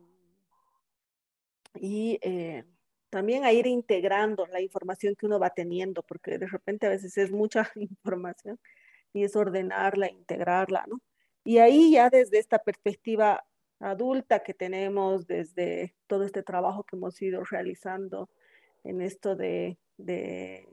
y 1.75 2.19
eh, 2.21 2.65
también 3.09 3.45
a 3.45 3.51
ir 3.53 3.67
integrando 3.67 4.45
la 4.47 4.61
información 4.61 5.15
que 5.15 5.25
uno 5.25 5.39
va 5.39 5.51
teniendo, 5.51 6.03
porque 6.03 6.37
de 6.37 6.47
repente 6.47 6.87
a 6.87 6.89
veces 6.89 7.17
es 7.17 7.31
mucha 7.31 7.71
información 7.75 8.59
y 9.13 9.23
es 9.23 9.35
ordenarla, 9.35 10.09
integrarla, 10.09 10.85
¿no? 10.87 11.01
Y 11.43 11.59
ahí 11.59 11.91
ya 11.91 12.09
desde 12.09 12.39
esta 12.39 12.59
perspectiva 12.59 13.45
adulta 13.79 14.43
que 14.43 14.53
tenemos, 14.53 15.27
desde 15.27 15.95
todo 16.07 16.23
este 16.23 16.43
trabajo 16.43 16.83
que 16.83 16.95
hemos 16.95 17.21
ido 17.21 17.43
realizando 17.43 18.29
en 18.83 19.01
esto 19.01 19.35
de, 19.35 19.77
de, 19.97 20.67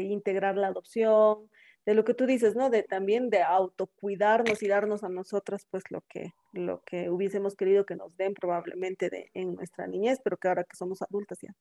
integrar 0.00 0.56
la 0.56 0.68
adopción, 0.68 1.50
de 1.84 1.94
lo 1.94 2.04
que 2.04 2.14
tú 2.14 2.26
dices, 2.26 2.54
¿no? 2.54 2.70
De 2.70 2.82
también 2.82 3.30
de 3.30 3.42
autocuidarnos 3.42 4.62
y 4.62 4.68
darnos 4.68 5.02
a 5.04 5.08
nosotras, 5.08 5.66
pues 5.70 5.84
lo 5.90 6.02
que, 6.08 6.32
lo 6.52 6.82
que 6.84 7.10
hubiésemos 7.10 7.56
querido 7.56 7.84
que 7.86 7.96
nos 7.96 8.16
den 8.16 8.34
probablemente 8.34 9.10
de, 9.10 9.30
en 9.34 9.54
nuestra 9.54 9.86
niñez, 9.86 10.20
pero 10.22 10.36
que 10.36 10.48
ahora 10.48 10.64
que 10.64 10.76
somos 10.76 11.02
adultas 11.02 11.38
ya 11.40 11.54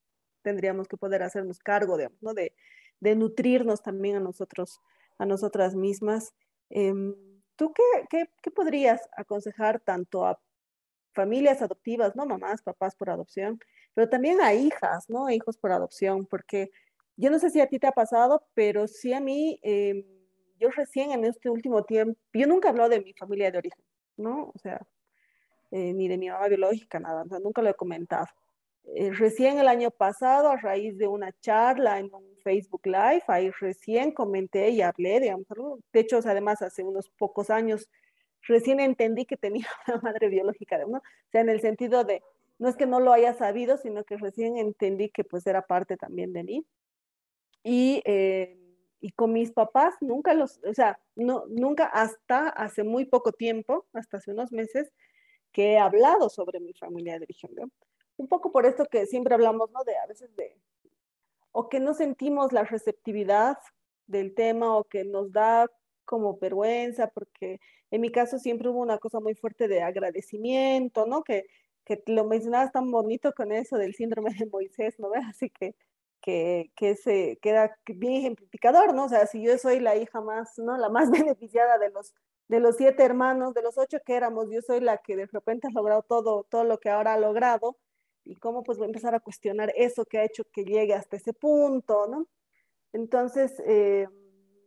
tendríamos 0.44 0.88
que 0.88 0.98
poder 0.98 1.24
hacernos 1.24 1.60
cargo, 1.60 1.98
de, 1.98 2.10
¿no? 2.22 2.34
De, 2.34 2.54
de 3.00 3.16
nutrirnos 3.16 3.82
también 3.82 4.16
a 4.16 4.20
nosotros 4.20 4.80
a 5.22 5.26
nosotras 5.26 5.76
mismas. 5.76 6.34
Em, 6.72 7.16
¿Tú 7.56 7.74
qué, 7.74 8.28
qué, 8.42 8.52
podrías 8.52 9.08
aconsejar 9.16 9.80
tanto 9.80 10.26
a 10.26 10.40
familias 11.14 11.62
adoptivas, 11.62 12.16
¿no? 12.16 12.26
Mamás, 12.26 12.64
papás 12.64 12.96
por 12.96 13.12
adopción, 13.12 13.60
pero 13.94 14.10
también 14.10 14.42
a 14.42 14.56
hijas, 14.56 15.10
¿no? 15.10 15.30
Hijos 15.30 15.58
por 15.58 15.72
adopción, 15.72 16.26
porque 16.26 16.72
yo 17.18 17.30
no 17.30 17.40
sé 17.40 17.50
si 17.50 17.60
a 17.62 17.68
ti 17.68 17.80
te 17.80 17.88
ha 17.88 17.92
pasado, 17.92 18.44
pero 18.54 18.88
sí 18.88 19.14
a 19.14 19.20
mí, 19.20 19.60
em, 19.64 20.04
yo 20.60 20.70
recién 20.70 21.12
en 21.12 21.26
este 21.26 21.50
último 21.50 21.84
tiempo, 21.84 22.20
yo 22.34 22.48
nunca 22.48 22.68
he 22.68 22.72
hablado 22.72 22.90
de 22.90 23.02
mi 23.02 23.14
familia 23.14 23.52
de 23.52 23.58
origen, 23.58 23.84
¿no? 24.18 24.52
O 24.54 24.60
sea, 24.60 24.80
eh, 25.72 25.94
ni 25.94 26.08
de 26.08 26.18
mi 26.18 26.30
mamá 26.30 26.48
biológica, 26.48 27.00
nada, 27.00 27.24
nunca 27.42 27.62
lo 27.62 27.70
he 27.70 27.74
comentado. 27.76 28.28
Eh, 28.96 29.12
recién 29.12 29.60
el 29.60 29.68
año 29.68 29.92
pasado, 29.92 30.50
a 30.50 30.58
raíz 30.58 30.98
de 30.98 31.08
una 31.08 31.32
charla 31.40 32.00
en 32.00 32.14
un 32.14 32.36
Facebook 32.44 32.82
Live, 32.86 33.24
ahí 33.28 33.52
recién 33.60 34.12
comenté 34.12 34.70
y 34.70 34.82
hablé, 34.82 35.20
digamos, 35.20 35.46
de 35.94 36.00
hecho, 36.00 36.20
además 36.26 36.62
hace 36.62 36.84
unos 36.84 37.10
pocos 37.10 37.50
años, 37.50 37.90
recién 38.48 38.80
entendí 38.80 39.26
que 39.26 39.38
tenía 39.38 39.68
una 39.88 40.02
madre 40.02 40.30
biológica, 40.30 40.78
¿no? 40.80 40.98
O 40.98 41.02
sea, 41.32 41.42
en 41.42 41.50
el 41.50 41.62
sentido 41.62 42.04
de, 42.04 42.24
no 42.60 42.70
es 42.70 42.76
que 42.76 42.86
no 42.86 43.00
lo 43.00 43.14
haya 43.14 43.34
sabido, 43.34 43.78
sino 43.78 44.04
que 44.04 44.18
recién 44.18 44.58
entendí 44.58 45.10
que 45.10 45.24
pues 45.24 45.48
era 45.48 45.62
parte 45.64 45.98
también 45.98 46.34
de 46.34 46.44
mí. 46.44 46.66
Y, 47.64 48.02
eh, 48.06 48.58
y 49.00 49.12
con 49.12 49.34
mis 49.34 49.52
papás 49.52 49.96
nunca 50.02 50.34
los, 50.34 50.60
o 50.64 50.74
sea, 50.74 51.00
no, 51.16 51.46
nunca 51.48 51.86
hasta 51.86 52.50
hace 52.50 52.84
muy 52.84 53.06
poco 53.06 53.32
tiempo, 53.32 53.86
hasta 53.94 54.18
hace 54.18 54.32
unos 54.32 54.52
meses, 54.52 54.92
que 55.52 55.74
he 55.74 55.78
hablado 55.80 56.30
sobre 56.30 56.60
mi 56.60 56.74
familia 56.74 57.18
de 57.18 57.26
origen, 57.26 57.52
¿no? 57.56 57.70
Un 58.18 58.28
poco 58.28 58.52
por 58.52 58.66
esto 58.66 58.86
que 58.86 59.06
siempre 59.06 59.34
hablamos, 59.34 59.72
¿no? 59.72 59.84
De 59.84 59.98
a 59.98 60.06
veces 60.08 60.36
de, 60.36 60.58
o 61.52 61.70
que 61.70 61.80
no 61.80 61.94
sentimos 61.94 62.54
la 62.54 62.64
receptividad 62.64 63.58
del 64.08 64.34
tema 64.34 64.78
o 64.78 64.84
que 64.86 65.04
nos 65.04 65.32
da 65.32 65.68
como 66.06 66.38
vergüenza, 66.38 67.08
porque 67.08 67.60
en 67.90 68.02
mi 68.02 68.12
caso 68.12 68.38
siempre 68.40 68.70
hubo 68.70 68.80
una 68.80 68.98
cosa 68.98 69.20
muy 69.20 69.36
fuerte 69.36 69.68
de 69.68 69.82
agradecimiento, 69.82 71.06
¿no? 71.06 71.24
Que, 71.24 71.46
que 71.86 72.02
lo 72.08 72.26
mencionabas 72.26 72.72
tan 72.72 72.92
bonito 72.92 73.34
con 73.34 73.52
eso 73.52 73.78
del 73.78 73.96
síndrome 73.96 74.34
de 74.38 74.46
Moisés, 74.46 75.00
¿no? 75.00 75.10
Así 75.34 75.50
que, 75.50 75.76
que, 76.22 76.72
que 76.76 76.96
se 76.96 77.38
queda 77.42 77.78
bien 77.86 78.14
ejemplificador, 78.14 78.94
¿no? 78.94 79.06
O 79.06 79.10
sea, 79.10 79.26
si 79.28 79.42
yo 79.44 79.58
soy 79.58 79.80
la 79.80 79.96
hija 79.96 80.22
más, 80.22 80.58
¿no? 80.58 80.78
La 80.78 80.90
más 80.90 81.10
beneficiada 81.36 81.78
de 81.78 81.90
los, 81.90 82.14
de 82.48 82.60
los 82.60 82.78
siete 82.78 83.04
hermanos, 83.04 83.54
de 83.54 83.62
los 83.64 83.78
ocho 83.78 84.00
que 84.06 84.16
éramos, 84.16 84.48
yo 84.52 84.62
soy 84.62 84.80
la 84.82 84.98
que 85.00 85.16
de 85.16 85.28
repente 85.28 85.68
ha 85.68 85.72
logrado 85.72 86.04
todo, 86.04 86.46
todo 86.50 86.64
lo 86.64 86.80
que 86.80 86.90
ahora 86.90 87.14
ha 87.14 87.20
logrado, 87.20 87.78
y 88.24 88.36
cómo 88.38 88.64
pues 88.64 88.78
voy 88.78 88.86
a 88.86 88.90
empezar 88.90 89.16
a 89.16 89.20
cuestionar 89.20 89.74
eso 89.76 90.06
que 90.06 90.20
ha 90.20 90.24
hecho 90.24 90.44
que 90.54 90.64
llegue 90.64 90.94
hasta 90.94 91.18
ese 91.18 91.34
punto, 91.34 92.08
¿no? 92.08 92.28
Entonces, 92.94 93.54
eh, 93.66 94.08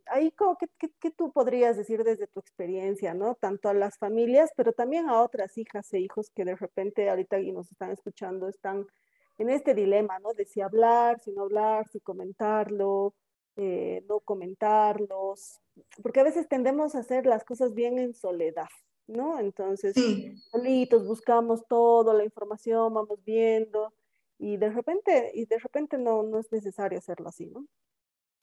ahí, 0.07 0.33
¿qué, 0.79 0.89
qué, 0.99 1.11
tú 1.11 1.31
podrías 1.31 1.77
decir 1.77 2.03
desde 2.03 2.27
tu 2.27 2.39
experiencia, 2.39 3.13
¿no? 3.13 3.35
Tanto 3.35 3.69
a 3.69 3.73
las 3.73 3.97
familias, 3.97 4.51
pero 4.55 4.73
también 4.73 5.09
a 5.09 5.21
otras 5.21 5.57
hijas 5.57 5.91
e 5.93 5.99
hijos 5.99 6.29
que 6.35 6.45
de 6.45 6.55
repente 6.55 7.09
ahorita 7.09 7.39
y 7.39 7.51
nos 7.51 7.71
están 7.71 7.91
escuchando, 7.91 8.47
están 8.47 8.85
en 9.37 9.49
este 9.49 9.73
dilema, 9.73 10.19
¿no? 10.19 10.33
De 10.33 10.45
si 10.45 10.61
hablar, 10.61 11.19
si 11.19 11.31
no 11.31 11.43
hablar, 11.43 11.87
si 11.89 11.99
comentarlo, 11.99 13.13
eh, 13.57 14.03
no 14.07 14.19
comentarlos, 14.19 15.61
porque 16.01 16.19
a 16.19 16.23
veces 16.23 16.47
tendemos 16.47 16.95
a 16.95 16.99
hacer 16.99 17.25
las 17.25 17.43
cosas 17.43 17.73
bien 17.73 17.97
en 17.99 18.13
soledad, 18.13 18.69
¿no? 19.07 19.39
Entonces, 19.39 19.95
solitos 20.51 21.05
buscamos 21.05 21.65
toda 21.67 22.13
la 22.13 22.23
información, 22.23 22.93
vamos 22.93 23.23
viendo 23.23 23.93
y 24.37 24.57
de 24.57 24.69
repente, 24.69 25.31
y 25.33 25.45
de 25.45 25.59
repente 25.59 25.97
no, 25.97 26.23
no 26.23 26.39
es 26.39 26.51
necesario 26.51 26.99
hacerlo 26.99 27.29
así, 27.29 27.45
¿no? 27.47 27.65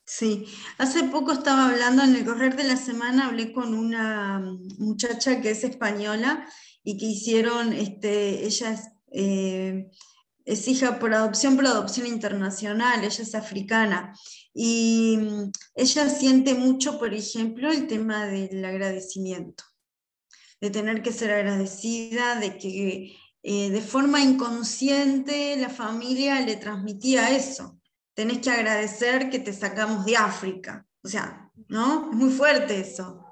Sí, 0.05 0.47
hace 0.79 1.05
poco 1.05 1.33
estaba 1.33 1.71
hablando 1.71 2.03
en 2.03 2.17
el 2.17 2.25
correr 2.25 2.57
de 2.57 2.65
la 2.65 2.77
semana, 2.77 3.29
hablé 3.29 3.53
con 3.53 3.73
una 3.75 4.41
muchacha 4.79 5.41
que 5.41 5.51
es 5.51 5.63
española 5.63 6.47
y 6.83 6.99
que 6.99 7.07
hicieron, 7.07 7.73
este, 7.73 8.45
ella 8.45 8.73
es, 8.73 8.91
eh, 9.13 9.91
es 10.45 10.69
hija 10.69 10.99
por 10.99 11.15
adopción, 11.15 11.57
por 11.57 11.67
adopción 11.67 12.07
internacional, 12.07 13.05
ella 13.05 13.23
es 13.23 13.35
africana, 13.35 14.15
Y 14.55 15.17
mm, 15.19 15.53
ella 15.77 16.09
siente 16.09 16.55
mucho, 16.55 16.99
por 16.99 17.15
ejemplo, 17.15 17.71
el 17.71 17.87
tema 17.87 18.27
del 18.27 18.65
agradecimiento, 18.65 19.65
de 20.61 20.71
tener 20.71 21.03
que 21.03 21.13
ser 21.13 21.33
agradecida, 21.33 22.37
de 22.37 22.59
que 22.59 23.17
eh, 23.43 23.71
de 23.71 23.81
forma 23.81 24.21
inconsciente 24.21 25.57
la 25.57 25.71
familia 25.71 26.41
le 26.41 26.57
transmitía 26.57 27.31
eso. 27.37 27.81
Tenés 28.15 28.39
que 28.39 28.51
agradecer 28.51 29.31
que 29.31 29.39
te 29.39 29.53
sacamos 29.53 30.05
de 30.05 30.17
África. 30.17 30.87
O 31.03 31.09
sea, 31.09 31.51
¿no? 31.69 32.11
Es 32.11 32.17
muy 32.17 32.31
fuerte 32.31 32.79
eso. 32.81 33.25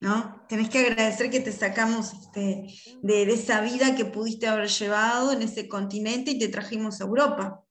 ¿No? 0.00 0.46
Tenés 0.48 0.70
que 0.70 0.78
agradecer 0.78 1.30
que 1.30 1.40
te 1.40 1.52
sacamos 1.52 2.12
este, 2.14 2.66
de, 3.02 3.22
esa 3.32 3.60
vida 3.60 3.94
que 3.94 4.06
pudiste 4.06 4.46
haber 4.46 4.68
llevado 4.68 5.32
en 5.32 5.42
ese 5.42 5.68
continente 5.68 6.32
y 6.32 6.38
te 6.38 6.48
trajimos 6.48 7.00
a 7.00 7.04
Europa, 7.04 7.64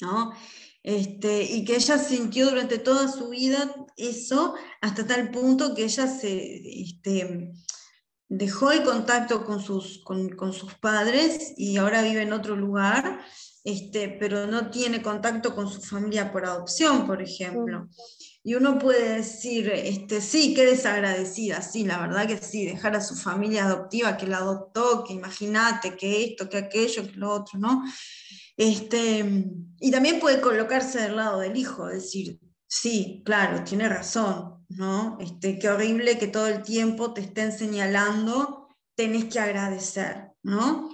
¿no? 0.00 0.32
Este, 0.82 1.42
y 1.44 1.64
que 1.64 1.76
ella 1.76 1.98
sintió 1.98 2.50
durante 2.50 2.78
toda 2.78 3.08
su 3.08 3.30
vida 3.30 3.74
eso, 3.96 4.54
hasta 4.82 5.06
tal 5.06 5.30
punto 5.30 5.74
que 5.74 5.84
ella 5.84 6.06
se 6.06 6.82
este, 6.82 7.52
dejó 8.28 8.70
el 8.72 8.82
contacto 8.82 9.44
con 9.44 9.62
sus, 9.62 10.02
con, 10.04 10.52
sus 10.52 10.74
padres 10.74 11.54
y 11.56 11.76
ahora 11.76 12.02
vive 12.02 12.22
en 12.22 12.32
otro 12.32 12.56
lugar, 12.56 13.20
este, 13.64 14.08
pero 14.08 14.46
no 14.46 14.70
tiene 14.70 15.02
contacto 15.02 15.54
con 15.54 15.70
su 15.70 15.80
familia 15.80 16.32
por 16.32 16.44
adopción, 16.44 17.06
por 17.06 17.22
ejemplo. 17.22 17.88
Y 18.46 18.54
uno 18.56 18.78
puede 18.78 19.16
decir, 19.16 19.70
este, 19.70 20.20
sí, 20.20 20.52
qué 20.52 20.66
desagradecida, 20.66 21.62
sí, 21.62 21.82
la 21.84 21.98
verdad 21.98 22.28
que 22.28 22.36
sí, 22.36 22.66
dejar 22.66 22.94
a 22.94 23.00
su 23.00 23.14
familia 23.14 23.64
adoptiva 23.64 24.18
que 24.18 24.26
la 24.26 24.36
adoptó, 24.36 25.02
que 25.02 25.14
imagínate, 25.14 25.96
que 25.96 26.24
esto, 26.24 26.50
que 26.50 26.58
aquello, 26.58 27.06
que 27.06 27.16
lo 27.16 27.32
otro, 27.32 27.58
¿no? 27.58 27.82
Este, 28.58 29.46
y 29.80 29.90
también 29.90 30.20
puede 30.20 30.42
colocarse 30.42 31.00
del 31.00 31.16
lado 31.16 31.40
del 31.40 31.56
hijo, 31.56 31.86
decir, 31.86 32.38
sí, 32.66 33.22
claro, 33.24 33.64
tiene 33.64 33.88
razón, 33.88 34.62
¿no? 34.68 35.16
Este, 35.20 35.58
qué 35.58 35.70
horrible 35.70 36.18
que 36.18 36.26
todo 36.26 36.46
el 36.48 36.62
tiempo 36.62 37.14
te 37.14 37.22
estén 37.22 37.50
señalando, 37.50 38.68
tenés 38.94 39.24
que 39.24 39.40
agradecer, 39.40 40.32
¿no? 40.42 40.90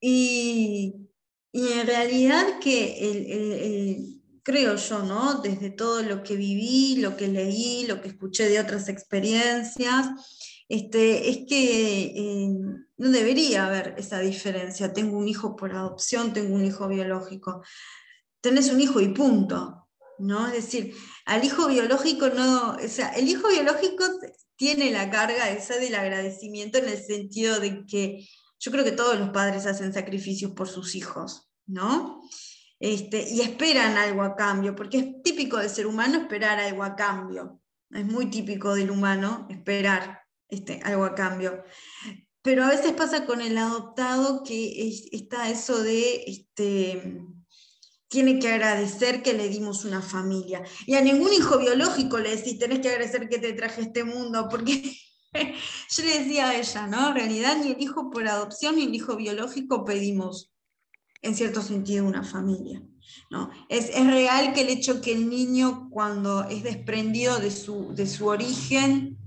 Y, 0.00 1.08
en 1.52 1.86
realidad 1.86 2.60
que 2.60 4.21
creo 4.42 4.76
yo, 4.76 5.02
¿no? 5.02 5.40
Desde 5.40 5.70
todo 5.70 6.02
lo 6.02 6.22
que 6.22 6.36
viví, 6.36 6.96
lo 6.96 7.16
que 7.16 7.28
leí, 7.28 7.86
lo 7.86 8.00
que 8.00 8.08
escuché 8.08 8.48
de 8.48 8.60
otras 8.60 8.88
experiencias, 8.88 10.08
este, 10.68 11.30
es 11.30 11.38
que 11.48 12.04
eh, 12.16 12.48
no 12.96 13.10
debería 13.10 13.66
haber 13.66 13.94
esa 13.98 14.20
diferencia. 14.20 14.92
Tengo 14.92 15.18
un 15.18 15.28
hijo 15.28 15.56
por 15.56 15.72
adopción, 15.72 16.32
tengo 16.32 16.54
un 16.54 16.64
hijo 16.64 16.88
biológico. 16.88 17.62
Tenés 18.40 18.70
un 18.70 18.80
hijo 18.80 19.00
y 19.00 19.08
punto. 19.08 19.82
¿no? 20.18 20.46
Es 20.46 20.54
decir, 20.54 20.94
al 21.26 21.44
hijo 21.44 21.68
biológico 21.68 22.28
no, 22.28 22.76
o 22.76 22.88
sea, 22.88 23.08
el 23.10 23.28
hijo 23.28 23.48
biológico 23.48 24.04
tiene 24.56 24.90
la 24.90 25.10
carga 25.10 25.50
esa 25.50 25.76
del 25.76 25.94
agradecimiento 25.94 26.78
en 26.78 26.88
el 26.88 27.02
sentido 27.02 27.58
de 27.58 27.84
que 27.86 28.28
yo 28.60 28.70
creo 28.70 28.84
que 28.84 28.92
todos 28.92 29.18
los 29.18 29.30
padres 29.30 29.66
hacen 29.66 29.92
sacrificios 29.92 30.52
por 30.52 30.68
sus 30.68 30.94
hijos, 30.94 31.50
¿no? 31.66 32.22
Este, 32.82 33.28
y 33.30 33.42
esperan 33.42 33.96
algo 33.96 34.22
a 34.22 34.34
cambio, 34.34 34.74
porque 34.74 34.98
es 34.98 35.22
típico 35.22 35.56
del 35.58 35.70
ser 35.70 35.86
humano 35.86 36.18
esperar 36.18 36.58
algo 36.58 36.82
a 36.82 36.96
cambio. 36.96 37.60
Es 37.88 38.04
muy 38.04 38.26
típico 38.26 38.74
del 38.74 38.90
humano 38.90 39.46
esperar 39.50 40.22
este, 40.48 40.80
algo 40.82 41.04
a 41.04 41.14
cambio. 41.14 41.62
Pero 42.42 42.64
a 42.64 42.70
veces 42.70 42.92
pasa 42.94 43.24
con 43.24 43.40
el 43.40 43.56
adoptado 43.56 44.42
que 44.42 44.90
está 45.12 45.48
eso 45.48 45.80
de, 45.80 46.24
este, 46.26 47.22
tiene 48.08 48.40
que 48.40 48.48
agradecer 48.48 49.22
que 49.22 49.34
le 49.34 49.48
dimos 49.48 49.84
una 49.84 50.02
familia. 50.02 50.64
Y 50.84 50.96
a 50.96 51.02
ningún 51.02 51.32
hijo 51.32 51.58
biológico 51.58 52.18
le 52.18 52.34
decís, 52.34 52.58
tenés 52.58 52.80
que 52.80 52.88
agradecer 52.88 53.28
que 53.28 53.38
te 53.38 53.52
traje 53.52 53.82
este 53.82 54.02
mundo, 54.02 54.48
porque 54.50 54.96
yo 55.32 56.02
le 56.02 56.18
decía 56.18 56.48
a 56.48 56.56
ella, 56.56 56.88
¿no? 56.88 57.10
En 57.10 57.14
realidad 57.14 57.58
ni 57.62 57.70
el 57.70 57.80
hijo 57.80 58.10
por 58.10 58.26
adopción 58.26 58.74
ni 58.74 58.82
el 58.82 58.94
hijo 58.96 59.14
biológico 59.14 59.84
pedimos, 59.84 60.51
en 61.22 61.34
cierto 61.34 61.62
sentido, 61.62 62.04
una 62.04 62.24
familia. 62.24 62.82
¿no? 63.30 63.50
Es, 63.68 63.88
es 63.88 64.06
real 64.06 64.52
que 64.52 64.62
el 64.62 64.68
hecho 64.68 65.00
que 65.00 65.12
el 65.12 65.28
niño 65.28 65.88
cuando 65.90 66.44
es 66.44 66.62
desprendido 66.62 67.38
de 67.38 67.50
su, 67.50 67.94
de 67.94 68.06
su 68.06 68.26
origen, 68.26 69.18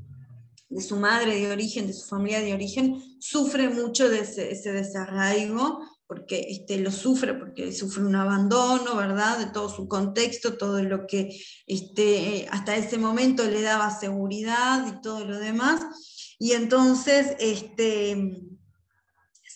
de 0.70 0.82
su 0.82 0.98
madre 0.98 1.40
de 1.40 1.52
origen, 1.52 1.88
de 1.88 1.94
su 1.94 2.08
familia 2.08 2.42
de 2.42 2.54
origen, 2.54 3.02
sufre 3.20 3.70
mucho 3.70 4.10
de 4.10 4.20
ese, 4.20 4.72
desarraigo, 4.72 5.80
porque 6.08 6.46
este, 6.50 6.78
lo 6.80 6.92
sufre, 6.92 7.34
porque 7.34 7.72
sufre 7.72 8.04
un 8.04 8.16
abandono, 8.16 8.96
¿verdad? 8.96 9.40
De 9.40 9.48
todo 9.48 9.70
su 9.70 9.88
contexto, 9.88 10.58
todo 10.58 10.84
lo 10.84 11.08
que 11.08 11.36
este, 11.66 12.48
hasta 12.52 12.76
ese 12.76 12.98
momento 12.98 13.44
le 13.46 13.62
daba 13.62 13.98
seguridad 13.98 14.86
y 14.88 15.02
todo 15.02 15.26
lo 15.26 15.40
demás. 15.40 15.82
Y 16.38 16.52
entonces, 16.52 17.36
este, 17.40 18.38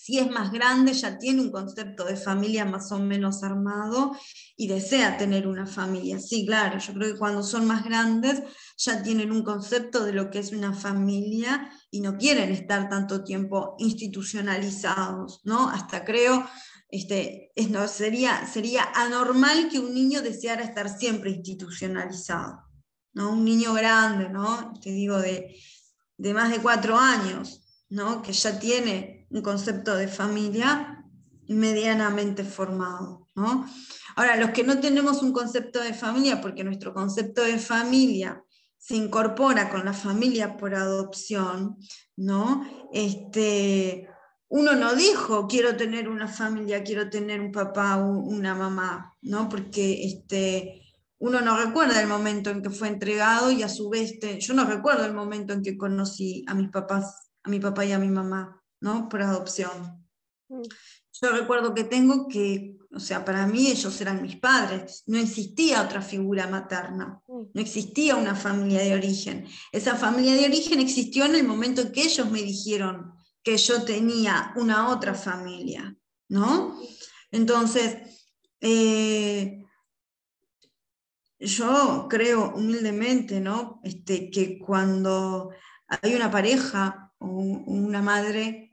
si 0.10 0.18
es 0.18 0.32
más 0.32 0.52
grande, 0.52 0.94
ya 0.94 1.20
tiene 1.20 1.40
un 1.40 1.52
concepto 1.52 2.04
de 2.04 2.16
familia 2.16 2.66
más 2.66 2.92
o 2.92 2.98
menos 2.98 3.44
armado 3.44 4.18
y 4.58 4.68
desea 4.68 5.18
tener 5.18 5.46
una 5.48 5.68
familia. 5.68 6.20
Sí, 6.20 6.48
claro, 6.48 6.80
yo 6.80 6.94
creo 6.96 7.14
que 7.14 7.20
cuando 7.20 7.44
son 7.44 7.68
más 7.68 7.84
grandes 7.84 8.42
ya 8.76 9.04
tienen 9.04 9.32
un 9.32 9.44
concepto 9.44 10.04
de 10.04 10.14
lo 10.14 10.32
que 10.32 10.40
es 10.40 10.52
una 10.52 10.74
familia 10.74 11.70
y 11.92 12.02
no 12.02 12.18
quieren 12.18 12.52
estar 12.52 12.90
tanto 12.90 13.24
tiempo 13.24 13.76
institucionalizados, 13.78 15.42
¿no? 15.44 15.70
Hasta 15.70 16.04
creo, 16.04 16.44
este, 16.90 17.52
es, 17.54 17.70
no, 17.70 17.88
sería, 17.88 18.48
sería 18.48 18.90
anormal 18.96 19.70
que 19.70 19.78
un 19.78 19.94
niño 19.94 20.24
deseara 20.24 20.64
estar 20.64 20.90
siempre 20.90 21.30
institucionalizado, 21.30 22.64
¿no? 23.14 23.34
Un 23.34 23.46
niño 23.46 23.74
grande, 23.74 24.28
¿no? 24.28 24.74
Te 24.82 24.90
digo, 24.90 25.20
de, 25.20 25.56
de 26.18 26.34
más 26.34 26.50
de 26.50 26.64
cuatro 26.64 26.98
años, 26.98 27.62
¿no? 27.90 28.24
Que 28.24 28.34
ya 28.34 28.60
tiene 28.60 29.19
un 29.30 29.42
concepto 29.42 29.96
de 29.96 30.08
familia 30.08 31.06
medianamente 31.48 32.44
formado. 32.44 33.28
¿no? 33.36 33.66
Ahora, 34.16 34.36
los 34.36 34.52
que 34.52 34.64
no 34.64 34.80
tenemos 34.80 35.22
un 35.22 35.32
concepto 35.32 35.80
de 35.82 35.94
familia, 35.94 36.42
porque 36.42 36.64
nuestro 36.64 36.94
concepto 36.94 37.44
de 37.44 37.58
familia 37.58 38.44
se 38.78 38.96
incorpora 38.96 39.70
con 39.70 39.86
la 39.86 39.94
familia 39.94 40.58
por 40.58 40.74
adopción, 40.74 41.78
¿no? 42.16 42.66
Este, 42.94 44.08
uno 44.48 44.74
no 44.76 44.96
dijo 44.96 45.48
quiero 45.48 45.76
tener 45.76 46.08
una 46.10 46.28
familia, 46.28 46.84
quiero 46.84 47.10
tener 47.10 47.42
un 47.42 47.52
papá 47.52 47.98
una 47.98 48.56
mamá, 48.56 49.14
¿no? 49.22 49.50
Porque 49.50 50.06
este, 50.06 50.82
uno 51.20 51.42
no 51.42 51.58
recuerda 51.58 52.02
el 52.02 52.08
momento 52.08 52.50
en 52.50 52.62
que 52.62 52.70
fue 52.70 52.88
entregado 52.88 53.52
y 53.52 53.64
a 53.64 53.70
su 53.70 53.90
vez, 53.90 54.14
este, 54.14 54.40
yo 54.40 54.54
no 54.54 54.66
recuerdo 54.66 55.06
el 55.06 55.14
momento 55.14 55.54
en 55.54 55.62
que 55.62 55.78
conocí 55.78 56.46
a 56.48 56.56
mis 56.56 56.70
papás, 56.70 57.32
a 57.44 57.50
mi 57.50 57.60
papá 57.60 57.86
y 57.86 57.92
a 57.92 58.00
mi 58.00 58.10
mamá. 58.10 58.59
¿No? 58.82 59.10
Por 59.10 59.22
adopción. 59.22 60.06
Mm. 60.50 60.62
Yo 61.22 61.30
recuerdo 61.32 61.74
que 61.74 61.84
tengo 61.84 62.28
que, 62.28 62.78
o 62.92 63.00
sea, 63.00 63.26
para 63.26 63.46
mí 63.46 63.68
ellos 63.68 64.00
eran 64.00 64.22
mis 64.22 64.38
padres, 64.38 65.04
no 65.06 65.18
existía 65.18 65.82
otra 65.82 66.02
figura 66.02 66.48
materna, 66.48 67.22
mm. 67.28 67.42
no 67.54 67.62
existía 67.62 68.16
una 68.16 68.36
familia 68.36 68.82
de 68.82 68.94
origen. 68.94 69.46
Esa 69.72 69.96
familia 69.96 70.34
de 70.36 70.46
origen 70.46 70.80
existió 70.80 71.26
en 71.26 71.36
el 71.36 71.46
momento 71.46 71.82
en 71.82 71.92
que 71.92 72.04
ellos 72.04 72.30
me 72.32 72.42
dijeron 72.42 73.14
que 73.44 73.58
yo 73.58 73.84
tenía 73.84 74.54
una 74.56 74.90
otra 74.90 75.14
familia, 75.14 75.96
¿no? 76.30 76.80
Entonces, 77.32 77.98
eh, 78.62 79.64
yo 81.40 82.08
creo 82.10 82.54
humildemente, 82.56 83.40
¿no? 83.40 83.80
Este, 83.84 84.30
que 84.30 84.60
cuando 84.60 85.52
hay 85.88 86.16
una 86.16 86.30
pareja 86.30 87.14
o 87.18 87.28
una 87.28 88.02
madre 88.02 88.69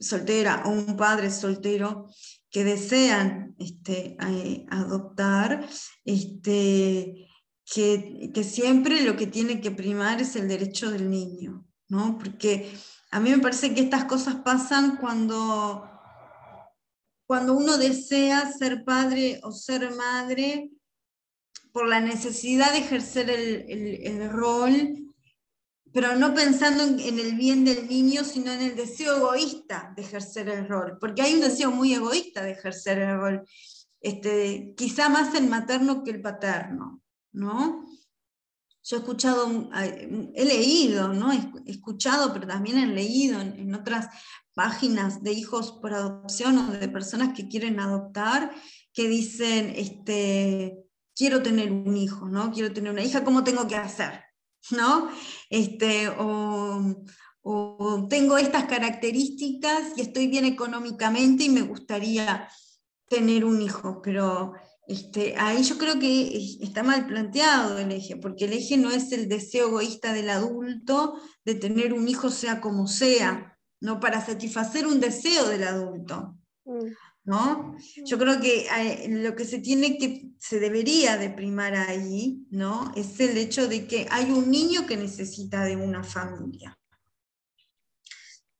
soltera 0.00 0.62
o 0.64 0.70
un 0.70 0.96
padre 0.96 1.30
soltero 1.30 2.06
que 2.50 2.64
desean 2.64 3.54
este, 3.58 4.16
eh, 4.20 4.66
adoptar, 4.70 5.68
este, 6.04 7.28
que, 7.64 8.44
siempre 8.44 9.02
lo 9.02 9.16
que 9.16 9.26
tiene 9.26 9.60
que 9.60 9.70
primar 9.70 10.20
es 10.20 10.34
el 10.34 10.48
derecho 10.48 10.90
del 10.90 11.08
niño, 11.08 11.64
¿no? 11.88 12.18
Porque 12.18 12.72
a 13.12 13.20
mí 13.20 13.30
me 13.30 13.38
parece 13.38 13.72
que 13.74 13.82
estas 13.82 14.06
cosas 14.06 14.36
pasan 14.44 14.96
cuando, 14.96 15.88
cuando 17.26 17.54
uno 17.54 17.78
desea 17.78 18.50
ser 18.52 18.84
padre 18.84 19.40
o 19.44 19.52
ser 19.52 19.94
madre 19.94 20.70
por 21.72 21.86
la 21.86 22.00
necesidad 22.00 22.72
de 22.72 22.78
ejercer 22.78 23.30
el 23.30 24.30
rol 24.30 25.09
pero 25.92 26.16
no 26.16 26.34
pensando 26.34 26.84
en, 26.84 27.18
el 27.18 27.34
bien 27.34 27.64
del 27.64 27.88
niño, 27.88 28.24
sino 28.24 28.52
en 28.52 28.62
el 28.62 28.76
deseo 28.76 29.16
egoísta 29.16 29.92
de 29.96 30.02
ejercer 30.02 30.48
el 30.48 30.68
rol, 30.68 30.98
porque 31.00 31.22
hay 31.22 31.34
un 31.34 31.40
deseo 31.40 31.70
muy 31.70 31.94
egoísta 31.94 32.42
de 32.42 32.52
ejercer 32.52 32.98
el 32.98 33.16
rol, 33.16 33.42
este, 34.00 34.74
quizá 34.76 35.08
más 35.08 35.34
el 35.34 35.48
materno 35.48 36.04
que 36.04 36.12
el 36.12 36.22
paterno, 36.22 37.02
¿no? 37.32 37.84
Yo 38.82 38.96
he 38.96 39.00
escuchado, 39.00 39.70
he 39.74 40.44
leído, 40.44 41.12
¿no? 41.12 41.32
He 41.32 41.70
escuchado, 41.70 42.32
pero 42.32 42.46
también 42.46 42.78
he 42.78 42.86
leído 42.86 43.40
en, 43.40 43.58
en 43.58 43.74
otras 43.74 44.08
páginas 44.54 45.22
de 45.22 45.32
hijos 45.32 45.72
por 45.72 45.92
adopción 45.92 46.56
o 46.58 46.72
de 46.72 46.88
personas 46.88 47.34
que 47.34 47.48
quieren 47.48 47.78
adoptar, 47.78 48.52
que 48.92 49.06
dicen, 49.06 49.72
este, 49.76 50.78
quiero 51.14 51.42
tener 51.42 51.70
un 51.70 51.96
hijo, 51.96 52.28
¿no? 52.28 52.50
Quiero 52.52 52.72
tener 52.72 52.90
una 52.90 53.02
hija, 53.02 53.24
¿cómo 53.24 53.44
tengo 53.44 53.68
que 53.68 53.76
hacer? 53.76 54.29
¿No? 54.70 55.10
Este, 55.48 56.08
o, 56.08 56.94
tengo 58.08 58.36
estas 58.36 58.64
características 58.64 59.96
y 59.96 60.02
estoy 60.02 60.26
bien 60.28 60.44
económicamente 60.44 61.44
y 61.44 61.48
me 61.48 61.62
gustaría 61.62 62.48
tener 63.08 63.44
un 63.44 63.62
hijo, 63.62 64.00
pero 64.02 64.52
este, 64.86 65.34
ahí 65.36 65.62
yo 65.62 65.78
creo 65.78 65.98
que 65.98 66.58
está 66.60 66.82
mal 66.82 67.06
planteado 67.06 67.78
el 67.78 67.92
eje, 67.92 68.16
porque 68.16 68.44
el 68.44 68.52
eje 68.52 68.76
no 68.76 68.90
es 68.90 69.10
el 69.12 69.28
deseo 69.28 69.68
egoísta 69.68 70.12
del 70.12 70.30
adulto 70.30 71.14
de 71.44 71.54
tener 71.54 71.92
un 71.94 72.06
hijo 72.08 72.28
sea 72.30 72.60
como 72.60 72.86
sea, 72.86 73.58
no 73.80 73.98
para 74.00 74.24
satisfacer 74.24 74.86
un 74.86 75.00
deseo 75.00 75.48
del 75.48 75.64
adulto. 75.64 76.36
Mm. 76.64 76.88
¿No? 77.24 77.76
Yo 78.06 78.18
creo 78.18 78.40
que 78.40 78.66
eh, 78.66 79.06
lo 79.08 79.36
que 79.36 79.44
se 79.44 79.58
tiene 79.58 79.98
que, 79.98 80.30
se 80.38 80.58
debería 80.58 81.16
de 81.16 81.30
primar 81.30 81.74
ahí, 81.74 82.46
¿no? 82.50 82.92
Es 82.96 83.20
el 83.20 83.36
hecho 83.36 83.68
de 83.68 83.86
que 83.86 84.06
hay 84.10 84.30
un 84.30 84.50
niño 84.50 84.86
que 84.86 84.96
necesita 84.96 85.64
de 85.64 85.76
una 85.76 86.02
familia. 86.02 86.78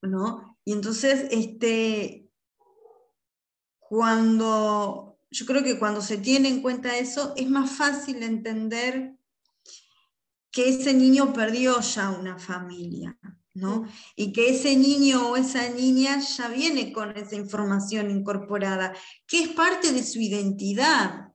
¿No? 0.03 0.59
Y 0.65 0.73
entonces, 0.73 1.27
este, 1.31 2.31
cuando 3.79 5.11
yo 5.31 5.47
creo 5.47 5.63
que 5.63 5.79
cuando 5.79 6.01
se 6.01 6.19
tiene 6.19 6.49
en 6.49 6.61
cuenta 6.61 6.97
eso, 6.97 7.35
es 7.37 7.49
más 7.49 7.71
fácil 7.71 8.23
entender 8.23 9.17
que 10.51 10.69
ese 10.69 10.93
niño 10.93 11.33
perdió 11.33 11.81
ya 11.81 12.11
una 12.11 12.39
familia, 12.39 13.17
¿no? 13.55 13.89
Y 14.17 14.33
que 14.33 14.51
ese 14.51 14.77
niño 14.77 15.31
o 15.31 15.37
esa 15.37 15.69
niña 15.71 16.21
ya 16.21 16.49
viene 16.49 16.93
con 16.93 17.17
esa 17.17 17.37
información 17.37 18.11
incorporada, 18.11 18.95
que 19.27 19.43
es 19.43 19.49
parte 19.49 19.93
de 19.93 20.03
su 20.03 20.21
identidad, 20.21 21.31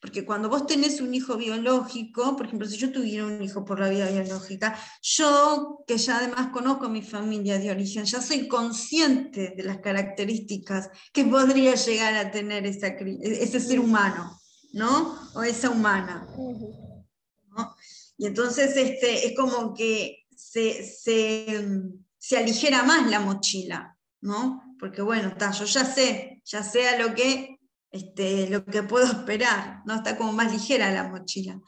porque 0.00 0.24
cuando 0.24 0.48
vos 0.48 0.66
tenés 0.66 1.00
un 1.00 1.14
hijo 1.14 1.36
biológico, 1.36 2.36
por 2.36 2.46
ejemplo, 2.46 2.66
si 2.66 2.76
yo 2.76 2.92
tuviera 2.92 3.26
un 3.26 3.42
hijo 3.42 3.64
por 3.64 3.80
la 3.80 3.88
vía 3.88 4.10
biológica, 4.10 4.78
yo, 5.02 5.84
que 5.86 5.96
ya 5.96 6.18
además 6.18 6.48
conozco 6.52 6.88
mi 6.88 7.02
familia 7.02 7.58
de 7.58 7.70
origen, 7.70 8.04
ya 8.04 8.20
soy 8.20 8.48
consciente 8.48 9.54
de 9.56 9.62
las 9.62 9.78
características 9.78 10.90
que 11.12 11.24
podría 11.24 11.74
llegar 11.74 12.14
a 12.14 12.30
tener 12.30 12.66
ese 12.66 13.60
ser 13.60 13.80
humano, 13.80 14.38
¿no? 14.72 15.18
O 15.34 15.42
esa 15.42 15.70
humana. 15.70 16.26
Y 18.18 18.26
entonces 18.26 18.76
este, 18.76 19.28
es 19.28 19.36
como 19.36 19.74
que 19.74 20.19
se, 20.40 20.84
se, 22.18 22.36
aligera 22.36 22.82
más 22.82 23.10
la 23.10 23.20
mochila, 23.20 23.96
¿no? 24.20 24.76
Porque 24.78 25.02
bueno, 25.02 25.34
yo 25.38 25.64
ya 25.64 25.84
sé, 25.84 26.42
ya 26.44 26.62
sé 26.62 26.98
lo 26.98 27.14
que 27.14 27.60
este, 27.90 28.48
lo 28.48 28.64
que 28.64 28.82
puedo 28.82 29.06
esperar, 29.06 29.82
¿no? 29.84 29.96
Está 29.96 30.16
como 30.16 30.32
más 30.32 30.52
ligera 30.52 30.92
la 30.92 31.08
mochila. 31.08 31.60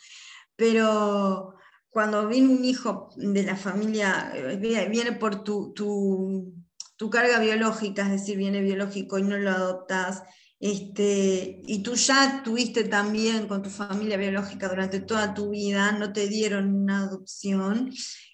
Pero 0.57 1.55
cuando 1.91 2.29
viene 2.29 2.49
un 2.49 2.65
hijo 2.65 3.11
de 3.17 3.43
la 3.43 3.57
familia, 3.57 4.33
eh, 4.35 4.57
viene 4.57 5.13
por 5.13 5.43
tu, 5.43 5.73
tu, 5.75 7.11
carga 7.11 7.41
biológica, 7.41 8.03
es 8.03 8.13
decir, 8.13 8.39
viene 8.39 8.61
biológico 8.61 9.19
y 9.19 9.25
no 9.25 9.37
lo 9.37 9.51
adoptas, 9.51 10.23
este, 10.61 11.61
y 11.67 11.83
tú 11.83 11.95
ya 11.97 12.43
tuviste 12.45 12.85
también 12.85 13.49
con 13.49 13.61
tu 13.61 13.71
familia 13.71 14.17
biológica 14.17 14.69
durante 14.69 15.01
toda 15.01 15.35
tu 15.35 15.51
vida, 15.51 15.91
no 15.91 16.13
te 16.13 16.29
dieron 16.29 16.73
una 16.73 17.01
adopción, 17.01 17.93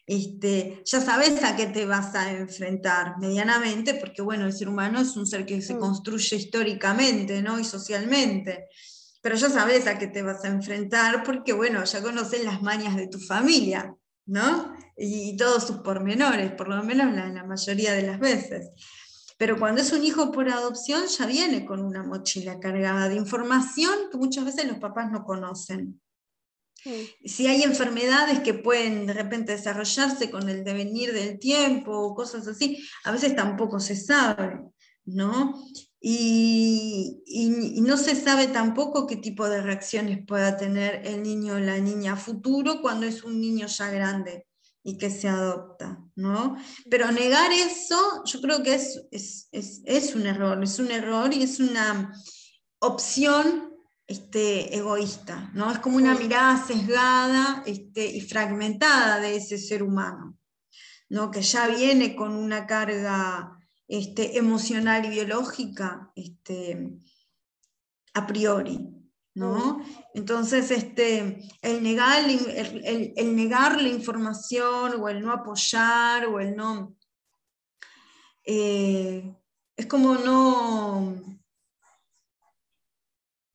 este, 0.08 0.82
ya 0.86 1.02
sabes 1.02 1.44
a 1.44 1.54
qué 1.54 1.66
te 1.66 1.84
vas 1.84 2.14
a 2.14 2.32
enfrentar 2.32 3.18
medianamente, 3.18 3.92
porque 3.92 4.22
bueno, 4.22 4.46
el 4.46 4.54
ser 4.54 4.70
humano 4.70 5.02
es 5.02 5.14
un 5.18 5.26
ser 5.26 5.44
que 5.44 5.60
se 5.60 5.74
mm. 5.74 5.80
construye 5.80 6.36
históricamente 6.36 7.42
¿no? 7.42 7.60
y 7.60 7.64
socialmente, 7.64 8.68
pero 9.20 9.36
ya 9.36 9.50
sabes 9.50 9.86
a 9.86 9.98
qué 9.98 10.06
te 10.06 10.22
vas 10.22 10.42
a 10.44 10.48
enfrentar 10.48 11.24
porque 11.24 11.52
bueno, 11.52 11.84
ya 11.84 12.02
conoces 12.02 12.42
las 12.42 12.62
mañas 12.62 12.96
de 12.96 13.08
tu 13.08 13.18
familia, 13.18 13.94
¿no? 14.24 14.74
Y, 14.96 15.36
todos 15.36 15.66
sus 15.66 15.78
pormenores, 15.78 16.52
por 16.52 16.68
lo 16.68 16.82
menos 16.82 17.14
la, 17.14 17.28
la 17.28 17.44
mayoría 17.44 17.92
de 17.92 18.02
las 18.02 18.18
veces. 18.18 18.70
Pero 19.36 19.58
cuando 19.58 19.82
es 19.82 19.92
un 19.92 20.02
hijo 20.02 20.32
por 20.32 20.48
adopción 20.48 21.06
ya 21.06 21.26
viene 21.26 21.66
con 21.66 21.84
una 21.84 22.02
mochila 22.02 22.58
cargada 22.60 23.10
de 23.10 23.16
información 23.16 23.94
que 24.10 24.16
muchas 24.16 24.46
veces 24.46 24.64
los 24.64 24.78
papás 24.78 25.12
no 25.12 25.24
conocen. 25.24 26.00
Si 27.24 27.46
hay 27.46 27.62
enfermedades 27.62 28.40
que 28.40 28.54
pueden 28.54 29.06
de 29.06 29.12
repente 29.12 29.52
desarrollarse 29.52 30.30
con 30.30 30.48
el 30.48 30.64
devenir 30.64 31.12
del 31.12 31.38
tiempo 31.38 31.92
o 31.92 32.14
cosas 32.14 32.46
así, 32.46 32.78
a 33.04 33.12
veces 33.12 33.34
tampoco 33.34 33.80
se 33.80 33.96
sabe, 33.96 34.60
¿no? 35.04 35.54
Y, 36.00 37.20
no 37.82 37.96
se 37.96 38.14
sabe 38.14 38.46
tampoco 38.48 39.06
qué 39.06 39.16
tipo 39.16 39.48
de 39.48 39.62
reacciones 39.62 40.24
pueda 40.26 40.56
tener 40.56 41.06
el 41.06 41.22
niño 41.22 41.54
o 41.54 41.58
la 41.58 41.78
niña 41.78 42.16
futuro 42.16 42.80
cuando 42.80 43.06
es 43.06 43.24
un 43.24 43.40
niño 43.40 43.66
ya 43.66 43.90
grande 43.90 44.46
y 44.84 44.96
que 44.96 45.10
se 45.10 45.28
adopta, 45.28 45.98
¿no? 46.14 46.56
Pero 46.88 47.10
negar 47.10 47.50
eso, 47.52 48.22
yo 48.24 48.40
creo 48.40 48.62
que 48.62 48.74
es, 48.74 49.08
es 49.10 50.14
un 50.14 50.26
error, 50.26 50.62
es 50.62 50.78
un 50.78 50.90
error 50.90 51.32
y 51.34 51.42
es 51.42 51.58
una 51.58 52.12
opción 52.78 53.67
este, 54.08 54.74
egoísta, 54.74 55.50
¿no? 55.52 55.70
Es 55.70 55.78
como 55.80 55.98
una 55.98 56.14
mirada 56.14 56.66
sesgada 56.66 57.62
este, 57.66 58.06
y 58.06 58.22
fragmentada 58.22 59.20
de 59.20 59.36
ese 59.36 59.58
ser 59.58 59.82
humano, 59.82 60.38
¿no? 61.10 61.30
Que 61.30 61.42
ya 61.42 61.68
viene 61.68 62.16
con 62.16 62.32
una 62.32 62.66
carga 62.66 63.58
este, 63.86 64.38
emocional 64.38 65.04
y 65.04 65.10
biológica 65.10 66.10
este, 66.16 66.98
a 68.14 68.26
priori, 68.26 68.80
¿no? 69.34 69.84
Entonces, 70.14 70.70
este, 70.70 71.46
el, 71.60 71.82
negar, 71.82 72.24
el, 72.26 73.36
negar 73.36 73.80
la 73.80 73.88
información 73.88 75.02
o 75.02 75.08
el 75.10 75.20
no 75.20 75.32
apoyar 75.32 76.26
o 76.26 76.40
el 76.40 76.56
no... 76.56 76.96
Eh, 78.42 79.34
es 79.76 79.86
como 79.86 80.14
no 80.14 81.37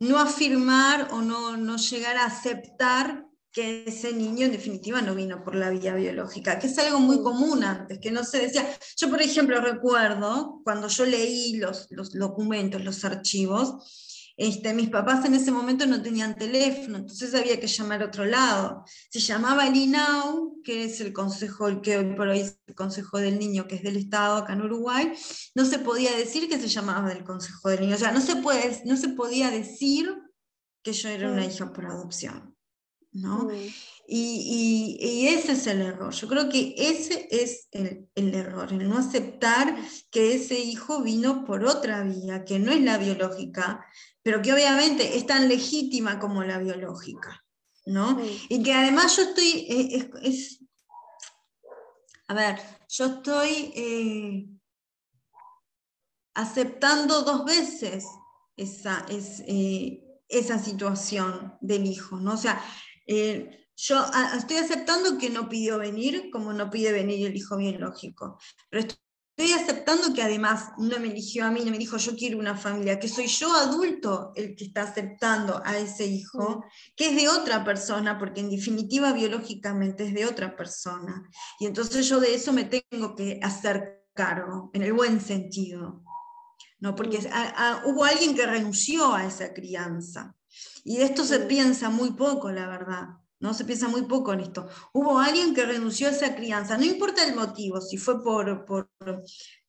no 0.03 0.19
afirmar 0.19 1.09
o 1.11 1.21
no, 1.21 1.57
no 1.57 1.77
llegar 1.77 2.17
a 2.17 2.25
aceptar 2.25 3.25
que 3.51 3.83
ese 3.85 4.13
niño 4.13 4.47
en 4.47 4.51
definitiva 4.51 5.01
no 5.01 5.13
vino 5.13 5.43
por 5.43 5.55
la 5.55 5.69
vía 5.69 5.93
biológica, 5.93 6.57
que 6.57 6.67
es 6.67 6.77
algo 6.79 6.99
muy 6.99 7.21
común 7.21 7.63
antes, 7.63 7.99
que 7.99 8.11
no 8.11 8.23
se 8.23 8.39
decía. 8.39 8.67
Yo, 8.97 9.09
por 9.09 9.21
ejemplo, 9.21 9.61
recuerdo 9.61 10.61
cuando 10.63 10.87
yo 10.87 11.05
leí 11.05 11.57
los, 11.57 11.87
los 11.91 12.11
documentos, 12.13 12.83
los 12.83 13.05
archivos, 13.05 14.12
este, 14.35 14.73
mis 14.73 14.89
papás 14.89 15.23
en 15.25 15.35
ese 15.35 15.51
momento 15.51 15.85
no 15.85 16.01
tenían 16.01 16.35
teléfono, 16.35 16.97
entonces 16.97 17.35
había 17.35 17.59
que 17.59 17.67
llamar 17.67 18.01
a 18.01 18.07
otro 18.07 18.25
lado. 18.25 18.83
Se 19.11 19.19
llamaba 19.19 19.67
el 19.67 19.75
INAU, 19.75 20.61
que 20.63 20.85
es 20.85 21.01
el 21.01 21.13
consejo, 21.13 21.67
el 21.67 21.81
que 21.81 21.97
hoy 21.97 22.15
por 22.15 22.27
hoy 22.27 22.39
es 22.39 22.59
el 22.65 22.75
Consejo 22.75 23.19
del 23.19 23.37
Niño, 23.37 23.67
que 23.67 23.75
es 23.75 23.83
del 23.83 23.97
Estado 23.97 24.37
acá 24.37 24.53
en 24.53 24.61
Uruguay, 24.61 25.13
no 25.53 25.65
se 25.65 25.79
podía 25.79 26.15
decir 26.15 26.49
que 26.49 26.59
se 26.59 26.67
llamaba 26.67 27.09
del 27.09 27.23
Consejo 27.23 27.69
del 27.69 27.81
Niño, 27.81 27.95
o 27.95 27.99
sea, 27.99 28.11
no 28.11 28.21
se, 28.21 28.37
puede, 28.37 28.81
no 28.85 28.97
se 28.97 29.09
podía 29.09 29.51
decir 29.51 30.11
que 30.81 30.93
yo 30.93 31.09
era 31.09 31.31
una 31.31 31.45
mm. 31.45 31.49
hija 31.49 31.71
por 31.71 31.85
adopción. 31.85 32.53
¿no? 33.13 33.45
Mm. 33.45 33.51
Y, 34.07 34.97
y, 34.99 35.27
ese 35.27 35.53
es 35.53 35.67
el 35.67 35.81
error. 35.81 36.13
Yo 36.13 36.27
creo 36.27 36.49
que 36.49 36.75
ese 36.77 37.27
es 37.31 37.67
el, 37.71 38.09
el, 38.15 38.33
error, 38.33 38.73
el 38.73 38.89
no 38.89 38.97
aceptar 38.97 39.77
que 40.11 40.35
ese 40.35 40.59
hijo 40.59 41.01
vino 41.01 41.45
por 41.45 41.63
otra 41.63 42.03
vía, 42.03 42.43
que 42.43 42.59
no 42.59 42.71
es 42.71 42.81
la 42.81 42.97
biológica, 42.97 43.85
pero 44.23 44.41
que 44.41 44.53
obviamente 44.53 45.17
es 45.17 45.27
tan 45.27 45.47
legítima 45.49 46.17
como 46.17 46.43
la 46.43 46.57
biológica, 46.57 47.45
¿no? 47.85 48.19
Y 48.47 48.63
que 48.63 48.73
además 48.73 49.15
yo 49.17 49.23
estoy, 49.23 49.67
eh, 49.69 50.09
es, 50.23 50.63
a 52.29 52.33
ver, 52.33 52.59
yo 52.87 53.05
estoy 53.05 53.73
eh, 53.75 54.47
aceptando 56.33 57.21
dos 57.23 57.43
veces 57.43 58.05
esa, 58.55 59.05
es, 59.09 59.43
eh, 59.45 60.01
esa 60.29 60.57
situación 60.57 61.57
del 61.59 61.85
hijo, 61.85 62.17
¿no? 62.17 62.33
O 62.33 62.37
sea, 62.37 62.63
yo 63.75 64.05
estoy 64.37 64.57
aceptando 64.57 65.17
que 65.17 65.29
no 65.29 65.49
pidió 65.49 65.77
venir 65.79 66.29
como 66.31 66.53
no 66.53 66.69
pide 66.69 66.93
venir 66.93 67.27
el 67.27 67.35
hijo 67.35 67.57
biológico, 67.57 68.39
pero 68.69 68.87
estoy 69.35 69.53
aceptando 69.53 70.13
que 70.13 70.21
además 70.21 70.73
no 70.77 70.99
me 70.99 71.07
eligió 71.07 71.45
a 71.45 71.51
mí, 71.51 71.61
no 71.65 71.71
me 71.71 71.79
dijo 71.79 71.97
yo 71.97 72.15
quiero 72.15 72.37
una 72.37 72.55
familia, 72.55 72.99
que 72.99 73.07
soy 73.07 73.25
yo 73.27 73.51
adulto 73.55 74.31
el 74.35 74.55
que 74.55 74.65
está 74.65 74.83
aceptando 74.83 75.61
a 75.65 75.77
ese 75.77 76.05
hijo, 76.05 76.63
que 76.95 77.09
es 77.09 77.15
de 77.15 77.29
otra 77.29 77.63
persona, 77.63 78.19
porque 78.19 78.41
en 78.41 78.51
definitiva 78.51 79.11
biológicamente 79.11 80.05
es 80.05 80.13
de 80.13 80.25
otra 80.25 80.55
persona. 80.55 81.27
Y 81.59 81.65
entonces 81.65 82.07
yo 82.07 82.19
de 82.19 82.35
eso 82.35 82.53
me 82.53 82.65
tengo 82.65 83.15
que 83.15 83.39
hacer 83.41 84.05
cargo, 84.13 84.69
en 84.73 84.83
el 84.83 84.93
buen 84.93 85.19
sentido. 85.19 86.03
¿no? 86.79 86.95
Porque 86.95 87.19
hubo 87.85 88.03
alguien 88.03 88.35
que 88.35 88.45
renunció 88.45 89.15
a 89.15 89.25
esa 89.25 89.53
crianza. 89.53 90.35
Y 90.83 90.97
de 90.97 91.05
esto 91.05 91.23
se 91.23 91.39
piensa 91.39 91.89
muy 91.89 92.11
poco, 92.11 92.51
la 92.51 92.67
verdad. 92.67 93.07
¿No? 93.43 93.53
Se 93.53 93.65
piensa 93.65 93.89
muy 93.89 94.03
poco 94.03 94.31
en 94.31 94.39
esto. 94.39 94.69
Hubo 94.93 95.19
alguien 95.19 95.53
que 95.53 95.65
renunció 95.65 96.07
a 96.07 96.11
esa 96.11 96.33
crianza, 96.33 96.77
no 96.77 96.85
importa 96.85 97.27
el 97.27 97.35
motivo, 97.35 97.81
si 97.81 97.97
fue 97.97 98.23
por, 98.23 98.65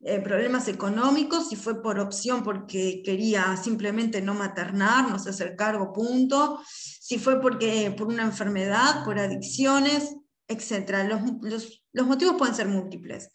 eh, 0.00 0.20
problemas 0.20 0.68
económicos, 0.68 1.48
si 1.48 1.56
fue 1.56 1.82
por 1.82 1.98
opción 1.98 2.44
porque 2.44 3.02
quería 3.04 3.56
simplemente 3.56 4.22
no 4.22 4.32
maternar, 4.32 5.08
no 5.08 5.16
hacer 5.16 5.56
cargo, 5.56 5.92
punto, 5.92 6.62
si 6.68 7.18
fue 7.18 7.40
porque, 7.40 7.92
por 7.98 8.06
una 8.06 8.22
enfermedad, 8.22 9.04
por 9.04 9.18
adicciones, 9.18 10.14
etc. 10.46 11.08
Los, 11.42 12.06
motivos 12.06 12.36
pueden 12.38 12.54
ser 12.54 12.68
múltiples. 12.68 13.28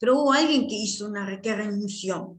Pero 0.00 0.20
hubo 0.20 0.32
alguien 0.32 0.66
que 0.66 0.74
hizo 0.74 1.06
una 1.06 1.40
que 1.40 1.54
renunció 1.54 2.36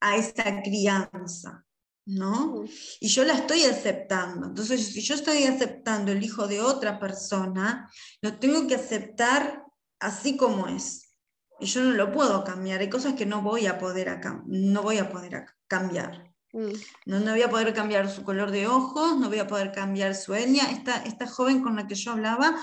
a 0.00 0.16
esa 0.16 0.62
crianza, 0.62 1.66
¿no? 2.06 2.64
Y 3.00 3.08
yo 3.08 3.24
la 3.24 3.34
estoy 3.34 3.64
aceptando. 3.64 4.46
Entonces, 4.46 4.86
si 4.86 5.00
yo 5.00 5.14
estoy 5.14 5.44
aceptando 5.44 6.12
el 6.12 6.22
hijo 6.22 6.48
de 6.48 6.60
otra 6.60 6.98
persona, 6.98 7.90
lo 8.22 8.38
tengo 8.38 8.66
que 8.66 8.74
aceptar 8.74 9.64
así 9.98 10.36
como 10.36 10.66
es. 10.68 11.14
Y 11.60 11.66
yo 11.66 11.82
no 11.82 11.92
lo 11.92 12.10
puedo 12.10 12.42
cambiar. 12.42 12.80
Hay 12.80 12.88
cosas 12.88 13.14
que 13.14 13.26
no 13.26 13.42
voy 13.42 13.66
a 13.66 13.78
poder, 13.78 14.20
no 14.46 14.82
voy 14.82 14.98
a 14.98 15.10
poder 15.10 15.46
cambiar. 15.68 16.32
Mm. 16.52 16.72
No, 17.06 17.20
no, 17.20 17.32
voy 17.32 17.42
a 17.42 17.50
poder 17.50 17.72
cambiar 17.74 18.10
su 18.10 18.24
color 18.24 18.50
de 18.50 18.66
ojos, 18.66 19.18
no 19.18 19.28
voy 19.28 19.38
a 19.38 19.46
poder 19.46 19.70
cambiar 19.70 20.14
su 20.14 20.34
etnia. 20.34 20.70
Esta, 20.70 20.96
esta 21.04 21.26
joven 21.26 21.62
con 21.62 21.76
la 21.76 21.86
que 21.86 21.94
yo 21.94 22.12
hablaba 22.12 22.56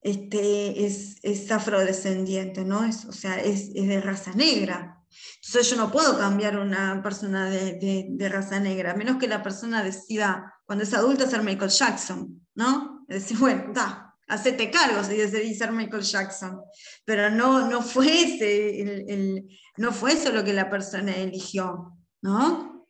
este, 0.00 0.86
es, 0.86 1.16
es 1.22 1.50
afrodescendiente, 1.50 2.64
¿no? 2.64 2.84
Es, 2.84 3.04
o 3.06 3.12
sea, 3.12 3.36
es, 3.40 3.70
es, 3.74 3.88
de 3.88 4.00
raza 4.00 4.32
negra. 4.32 4.95
Entonces 5.44 5.70
yo 5.70 5.76
no 5.76 5.90
puedo 5.90 6.18
cambiar 6.18 6.58
una 6.58 7.02
persona 7.02 7.48
de, 7.48 8.06
de, 8.08 8.28
raza 8.28 8.58
negra, 8.58 8.92
a 8.92 8.96
menos 8.96 9.16
que 9.18 9.28
la 9.28 9.42
persona 9.42 9.82
decida, 9.82 10.54
cuando 10.64 10.84
es 10.84 10.94
adulta, 10.94 11.28
ser 11.28 11.42
Michael 11.42 11.70
Jackson, 11.70 12.46
¿no? 12.54 13.04
Es 13.08 13.22
decir, 13.22 13.38
bueno, 13.38 13.64
está, 13.68 14.14
hacete 14.28 14.70
cargo 14.70 15.04
si 15.04 15.16
decidí 15.16 15.54
ser 15.54 15.72
Michael 15.72 16.02
Jackson. 16.02 16.60
Pero 17.04 17.30
no, 17.30 17.68
no, 17.68 17.82
fue 17.82 18.22
ese, 18.22 18.80
el, 18.80 19.48
no 19.76 19.92
fue 19.92 20.12
eso 20.12 20.32
lo 20.32 20.44
que 20.44 20.52
la 20.52 20.70
persona 20.70 21.14
eligió, 21.14 21.96
¿no? 22.22 22.86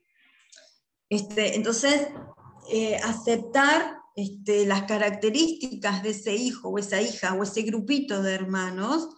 Este, 1.08 1.56
entonces, 1.56 2.08
eh, 2.72 2.96
aceptar 3.04 3.98
este, 4.16 4.66
las 4.66 4.84
características 4.84 6.02
de 6.02 6.10
ese 6.10 6.34
hijo 6.34 6.70
o 6.70 6.78
esa 6.78 7.00
hija 7.00 7.34
o 7.34 7.42
ese 7.42 7.62
grupito 7.62 8.22
de 8.22 8.34
hermanos, 8.34 9.08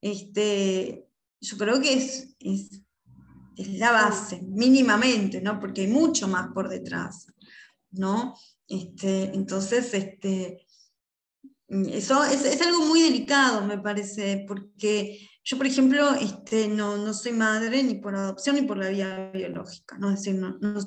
este, 0.00 1.08
yo 1.40 1.56
creo 1.58 1.80
que 1.80 1.94
es, 1.94 2.36
es, 2.40 2.80
la 3.56 3.92
base, 3.92 4.42
mínimamente, 4.42 5.40
¿no? 5.40 5.60
porque 5.60 5.82
hay 5.82 5.86
mucho 5.86 6.26
más 6.26 6.48
por 6.52 6.68
detrás. 6.68 7.26
¿no? 7.92 8.36
Este, 8.68 9.34
entonces, 9.34 9.92
este, 9.94 10.66
eso 11.68 12.24
es, 12.24 12.44
es, 12.44 12.60
algo 12.60 12.86
muy 12.86 13.02
delicado, 13.02 13.64
me 13.66 13.78
parece, 13.78 14.44
porque 14.46 15.18
yo, 15.44 15.56
por 15.56 15.66
ejemplo, 15.66 16.14
este, 16.14 16.68
no, 16.68 16.96
no 16.96 17.14
soy 17.14 17.32
madre 17.32 17.82
ni 17.82 17.94
por 17.96 18.14
adopción 18.14 18.56
ni 18.56 18.62
por 18.62 18.78
la 18.78 18.88
vía 18.88 19.30
biológica, 19.32 19.98
¿no? 19.98 20.10
es 20.10 20.20
decir, 20.20 20.34
no, 20.34 20.58
no, 20.60 20.80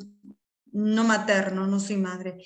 no 0.71 1.03
materno, 1.03 1.67
no 1.67 1.79
soy 1.79 1.97
madre. 1.97 2.37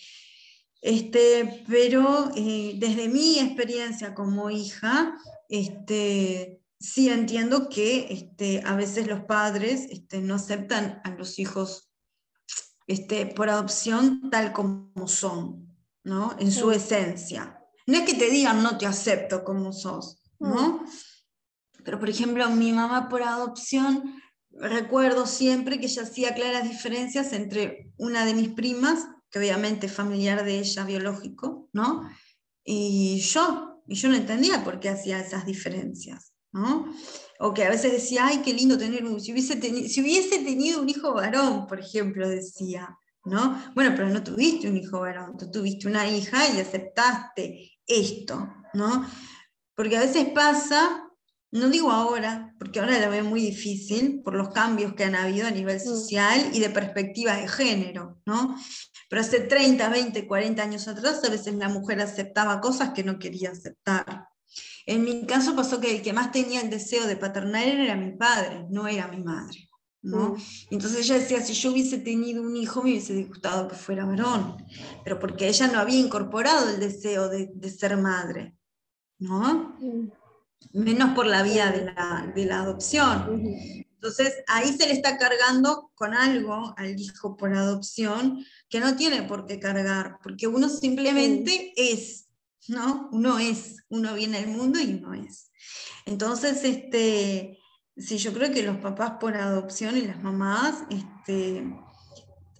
Este, 0.81 1.63
pero 1.67 2.31
eh, 2.35 2.73
desde 2.77 3.07
mi 3.07 3.39
experiencia 3.39 4.15
como 4.15 4.49
hija, 4.49 5.15
este, 5.47 6.60
sí 6.81 7.09
entiendo 7.09 7.69
que 7.69 8.07
este, 8.09 8.63
a 8.65 8.75
veces 8.75 9.07
los 9.07 9.21
padres 9.21 9.87
este, 9.89 10.19
no 10.19 10.35
aceptan 10.35 10.99
a 11.03 11.11
los 11.11 11.37
hijos 11.37 11.91
este, 12.87 13.27
por 13.27 13.49
adopción 13.49 14.29
tal 14.31 14.51
como 14.51 15.07
son, 15.07 15.77
¿no? 16.03 16.35
en 16.39 16.51
su 16.51 16.71
esencia. 16.71 17.59
No 17.85 17.97
es 17.97 18.03
que 18.03 18.15
te 18.15 18.29
digan 18.29 18.63
no 18.63 18.77
te 18.77 18.87
acepto 18.87 19.43
como 19.43 19.71
sos, 19.71 20.23
¿no? 20.39 20.79
Mm. 20.79 20.85
Pero 21.83 21.99
por 21.99 22.09
ejemplo, 22.09 22.49
mi 22.49 22.71
mamá 22.71 23.09
por 23.09 23.23
adopción 23.23 24.21
recuerdo 24.51 25.25
siempre 25.25 25.79
que 25.79 25.85
ella 25.85 26.03
hacía 26.03 26.33
claras 26.33 26.67
diferencias 26.67 27.33
entre 27.33 27.91
una 27.97 28.25
de 28.25 28.33
mis 28.33 28.49
primas, 28.49 29.07
que 29.29 29.39
obviamente 29.39 29.87
es 29.87 29.93
familiar 29.93 30.43
de 30.43 30.59
ella 30.59 30.83
biológico, 30.83 31.69
¿no? 31.73 32.09
Y 32.63 33.19
yo, 33.19 33.81
y 33.87 33.95
yo 33.95 34.09
no 34.09 34.15
entendía 34.15 34.63
por 34.63 34.79
qué 34.79 34.89
hacía 34.89 35.19
esas 35.19 35.45
diferencias, 35.45 36.30
¿no? 36.51 36.93
O 37.39 37.53
que 37.53 37.63
a 37.63 37.69
veces 37.69 37.91
decía, 37.91 38.27
ay, 38.27 38.41
qué 38.43 38.53
lindo 38.53 38.77
tener 38.77 39.05
un, 39.05 39.19
si 39.19 39.31
hubiese, 39.31 39.59
si 39.89 40.01
hubiese 40.01 40.39
tenido 40.39 40.81
un 40.81 40.89
hijo 40.89 41.13
varón, 41.13 41.67
por 41.67 41.79
ejemplo, 41.79 42.27
decía, 42.27 42.97
¿no? 43.25 43.61
Bueno, 43.75 43.93
pero 43.95 44.09
no 44.09 44.23
tuviste 44.23 44.69
un 44.69 44.77
hijo 44.77 44.99
varón, 44.99 45.37
tú 45.37 45.49
tuviste 45.49 45.87
una 45.87 46.07
hija 46.09 46.47
y 46.49 46.59
aceptaste 46.59 47.71
esto, 47.85 48.47
¿no? 48.73 49.05
Porque 49.75 49.97
a 49.97 50.01
veces 50.01 50.29
pasa 50.29 51.11
no 51.51 51.69
digo 51.69 51.91
ahora, 51.91 52.55
porque 52.57 52.79
ahora 52.79 52.97
la 52.97 53.09
veo 53.09 53.25
muy 53.25 53.41
difícil 53.41 54.21
por 54.23 54.35
los 54.35 54.49
cambios 54.49 54.93
que 54.93 55.03
han 55.03 55.15
habido 55.15 55.47
a 55.47 55.51
nivel 55.51 55.77
mm. 55.77 55.79
social 55.81 56.49
y 56.53 56.59
de 56.59 56.69
perspectiva 56.69 57.35
de 57.35 57.47
género, 57.47 58.21
¿no? 58.25 58.55
Pero 59.09 59.21
hace 59.21 59.41
30, 59.41 59.89
20, 59.89 60.27
40 60.27 60.63
años 60.63 60.87
atrás 60.87 61.21
a 61.25 61.29
veces 61.29 61.53
la 61.55 61.67
mujer 61.67 61.99
aceptaba 61.99 62.61
cosas 62.61 62.91
que 62.91 63.03
no 63.03 63.19
quería 63.19 63.51
aceptar. 63.51 64.29
En 64.85 65.03
mi 65.03 65.25
caso 65.25 65.55
pasó 65.55 65.79
que 65.79 65.95
el 65.95 66.01
que 66.01 66.13
más 66.13 66.31
tenía 66.31 66.61
el 66.61 66.69
deseo 66.69 67.05
de 67.07 67.17
paternar 67.17 67.67
era 67.67 67.95
mi 67.95 68.11
padre, 68.11 68.65
no 68.69 68.87
era 68.87 69.07
mi 69.07 69.23
madre. 69.23 69.69
¿no? 70.01 70.29
Mm. 70.29 70.37
Entonces 70.71 71.05
ella 71.05 71.19
decía, 71.19 71.41
si 71.41 71.53
yo 71.53 71.71
hubiese 71.71 71.99
tenido 71.99 72.41
un 72.41 72.55
hijo 72.55 72.81
me 72.81 72.91
hubiese 72.91 73.23
gustado 73.25 73.67
que 73.67 73.75
fuera 73.75 74.05
varón, 74.05 74.57
pero 75.03 75.19
porque 75.19 75.47
ella 75.47 75.67
no 75.67 75.79
había 75.79 75.99
incorporado 75.99 76.69
el 76.69 76.79
deseo 76.79 77.29
de, 77.29 77.51
de 77.53 77.69
ser 77.69 77.97
madre. 77.97 78.55
¿no? 79.19 79.77
Mm 79.79 80.09
menos 80.73 81.13
por 81.15 81.25
la 81.25 81.43
vía 81.43 81.71
de 81.71 81.85
la, 81.85 82.31
de 82.33 82.45
la 82.45 82.61
adopción. 82.61 83.41
Entonces, 83.93 84.43
ahí 84.47 84.73
se 84.73 84.87
le 84.87 84.93
está 84.93 85.17
cargando 85.17 85.91
con 85.95 86.13
algo 86.13 86.73
al 86.77 86.99
hijo 86.99 87.37
por 87.37 87.53
adopción 87.53 88.43
que 88.69 88.79
no 88.79 88.95
tiene 88.95 89.23
por 89.23 89.45
qué 89.45 89.59
cargar, 89.59 90.17
porque 90.23 90.47
uno 90.47 90.69
simplemente 90.69 91.73
es, 91.75 92.27
¿no? 92.67 93.09
Uno 93.11 93.39
es, 93.39 93.83
uno 93.89 94.13
viene 94.13 94.37
al 94.37 94.47
mundo 94.47 94.79
y 94.79 94.93
uno 94.93 95.13
es. 95.13 95.51
Entonces, 96.05 96.63
este, 96.63 97.59
sí, 97.95 98.17
yo 98.17 98.33
creo 98.33 98.51
que 98.51 98.63
los 98.63 98.77
papás 98.77 99.13
por 99.19 99.35
adopción 99.35 99.97
y 99.97 100.01
las 100.01 100.21
mamás 100.21 100.83
este, 100.89 101.65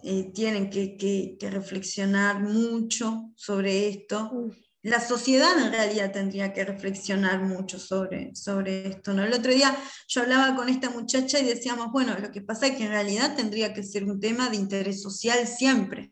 eh, 0.04 0.32
tienen 0.34 0.70
que, 0.70 0.98
que, 0.98 1.38
que, 1.40 1.50
reflexionar 1.50 2.42
mucho 2.42 3.32
sobre 3.36 3.90
esto 3.90 4.52
la 4.84 5.00
sociedad 5.00 5.64
en 5.64 5.72
realidad 5.72 6.12
tendría 6.12 6.54
que 6.54 6.66
reflexionar 6.66 7.44
mucho 7.44 7.78
sobre, 7.78 8.34
sobre 8.36 8.88
esto. 8.88 9.14
¿no? 9.14 9.24
El 9.24 9.34
otro 9.34 9.54
día 9.54 9.76
yo 10.08 10.22
hablaba 10.22 10.56
con 10.56 10.70
esta 10.70 10.90
muchacha 10.90 11.40
y 11.40 11.46
decíamos, 11.46 11.92
bueno, 11.92 12.18
lo 12.18 12.32
que 12.32 12.42
pasa 12.42 12.68
es 12.68 12.78
que 12.78 12.86
en 12.86 12.90
realidad 12.90 13.36
tendría 13.36 13.74
que 13.74 13.84
ser 13.84 14.06
un 14.06 14.20
tema 14.20 14.50
de 14.50 14.56
interés 14.56 15.02
social 15.02 15.48
siempre. 15.48 16.12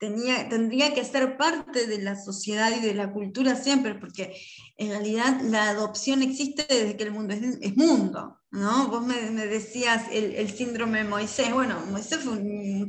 Tendría 0.00 0.94
que 0.94 1.04
ser 1.04 1.36
parte 1.36 1.86
de 1.86 2.00
la 2.00 2.16
sociedad 2.16 2.72
y 2.74 2.80
de 2.80 2.94
la 2.94 3.12
cultura 3.12 3.54
siempre, 3.54 3.94
porque 3.94 4.34
en 4.78 4.88
realidad 4.88 5.42
la 5.42 5.68
adopción 5.68 6.22
existe 6.22 6.64
desde 6.66 6.96
que 6.96 7.04
el 7.04 7.10
mundo 7.10 7.34
es, 7.34 7.76
mundo. 7.76 8.40
¿no? 8.50 8.88
Vos 8.88 9.04
me, 9.04 9.14
decías 9.46 10.04
el, 10.10 10.50
síndrome 10.50 11.02
de 11.02 11.04
Moisés. 11.04 11.52
Bueno, 11.52 11.84
Moisés 11.90 12.20
fue 12.20 12.32
un, 12.32 12.86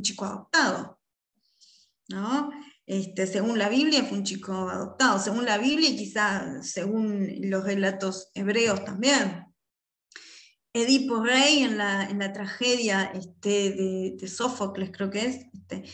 chico 0.00 0.24
adoptado. 0.24 0.98
¿no? 2.08 2.50
Este, 2.86 3.26
según 3.26 3.58
la 3.58 3.68
Biblia 3.68 4.02
fue 4.02 4.16
un 4.16 4.24
chico 4.24 4.54
adoptado, 4.54 5.18
según 5.18 5.44
la 5.44 5.58
Biblia 5.58 5.90
y 5.90 5.96
quizás 5.96 6.70
según 6.70 7.28
los 7.42 7.62
relatos 7.62 8.30
hebreos 8.32 8.82
también. 8.86 9.44
Edipo 10.72 11.22
Rey 11.22 11.62
en 11.62 11.76
la, 11.76 12.08
en 12.08 12.20
la 12.20 12.32
tragedia 12.32 13.04
este, 13.14 13.70
de, 13.70 14.16
de, 14.18 14.28
Sófocles, 14.28 14.90
creo 14.90 15.10
que 15.10 15.26
es, 15.26 15.46
este, 15.52 15.84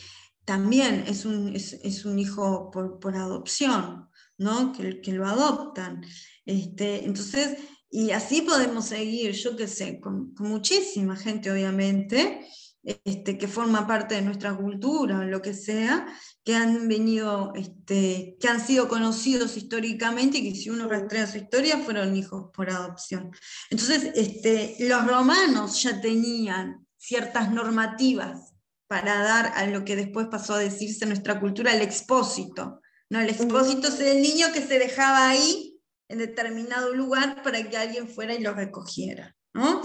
también 0.45 1.05
es 1.07 1.25
un, 1.25 1.55
es, 1.55 2.05
un 2.05 2.19
hijo 2.19 2.71
por, 2.71 2.99
por, 2.99 3.15
adopción, 3.15 4.09
¿no? 4.37 4.73
que, 4.73 5.01
que 5.01 5.13
lo 5.13 5.27
adoptan. 5.27 6.03
Este, 6.45 7.05
entonces, 7.05 7.57
y 7.89 8.11
así 8.11 8.41
podemos 8.41 8.85
seguir, 8.85 9.33
yo 9.33 9.55
qué 9.55 9.67
sé, 9.67 9.99
con, 9.99 10.33
con 10.33 10.47
muchísima 10.47 11.15
gente, 11.15 11.51
obviamente, 11.51 12.45
este, 12.83 13.37
que 13.37 13.47
forma 13.47 13.85
parte 13.85 14.15
de 14.15 14.23
nuestra 14.23 14.55
cultura 14.55 15.19
o 15.19 15.23
lo 15.23 15.41
que 15.41 15.53
sea, 15.53 16.07
que 16.43 16.55
han 16.55 16.87
venido, 16.87 17.53
este, 17.55 18.37
que 18.39 18.47
han 18.47 18.65
sido 18.65 18.87
conocidos 18.87 19.55
históricamente 19.55 20.39
y 20.39 20.51
que 20.51 20.59
si 20.59 20.69
uno 20.69 20.87
rastrea 20.87 21.27
su 21.27 21.37
historia 21.37 21.77
fueron 21.77 22.15
hijos 22.15 22.49
por 22.53 22.71
adopción. 22.71 23.31
Entonces, 23.69 24.11
este, 24.15 24.77
los 24.79 25.05
romanos 25.05 25.81
ya 25.83 26.01
tenían 26.01 26.87
ciertas 26.97 27.51
normativas 27.51 28.50
para 28.91 29.23
dar 29.23 29.53
a 29.55 29.65
lo 29.67 29.85
que 29.85 29.95
después 29.95 30.27
pasó 30.27 30.55
a 30.55 30.59
decirse 30.59 31.05
en 31.05 31.11
nuestra 31.11 31.39
cultura 31.39 31.73
el 31.73 31.81
expósito. 31.81 32.81
¿no? 33.09 33.21
El 33.21 33.29
expósito 33.29 33.87
es 33.87 34.01
el 34.01 34.21
niño 34.21 34.47
que 34.53 34.59
se 34.59 34.79
dejaba 34.79 35.29
ahí 35.29 35.79
en 36.09 36.17
determinado 36.17 36.93
lugar 36.93 37.41
para 37.41 37.63
que 37.69 37.77
alguien 37.77 38.09
fuera 38.09 38.33
y 38.33 38.41
lo 38.41 38.53
recogiera. 38.53 39.33
¿no? 39.53 39.81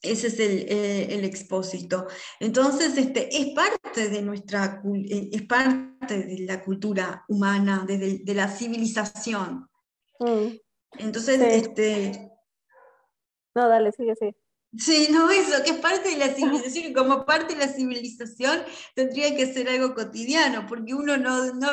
Ese 0.00 0.28
es 0.28 0.40
eh, 0.40 1.14
el, 1.14 1.26
expósito. 1.26 2.06
Entonces, 2.40 2.96
este, 2.96 3.28
es 3.36 3.54
parte 3.54 4.08
de 4.08 4.22
nuestra 4.22 4.82
eh, 5.10 5.28
es 5.30 5.42
parte 5.42 6.24
de 6.24 6.46
la 6.46 6.64
cultura 6.64 7.26
humana, 7.28 7.84
de, 7.86 8.20
de 8.24 8.34
la 8.34 8.48
civilización. 8.48 9.68
Mm. 10.18 10.56
Entonces, 10.92 11.38
este. 11.42 12.32
No, 13.54 13.68
dale, 13.68 13.92
sigue, 13.92 14.16
sigue. 14.16 14.41
Sí, 14.74 15.08
no, 15.10 15.30
eso, 15.30 15.62
que 15.62 15.72
es 15.72 15.76
parte 15.76 16.08
de 16.08 16.16
la 16.16 16.32
civilización, 16.32 16.86
y 16.86 16.92
como 16.94 17.26
parte 17.26 17.54
de 17.54 17.66
la 17.66 17.70
civilización 17.70 18.62
tendría 18.94 19.36
que 19.36 19.52
ser 19.52 19.68
algo 19.68 19.94
cotidiano, 19.94 20.66
porque 20.66 20.94
uno 20.94 21.18
no, 21.18 21.52
no 21.52 21.68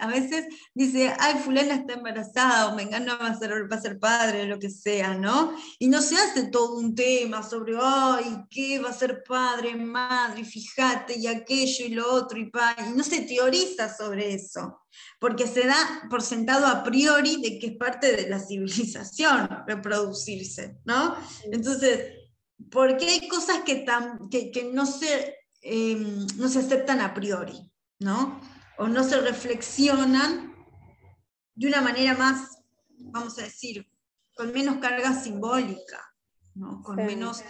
a 0.00 0.06
veces 0.08 0.48
dice, 0.74 1.14
ay, 1.18 1.36
fulana 1.42 1.76
está 1.76 1.94
embarazada, 1.94 2.68
o 2.68 2.76
mengano 2.76 3.16
va 3.18 3.28
a 3.28 3.38
ser, 3.38 3.72
va 3.72 3.76
a 3.76 3.80
ser 3.80 3.98
padre, 3.98 4.42
o 4.42 4.46
lo 4.46 4.58
que 4.58 4.68
sea, 4.68 5.14
¿no? 5.14 5.56
Y 5.78 5.88
no 5.88 6.02
se 6.02 6.16
hace 6.16 6.48
todo 6.48 6.76
un 6.76 6.94
tema 6.94 7.42
sobre, 7.42 7.74
ay, 7.80 8.44
¿qué 8.50 8.78
va 8.80 8.90
a 8.90 8.92
ser 8.92 9.22
padre, 9.26 9.74
madre, 9.74 10.44
fíjate, 10.44 11.18
y 11.18 11.28
aquello, 11.28 11.86
y 11.86 11.94
lo 11.94 12.12
otro, 12.12 12.38
y, 12.38 12.50
pa, 12.50 12.76
y 12.86 12.94
no 12.94 13.02
se 13.02 13.22
teoriza 13.22 13.94
sobre 13.96 14.34
eso 14.34 14.78
porque 15.18 15.46
se 15.46 15.66
da 15.66 16.02
por 16.10 16.20
sentado 16.20 16.66
a 16.66 16.84
priori 16.84 17.40
de 17.40 17.58
que 17.58 17.68
es 17.68 17.76
parte 17.76 18.14
de 18.14 18.28
la 18.28 18.38
civilización 18.38 19.48
reproducirse, 19.66 20.76
¿no? 20.84 21.16
Entonces, 21.50 22.21
porque 22.70 23.08
hay 23.08 23.28
cosas 23.28 23.60
que, 23.64 23.84
que, 24.52 24.70
no, 24.72 24.86
se, 24.86 25.36
em, 25.60 26.26
no 26.36 26.48
se 26.48 26.60
aceptan 26.60 27.00
a 27.00 27.14
priori, 27.14 27.70
¿no? 27.98 28.40
O 28.78 28.88
no 28.88 29.04
se 29.04 29.20
reflexionan 29.20 30.54
de 31.54 31.66
una 31.68 31.80
manera 31.80 32.14
más, 32.14 32.58
vamos 32.98 33.38
a 33.38 33.42
decir, 33.42 33.86
con 34.34 34.52
menos 34.52 34.78
carga 34.78 35.14
simbólica. 35.14 36.08
¿no? 36.54 36.82
con 36.82 36.96
menos, 36.96 37.42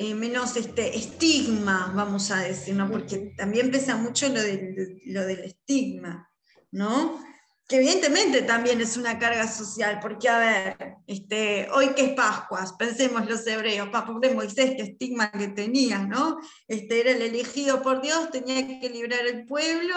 eh, 0.00 0.16
menos 0.16 0.56
este, 0.56 0.96
estigma, 0.98 1.92
vamos 1.94 2.32
a 2.32 2.40
decir, 2.40 2.74
¿no? 2.74 2.90
porque 2.90 3.32
también 3.36 3.70
pesa 3.70 3.96
mucho 3.96 4.28
lo 4.28 4.42
del, 4.42 5.00
lo 5.06 5.24
del 5.24 5.44
estigma, 5.44 6.28
¿no? 6.72 7.20
Que 7.68 7.76
evidentemente 7.76 8.42
también 8.42 8.80
es 8.80 8.96
una 8.96 9.18
carga 9.18 9.46
social, 9.46 9.98
porque 10.00 10.26
a 10.30 10.38
ver, 10.38 10.96
este, 11.06 11.68
hoy 11.74 11.90
que 11.90 12.06
es 12.06 12.12
Pascuas, 12.14 12.72
pensemos 12.72 13.28
los 13.28 13.46
hebreos, 13.46 13.90
pobre 13.90 14.34
Moisés, 14.34 14.72
qué 14.74 14.84
estigma 14.84 15.30
que 15.30 15.48
tenía, 15.48 15.98
¿no? 15.98 16.38
Este, 16.66 17.00
era 17.00 17.10
el 17.10 17.20
elegido 17.20 17.82
por 17.82 18.00
Dios, 18.00 18.30
tenía 18.30 18.80
que 18.80 18.88
librar 18.88 19.26
el 19.26 19.44
pueblo, 19.44 19.94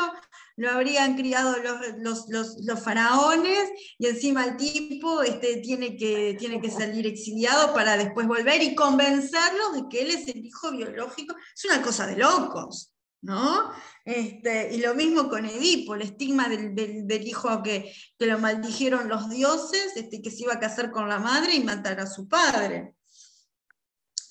lo 0.58 0.70
habrían 0.70 1.16
criado 1.16 1.56
los, 2.00 2.28
los, 2.28 2.84
faraones, 2.84 3.70
y 3.98 4.08
encima 4.08 4.44
el 4.44 4.58
tipo 4.58 5.22
este, 5.22 5.58
tiene, 5.58 5.96
que, 5.96 6.36
tiene 6.38 6.60
que 6.60 6.70
salir 6.70 7.08
exiliado 7.08 7.74
para 7.74 7.96
después 7.96 8.28
volver 8.28 8.62
y 8.62 8.76
convencerlos 8.76 9.76
de 9.76 9.84
que 9.90 10.02
él 10.02 10.12
es 10.12 10.28
el 10.28 10.46
hijo 10.46 10.72
biológico. 10.72 11.36
Es 11.56 11.64
una 11.64 11.82
cosa 11.82 12.06
de 12.06 12.18
locos. 12.18 12.91
¿No? 13.22 13.72
Este, 14.04 14.74
y 14.74 14.80
lo 14.80 14.96
mismo 14.96 15.30
con 15.30 15.46
Edipo, 15.46 15.96
el 15.96 16.02
estigma 16.02 16.50
del, 16.50 17.28
hijo 17.28 17.62
que, 17.62 17.94
que, 18.18 18.26
lo 18.26 18.40
maldijeron 18.40 19.08
los 19.08 19.30
dioses, 19.30 19.96
este, 19.96 20.22
que 20.22 20.32
se 20.32 20.44
iba 20.44 20.54
a 20.54 20.60
casar 20.60 20.92
con 20.92 21.08
la 21.08 21.20
madre 21.20 21.56
y 21.56 21.64
matar 21.64 22.00
a 22.00 22.08
su 22.08 22.28
padre. 22.28 22.96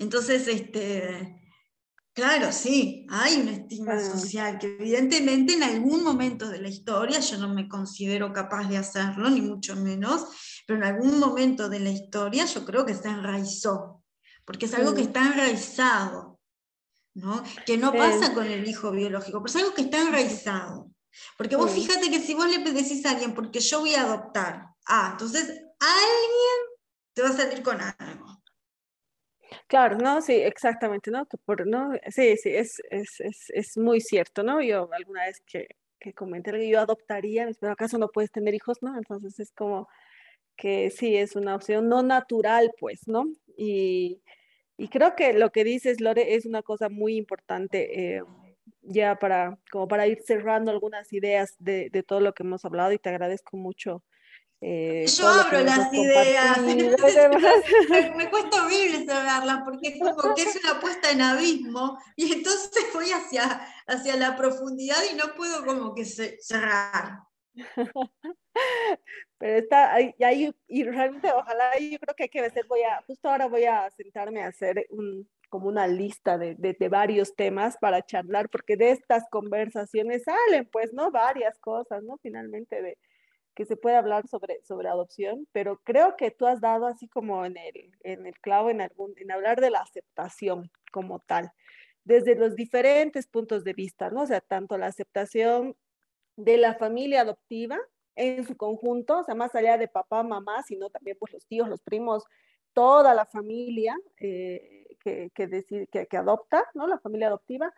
Entonces, 0.01 0.49
este, 0.49 1.41
claro, 2.13 2.51
sí, 2.53 3.07
hay 3.11 3.41
un 3.41 3.49
estigma 3.49 4.01
social 4.01 4.59
que 4.59 4.77
evidentemente 4.81 5.55
en 5.55 5.63
algún 5.63 6.03
momento 6.03 6.49
de 6.49 6.61
la 6.61 6.69
historia, 6.69 7.21
yo 7.21 7.39
no 7.39 7.55
me 7.55 7.69
considero 7.69 8.33
capaz 8.33 8.69
de 8.69 8.79
hacerlo, 8.79 9.31
ni 9.31 9.41
mucho 9.41 9.77
menos, 9.77 10.25
pero 10.67 10.79
en 10.79 10.85
algún 10.85 11.19
momento 11.19 11.69
de 11.69 11.81
la 11.81 11.91
historia 11.91 12.45
yo 12.47 12.65
creo 12.65 12.85
que 12.85 12.95
se 12.95 13.09
enraizó, 13.09 14.03
porque 14.45 14.67
es 14.67 14.75
algo 14.75 14.95
que 14.95 15.03
está 15.03 15.27
enraizado. 15.27 16.40
Que 17.67 17.77
no 17.77 17.93
pasa 17.93 18.35
con 18.35 18.47
el 18.47 18.67
hijo 18.67 18.91
biológico, 18.91 19.43
pero 19.43 19.51
es 19.51 19.57
algo 19.57 19.75
que 19.75 19.83
está 19.83 20.01
enraizado. 20.01 20.91
Porque 21.37 21.57
vos 21.57 21.73
fíjate 21.73 22.11
que 22.11 22.21
si 22.21 22.35
vos 22.35 22.49
le 22.49 22.59
decís 22.59 23.05
a 23.07 23.11
alguien, 23.11 23.35
porque 23.35 23.61
yo 23.61 23.81
voy 23.81 23.95
a 23.95 24.03
adoptar, 24.03 24.67
ah, 24.87 25.11
entonces 25.13 25.49
alguien 25.49 26.59
te 27.15 27.23
va 27.23 27.29
a 27.29 27.33
salir 27.33 27.63
con 27.63 27.81
algo. 27.81 28.41
Claro, 29.67 29.99
no, 29.99 30.23
sí, 30.23 30.35
exactamente, 30.35 31.11
¿no? 31.11 31.27
Por, 31.45 31.67
¿no? 31.67 31.93
Sí, 32.09 32.37
sí, 32.37 32.51
es, 32.51 32.81
es, 32.91 33.21
es, 33.21 33.45
es, 33.49 33.77
muy 33.77 34.01
cierto, 34.01 34.43
¿no? 34.43 34.63
Yo 34.63 34.89
alguna 34.93 35.25
vez 35.27 35.43
que, 35.45 35.69
que 35.99 36.13
comenté 36.13 36.53
que 36.53 36.69
yo 36.69 36.81
adoptaría, 36.81 37.49
pero 37.61 37.73
acaso 37.73 37.99
no 37.99 38.09
puedes 38.09 38.31
tener 38.31 38.55
hijos, 38.55 38.79
¿no? 38.81 38.97
Entonces 38.97 39.39
es 39.41 39.53
como 39.53 39.89
que 40.57 40.91
sí, 40.91 41.17
es 41.17 41.37
una 41.37 41.57
opción 41.57 41.89
no 41.89 42.03
natural, 42.03 42.73
pues, 42.79 43.09
¿no? 43.09 43.25
Y, 43.57 44.23
y 44.81 44.89
creo 44.89 45.15
que 45.15 45.35
lo 45.35 45.53
que 45.53 45.63
dices, 45.63 46.01
Lore, 46.01 46.37
es 46.37 46.47
una 46.47 46.63
cosa 46.63 46.89
muy 46.89 47.17
importante 47.17 48.17
eh, 48.17 48.23
ya 48.81 49.19
para, 49.19 49.59
como 49.71 49.87
para 49.87 50.07
ir 50.07 50.23
cerrando 50.25 50.71
algunas 50.71 51.13
ideas 51.13 51.55
de, 51.59 51.91
de, 51.91 52.03
todo 52.03 52.21
lo 52.21 52.33
que 52.33 52.45
hemos 52.45 52.65
hablado 52.65 52.91
y 52.91 52.99
te 52.99 53.11
agradezco 53.11 53.59
mucho. 53.59 54.03
Eh, 54.63 55.05
Yo 55.07 55.29
abro 55.29 55.61
las 55.61 55.93
ideas, 55.93 56.63
me, 58.17 58.31
cuesta 58.31 58.65
horrible 58.65 59.05
cerrarlas 59.05 59.63
porque 59.67 59.89
es 59.89 59.99
como 59.99 60.35
que 60.35 60.43
es 60.43 60.59
una 60.65 60.81
puesta 60.81 61.11
en 61.11 61.21
abismo 61.21 61.99
y 62.17 62.33
entonces 62.33 62.87
voy 62.95 63.11
hacia, 63.11 63.61
hacia 63.87 64.17
la 64.17 64.35
profundidad 64.35 64.97
y 65.13 65.15
no 65.15 65.35
puedo 65.37 65.63
como 65.67 65.95
que 65.95 66.07
cerrar. 66.07 67.21
Pero 69.39 69.59
está 69.59 69.95
ahí, 69.95 70.55
y 70.69 70.85
realmente 70.85 71.31
ojalá 71.33 71.79
yo 71.79 71.99
creo 71.99 72.15
que 72.15 72.25
hay 72.25 72.29
que 72.29 72.41
hacer, 72.41 72.67
voy 72.67 72.83
a, 72.83 73.03
justo 73.07 73.29
ahora 73.29 73.47
voy 73.47 73.65
a 73.65 73.89
sentarme 73.91 74.43
a 74.43 74.49
hacer 74.49 74.87
un, 74.91 75.29
como 75.49 75.69
una 75.69 75.87
lista 75.87 76.39
de, 76.39 76.55
de, 76.57 76.89
varios 76.89 77.35
temas 77.35 77.77
para 77.79 78.05
charlar, 78.05 78.49
porque 78.49 78.77
de 78.77 78.91
estas 78.91 79.25
conversaciones 79.31 80.25
salen, 80.25 80.69
pues, 80.71 80.93
¿no? 80.93 81.11
Varias 81.11 81.59
cosas, 81.59 82.03
¿no? 82.03 82.19
Finalmente, 82.19 82.83
de 82.83 82.99
que 83.55 83.65
se 83.67 83.77
puede 83.77 83.97
hablar 83.97 84.27
sobre, 84.29 84.63
sobre 84.63 84.89
adopción, 84.89 85.47
pero 85.53 85.81
creo 85.85 86.17
que 86.17 86.31
tú 86.31 86.47
has 86.47 86.61
dado 86.61 86.87
así 86.87 87.09
como 87.09 87.45
en 87.45 87.57
el, 87.57 87.93
en 88.05 88.27
el 88.27 88.39
clavo, 88.41 88.71
en, 88.71 88.81
algún, 88.81 89.13
en 89.17 89.31
hablar 89.33 89.61
de 89.61 89.71
la 89.71 89.81
aceptación 89.81 90.71
como 90.93 91.19
tal, 91.21 91.51
desde 92.05 92.37
los 92.37 92.55
diferentes 92.55 93.27
puntos 93.27 93.65
de 93.65 93.75
vista, 93.75 94.11
¿no? 94.11 94.23
O 94.23 94.27
sea, 94.27 94.41
tanto 94.41 94.79
la 94.79 94.87
aceptación 94.87 95.77
de 96.37 96.57
la 96.57 96.75
familia 96.75 97.23
adoptiva 97.23 97.79
en 98.17 98.45
su 98.47 98.57
conjunto, 98.57 99.21
o 99.21 99.25
sea, 99.25 99.35
más 99.35 99.55
allá 99.55 99.79
de 99.79 99.89
papá, 99.89 100.23
mamá, 100.23 100.63
sino 100.63 100.91
también 100.91 101.17
pues 101.19 101.33
los 101.33 101.47
tíos, 101.47 101.69
los 101.69 101.81
primos, 101.81 102.25
toda 102.73 103.15
la 103.15 103.27
familia 103.27 103.97
eh, 104.19 104.97
que, 105.01 105.31
que, 105.35 106.07
que, 106.09 106.17
adopta, 106.17 106.65
¿no? 106.75 106.87
La 106.87 106.99
familia 106.99 107.29
adoptiva, 107.29 107.73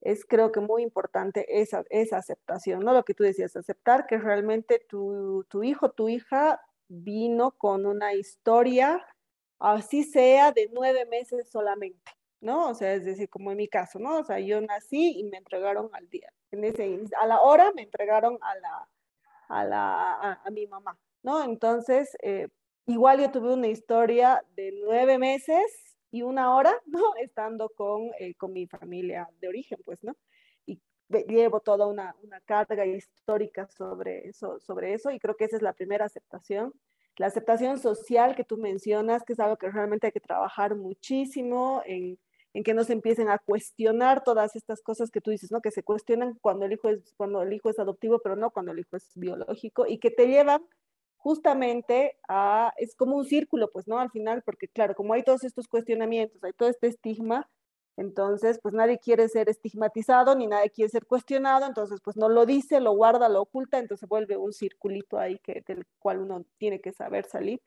es 0.00 0.24
creo 0.24 0.52
que 0.52 0.60
muy 0.60 0.82
importante 0.82 1.60
esa, 1.60 1.84
esa 1.90 2.18
aceptación, 2.18 2.80
¿no? 2.80 2.92
Lo 2.92 3.04
que 3.04 3.14
tú 3.14 3.24
decías, 3.24 3.56
aceptar 3.56 4.06
que 4.06 4.18
realmente 4.18 4.84
tu, 4.88 5.44
tu 5.48 5.64
hijo, 5.64 5.90
tu 5.90 6.08
hija 6.08 6.60
vino 6.88 7.52
con 7.52 7.84
una 7.84 8.14
historia, 8.14 9.04
así 9.58 10.04
sea 10.04 10.52
de 10.52 10.70
nueve 10.72 11.04
meses 11.06 11.50
solamente, 11.50 12.12
¿no? 12.40 12.68
O 12.68 12.74
sea, 12.74 12.94
es 12.94 13.04
decir, 13.04 13.28
como 13.28 13.50
en 13.50 13.56
mi 13.56 13.68
caso, 13.68 13.98
¿no? 13.98 14.18
O 14.18 14.24
sea, 14.24 14.38
yo 14.38 14.60
nací 14.60 15.18
y 15.18 15.24
me 15.24 15.38
entregaron 15.38 15.90
al 15.92 16.08
día, 16.08 16.32
en 16.52 16.64
ese, 16.64 17.00
a 17.20 17.26
la 17.26 17.40
hora 17.40 17.72
me 17.74 17.82
entregaron 17.82 18.38
a 18.40 18.54
la, 18.56 18.88
a, 19.48 19.64
la, 19.64 20.40
a, 20.44 20.50
mi 20.50 20.66
mamá, 20.66 20.98
¿no? 21.22 21.42
Entonces, 21.42 22.16
eh, 22.22 22.48
igual 22.86 23.20
yo 23.20 23.30
tuve 23.30 23.54
una 23.54 23.68
historia 23.68 24.44
de 24.54 24.72
nueve 24.84 25.18
meses 25.18 25.96
y 26.10 26.22
una 26.22 26.54
hora, 26.54 26.74
¿no? 26.86 27.14
Estando 27.16 27.70
con, 27.70 28.10
eh, 28.18 28.34
con 28.34 28.52
mi 28.52 28.66
familia 28.66 29.28
de 29.40 29.48
origen, 29.48 29.78
pues, 29.84 30.02
¿no? 30.04 30.16
Y 30.66 30.80
llevo 31.28 31.60
toda 31.60 31.86
una, 31.86 32.14
una 32.22 32.40
carga 32.42 32.84
histórica 32.86 33.66
sobre 33.68 34.28
eso, 34.28 34.60
sobre 34.60 34.94
eso 34.94 35.10
y 35.10 35.18
creo 35.18 35.36
que 35.36 35.44
esa 35.44 35.56
es 35.56 35.62
la 35.62 35.72
primera 35.72 36.04
aceptación. 36.04 36.72
La 37.16 37.26
aceptación 37.26 37.78
social 37.78 38.36
que 38.36 38.44
tú 38.44 38.58
mencionas, 38.58 39.24
que 39.24 39.32
es 39.32 39.40
algo 39.40 39.56
que 39.56 39.70
realmente 39.70 40.06
hay 40.06 40.12
que 40.12 40.20
trabajar 40.20 40.76
muchísimo 40.76 41.82
en, 41.84 42.16
en 42.58 42.64
que 42.64 42.74
no 42.74 42.82
se 42.82 42.92
empiecen 42.92 43.28
a 43.28 43.38
cuestionar 43.38 44.24
todas 44.24 44.56
estas 44.56 44.82
cosas 44.82 45.12
que 45.12 45.20
tú 45.20 45.30
dices, 45.30 45.52
¿no? 45.52 45.60
Que 45.60 45.70
se 45.70 45.84
cuestionan 45.84 46.36
cuando 46.40 46.66
el 46.66 46.72
hijo 46.72 46.88
es, 46.88 47.14
cuando 47.16 47.40
el 47.42 47.52
hijo 47.52 47.70
es 47.70 47.78
adoptivo, 47.78 48.18
pero 48.18 48.34
no 48.34 48.50
cuando 48.50 48.72
el 48.72 48.80
hijo 48.80 48.96
es 48.96 49.12
biológico 49.14 49.86
y 49.86 49.98
que 49.98 50.10
te 50.10 50.26
llevan 50.26 50.66
justamente 51.18 52.16
a, 52.28 52.72
es 52.76 52.96
como 52.96 53.16
un 53.16 53.24
círculo, 53.26 53.70
pues, 53.70 53.86
¿no? 53.86 54.00
Al 54.00 54.10
final, 54.10 54.42
porque 54.42 54.66
claro, 54.66 54.96
como 54.96 55.14
hay 55.14 55.22
todos 55.22 55.44
estos 55.44 55.68
cuestionamientos, 55.68 56.42
hay 56.42 56.52
todo 56.52 56.68
este 56.68 56.88
estigma, 56.88 57.48
entonces, 57.96 58.58
pues 58.60 58.74
nadie 58.74 58.98
quiere 58.98 59.28
ser 59.28 59.48
estigmatizado 59.48 60.34
ni 60.34 60.48
nadie 60.48 60.70
quiere 60.70 60.88
ser 60.88 61.06
cuestionado, 61.06 61.64
entonces, 61.64 62.00
pues 62.02 62.16
no 62.16 62.28
lo 62.28 62.44
dice, 62.44 62.80
lo 62.80 62.90
guarda, 62.90 63.28
lo 63.28 63.42
oculta, 63.42 63.78
entonces 63.78 64.08
vuelve 64.08 64.36
un 64.36 64.52
circulito 64.52 65.16
ahí 65.16 65.38
que, 65.44 65.62
del 65.64 65.86
cual 66.00 66.18
uno 66.22 66.44
tiene 66.56 66.80
que 66.80 66.90
saber 66.90 67.26
salir. 67.26 67.62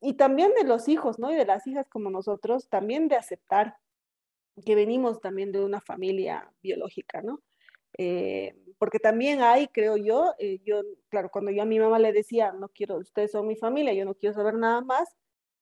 Y 0.00 0.14
también 0.14 0.54
de 0.54 0.64
los 0.64 0.88
hijos, 0.88 1.18
¿no? 1.18 1.30
Y 1.30 1.36
de 1.36 1.44
las 1.44 1.66
hijas 1.66 1.86
como 1.90 2.08
nosotros, 2.08 2.70
también 2.70 3.08
de 3.08 3.16
aceptar 3.16 3.76
que 4.60 4.74
venimos 4.74 5.20
también 5.20 5.52
de 5.52 5.64
una 5.64 5.80
familia 5.80 6.50
biológica, 6.62 7.22
¿no? 7.22 7.40
Eh, 7.98 8.54
porque 8.78 8.98
también 8.98 9.42
hay, 9.42 9.68
creo 9.68 9.96
yo, 9.96 10.34
eh, 10.38 10.60
yo, 10.64 10.82
claro, 11.08 11.28
cuando 11.30 11.50
yo 11.50 11.62
a 11.62 11.66
mi 11.66 11.78
mamá 11.78 11.98
le 11.98 12.12
decía, 12.12 12.52
no 12.52 12.68
quiero, 12.68 12.96
ustedes 12.96 13.32
son 13.32 13.46
mi 13.46 13.56
familia, 13.56 13.92
yo 13.92 14.04
no 14.04 14.14
quiero 14.14 14.34
saber 14.34 14.54
nada 14.54 14.80
más, 14.80 15.08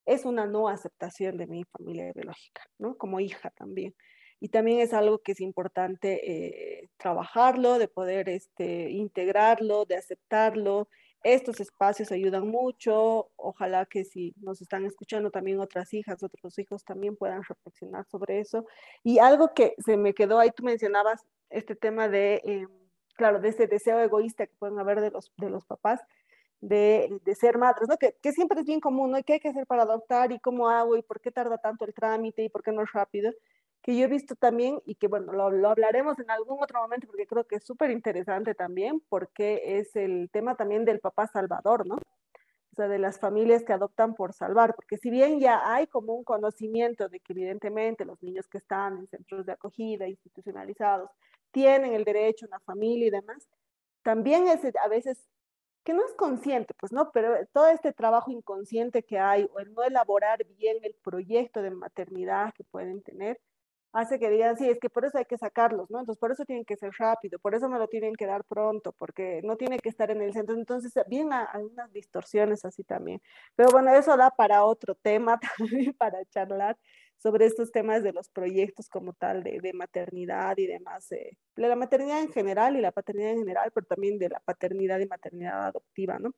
es 0.06 0.24
una 0.24 0.46
no 0.46 0.68
aceptación 0.68 1.36
de 1.36 1.46
mi 1.46 1.64
familia 1.64 2.12
biológica, 2.14 2.62
¿no? 2.78 2.96
Como 2.96 3.20
hija 3.20 3.50
también. 3.50 3.94
Y 4.40 4.50
también 4.50 4.80
es 4.80 4.94
algo 4.94 5.18
que 5.18 5.32
es 5.32 5.40
importante 5.40 6.80
eh, 6.80 6.90
trabajarlo, 6.96 7.78
de 7.78 7.88
poder 7.88 8.28
este, 8.28 8.90
integrarlo, 8.90 9.84
de 9.84 9.96
aceptarlo, 9.96 10.88
estos 11.22 11.60
espacios 11.60 12.12
ayudan 12.12 12.48
mucho. 12.48 13.30
Ojalá 13.36 13.86
que 13.86 14.04
si 14.04 14.34
nos 14.40 14.60
están 14.62 14.84
escuchando 14.86 15.30
también 15.30 15.60
otras 15.60 15.92
hijas, 15.94 16.22
otros 16.22 16.58
hijos 16.58 16.84
también 16.84 17.16
puedan 17.16 17.42
reflexionar 17.42 18.06
sobre 18.06 18.40
eso. 18.40 18.66
Y 19.02 19.18
algo 19.18 19.52
que 19.54 19.74
se 19.84 19.96
me 19.96 20.14
quedó 20.14 20.38
ahí, 20.38 20.50
tú 20.50 20.62
mencionabas 20.64 21.24
este 21.50 21.74
tema 21.74 22.08
de, 22.08 22.42
eh, 22.44 22.66
claro, 23.14 23.40
de 23.40 23.48
ese 23.48 23.66
deseo 23.66 24.00
egoísta 24.00 24.46
que 24.46 24.54
pueden 24.58 24.78
haber 24.78 25.00
de 25.00 25.10
los, 25.10 25.32
de 25.36 25.50
los 25.50 25.64
papás. 25.66 26.00
De, 26.60 27.20
de, 27.24 27.34
ser 27.36 27.56
madres, 27.56 27.88
¿no? 27.88 27.96
Que, 27.98 28.16
que, 28.20 28.32
siempre 28.32 28.58
es 28.58 28.66
bien 28.66 28.80
común, 28.80 29.12
¿no? 29.12 29.22
¿Qué 29.22 29.34
hay 29.34 29.38
que 29.38 29.50
hacer 29.50 29.64
para 29.64 29.84
adoptar 29.84 30.32
y 30.32 30.40
cómo 30.40 30.68
hago 30.68 30.96
y 30.96 31.02
por 31.02 31.20
qué 31.20 31.30
tarda 31.30 31.58
tanto 31.58 31.84
el 31.84 31.94
trámite 31.94 32.42
y 32.42 32.48
por 32.48 32.64
qué 32.64 32.72
no 32.72 32.82
es 32.82 32.90
rápido? 32.92 33.30
Que 33.88 33.96
yo 33.96 34.04
he 34.04 34.08
visto 34.08 34.34
también 34.34 34.82
y 34.84 34.96
que 34.96 35.08
bueno, 35.08 35.32
lo, 35.32 35.50
lo 35.50 35.70
hablaremos 35.70 36.18
en 36.18 36.30
algún 36.30 36.62
otro 36.62 36.78
momento 36.82 37.06
porque 37.06 37.26
creo 37.26 37.46
que 37.46 37.56
es 37.56 37.64
súper 37.64 37.90
interesante 37.90 38.54
también 38.54 39.00
porque 39.08 39.78
es 39.78 39.96
el 39.96 40.28
tema 40.30 40.56
también 40.56 40.84
del 40.84 41.00
papá 41.00 41.26
salvador, 41.26 41.86
¿no? 41.86 41.94
O 41.94 42.76
sea, 42.76 42.86
de 42.86 42.98
las 42.98 43.18
familias 43.18 43.64
que 43.64 43.72
adoptan 43.72 44.14
por 44.14 44.34
salvar, 44.34 44.74
porque 44.74 44.98
si 44.98 45.08
bien 45.08 45.40
ya 45.40 45.72
hay 45.72 45.86
como 45.86 46.12
un 46.12 46.22
conocimiento 46.22 47.08
de 47.08 47.18
que 47.20 47.32
evidentemente 47.32 48.04
los 48.04 48.22
niños 48.22 48.46
que 48.46 48.58
están 48.58 48.98
en 48.98 49.06
centros 49.06 49.46
de 49.46 49.52
acogida 49.52 50.06
institucionalizados 50.06 51.10
tienen 51.50 51.94
el 51.94 52.04
derecho 52.04 52.44
a 52.44 52.48
una 52.48 52.60
familia 52.60 53.06
y 53.06 53.10
demás, 53.10 53.48
también 54.02 54.48
es 54.48 54.60
a 54.84 54.88
veces 54.88 55.26
que 55.82 55.94
no 55.94 56.04
es 56.04 56.12
consciente, 56.12 56.74
pues 56.78 56.92
no, 56.92 57.10
pero 57.10 57.34
todo 57.54 57.68
este 57.68 57.94
trabajo 57.94 58.30
inconsciente 58.30 59.02
que 59.02 59.18
hay 59.18 59.48
o 59.50 59.60
el 59.60 59.72
no 59.72 59.82
elaborar 59.82 60.44
bien 60.58 60.76
el 60.82 60.94
proyecto 61.02 61.62
de 61.62 61.70
maternidad 61.70 62.52
que 62.52 62.64
pueden 62.64 63.00
tener, 63.00 63.40
hace 63.92 64.18
que 64.18 64.30
digan, 64.30 64.56
sí, 64.56 64.68
es 64.68 64.78
que 64.78 64.90
por 64.90 65.04
eso 65.04 65.18
hay 65.18 65.24
que 65.24 65.38
sacarlos, 65.38 65.90
¿no? 65.90 66.00
Entonces, 66.00 66.20
por 66.20 66.32
eso 66.32 66.44
tienen 66.44 66.64
que 66.64 66.76
ser 66.76 66.90
rápido, 66.98 67.38
por 67.38 67.54
eso 67.54 67.68
me 67.68 67.78
lo 67.78 67.88
tienen 67.88 68.14
que 68.14 68.26
dar 68.26 68.44
pronto, 68.44 68.92
porque 68.92 69.40
no 69.44 69.56
tiene 69.56 69.78
que 69.78 69.88
estar 69.88 70.10
en 70.10 70.22
el 70.22 70.32
centro. 70.32 70.56
Entonces, 70.56 70.92
vienen 71.08 71.32
algunas 71.32 71.92
distorsiones 71.92 72.64
así 72.64 72.84
también. 72.84 73.20
Pero 73.56 73.70
bueno, 73.70 73.92
eso 73.94 74.16
da 74.16 74.30
para 74.30 74.64
otro 74.64 74.94
tema 74.94 75.38
también, 75.58 75.94
para 75.94 76.24
charlar 76.26 76.76
sobre 77.18 77.46
estos 77.46 77.72
temas 77.72 78.02
de 78.02 78.12
los 78.12 78.28
proyectos 78.28 78.88
como 78.88 79.12
tal, 79.12 79.42
de, 79.42 79.60
de 79.60 79.72
maternidad 79.72 80.56
y 80.58 80.66
demás, 80.66 81.08
de 81.08 81.36
la 81.56 81.76
maternidad 81.76 82.20
en 82.20 82.32
general 82.32 82.76
y 82.76 82.80
la 82.80 82.92
paternidad 82.92 83.32
en 83.32 83.38
general, 83.38 83.70
pero 83.74 83.86
también 83.86 84.18
de 84.18 84.28
la 84.28 84.40
paternidad 84.40 85.00
y 85.00 85.06
maternidad 85.06 85.66
adoptiva, 85.66 86.18
¿no? 86.18 86.32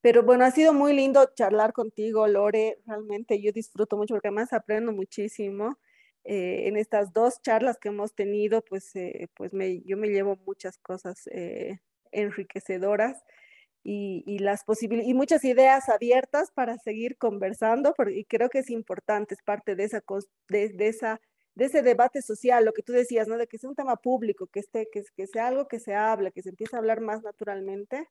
Pero 0.00 0.22
bueno, 0.22 0.44
ha 0.44 0.50
sido 0.50 0.72
muy 0.72 0.94
lindo 0.94 1.30
charlar 1.34 1.72
contigo, 1.72 2.26
Lore. 2.26 2.78
Realmente 2.86 3.40
yo 3.40 3.52
disfruto 3.52 3.96
mucho 3.96 4.14
porque 4.14 4.28
además 4.28 4.52
aprendo 4.52 4.92
muchísimo. 4.92 5.78
Eh, 6.24 6.68
en 6.68 6.76
estas 6.76 7.12
dos 7.12 7.40
charlas 7.42 7.78
que 7.78 7.88
hemos 7.88 8.14
tenido, 8.14 8.62
pues, 8.62 8.94
eh, 8.94 9.28
pues 9.34 9.52
me, 9.54 9.80
yo 9.82 9.96
me 9.96 10.08
llevo 10.08 10.36
muchas 10.46 10.78
cosas 10.78 11.26
eh, 11.32 11.80
enriquecedoras 12.12 13.22
y, 13.82 14.22
y 14.26 14.38
las 14.40 14.64
y 14.82 15.14
muchas 15.14 15.44
ideas 15.44 15.88
abiertas 15.88 16.50
para 16.52 16.76
seguir 16.78 17.16
conversando, 17.16 17.94
porque, 17.96 18.18
y 18.18 18.24
creo 18.24 18.50
que 18.50 18.58
es 18.60 18.70
importante, 18.70 19.34
es 19.34 19.42
parte 19.42 19.74
de 19.76 19.84
esa, 19.84 20.02
de, 20.48 20.68
de, 20.70 20.88
esa, 20.88 21.20
de 21.54 21.64
ese 21.66 21.82
debate 21.82 22.20
social, 22.22 22.64
lo 22.66 22.74
que 22.74 22.82
tú 22.82 22.92
decías, 22.92 23.26
¿no? 23.26 23.38
De 23.38 23.46
que 23.46 23.58
sea 23.58 23.70
un 23.70 23.76
tema 23.76 23.96
público, 23.96 24.46
que, 24.48 24.60
esté, 24.60 24.88
que, 24.92 25.02
que 25.16 25.26
sea 25.26 25.48
algo 25.48 25.68
que 25.68 25.80
se 25.80 25.94
hable, 25.94 26.32
que 26.32 26.42
se 26.42 26.50
empiece 26.50 26.76
a 26.76 26.80
hablar 26.80 27.00
más 27.00 27.22
naturalmente, 27.22 28.08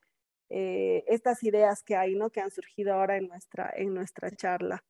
estas 0.49 1.43
ideas 1.43 1.83
que 1.83 1.95
hay, 1.95 2.15
¿no? 2.15 2.31
Que 2.31 2.41
han 2.41 2.51
surgido 2.51 2.93
ahora 2.93 3.17
en 3.17 3.27
nuestra, 3.27 3.71
en 3.75 3.93
nuestra 3.93 4.31
charla 4.31 4.83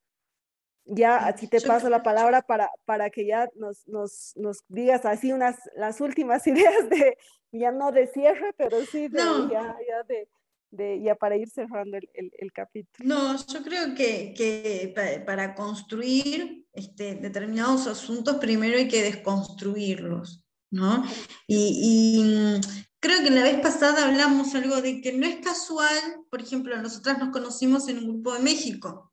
ya 0.85 1.17
así 1.17 1.47
te 1.47 1.61
paso 1.61 1.89
la 1.89 2.03
palabra 2.03 2.41
para, 2.41 2.69
para 2.85 3.09
que 3.09 3.25
ya 3.25 3.47
nos, 3.55 3.87
nos, 3.87 4.33
nos, 4.35 4.59
digas 4.67 5.05
así 5.05 5.31
unas, 5.31 5.57
las 5.75 6.01
últimas 6.01 6.45
ideas 6.47 6.89
de, 6.89 7.17
ya 7.51 7.71
no 7.71 7.91
de 7.91 8.07
cierre, 8.07 8.53
pero 8.57 8.85
sí 8.85 9.07
de, 9.07 9.19
ya, 9.19 9.77
ya 9.87 10.03
de, 10.07 10.27
de, 10.71 11.01
ya 11.01 11.15
para 11.15 11.37
ir 11.37 11.49
cerrando 11.49 11.97
el, 11.97 12.09
el, 12.13 12.31
el, 12.37 12.51
capítulo. 12.51 13.07
No, 13.07 13.35
yo 13.47 13.63
creo 13.63 13.95
que, 13.95 14.33
que 14.35 14.91
para, 14.95 15.25
para, 15.25 15.55
construir 15.55 16.65
este, 16.73 17.15
determinados 17.15 17.87
asuntos 17.87 18.37
primero 18.37 18.77
hay 18.77 18.87
que 18.87 19.03
desconstruirlos, 19.03 20.45
¿no? 20.71 21.03
Y, 21.47 21.81
y 21.83 22.61
creo 22.99 23.23
que 23.23 23.29
la 23.29 23.43
vez 23.43 23.59
pasada 23.61 24.07
hablamos 24.07 24.53
algo 24.55 24.81
de 24.81 25.01
que 25.01 25.13
no 25.13 25.25
es 25.25 25.37
casual, 25.37 26.25
por 26.29 26.41
ejemplo, 26.41 26.79
nosotras 26.81 27.17
nos 27.19 27.29
conocimos 27.29 27.87
en 27.87 27.99
un 27.99 28.07
grupo 28.07 28.33
de 28.33 28.41
México, 28.41 29.08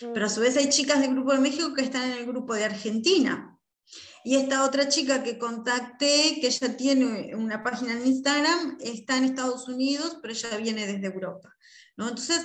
pero 0.00 0.26
a 0.26 0.28
su 0.28 0.40
vez 0.40 0.56
hay 0.56 0.68
chicas 0.68 1.00
del 1.00 1.12
grupo 1.12 1.32
de 1.32 1.40
México 1.40 1.74
que 1.74 1.82
están 1.82 2.10
en 2.10 2.18
el 2.18 2.26
grupo 2.26 2.54
de 2.54 2.64
Argentina. 2.64 3.58
Y 4.24 4.34
esta 4.36 4.64
otra 4.64 4.88
chica 4.88 5.22
que 5.22 5.38
contacté, 5.38 6.38
que 6.40 6.48
ella 6.48 6.76
tiene 6.76 7.34
una 7.36 7.62
página 7.62 7.92
en 7.92 8.06
Instagram, 8.06 8.76
está 8.80 9.16
en 9.16 9.24
Estados 9.24 9.68
Unidos, 9.68 10.18
pero 10.20 10.34
ella 10.34 10.56
viene 10.56 10.86
desde 10.86 11.06
Europa. 11.06 11.54
¿no? 11.96 12.08
Entonces, 12.08 12.44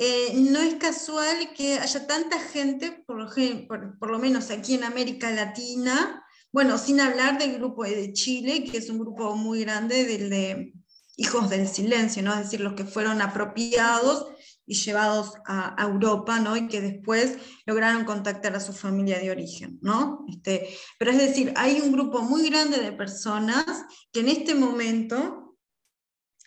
eh, 0.00 0.32
no 0.34 0.60
es 0.60 0.76
casual 0.76 1.52
que 1.54 1.74
haya 1.74 2.06
tanta 2.06 2.38
gente, 2.38 3.04
por 3.06 3.18
lo, 3.18 4.18
menos 4.18 4.50
aquí 4.50 4.74
en 4.74 4.84
América 4.84 5.30
Latina, 5.30 6.24
bueno, 6.52 6.78
sin 6.78 7.00
hablar 7.00 7.36
del 7.36 7.58
grupo 7.58 7.84
de 7.84 8.12
Chile, 8.12 8.64
que 8.64 8.78
es 8.78 8.88
un 8.88 9.00
grupo 9.00 9.34
muy 9.36 9.60
grande 9.60 10.04
del 10.04 10.30
de 10.30 10.72
Hijos 11.16 11.50
del 11.50 11.66
Silencio, 11.66 12.22
¿no? 12.22 12.32
es 12.32 12.44
decir, 12.44 12.60
los 12.60 12.74
que 12.74 12.84
fueron 12.84 13.20
apropiados 13.20 14.28
y 14.68 14.74
llevados 14.74 15.32
a, 15.46 15.74
Europa, 15.82 16.38
¿no? 16.40 16.54
Y 16.56 16.68
que 16.68 16.82
después 16.82 17.38
lograron 17.64 18.04
contactar 18.04 18.54
a 18.54 18.60
su 18.60 18.74
familia 18.74 19.18
de 19.18 19.30
origen, 19.30 19.78
¿no? 19.80 20.26
Este, 20.28 20.68
pero 20.98 21.10
es 21.10 21.18
decir, 21.18 21.54
hay 21.56 21.80
un 21.80 21.90
grupo 21.90 22.20
muy 22.20 22.48
grande 22.50 22.78
de 22.78 22.92
personas 22.92 23.64
que 24.12 24.20
en 24.20 24.28
este 24.28 24.54
momento 24.54 25.56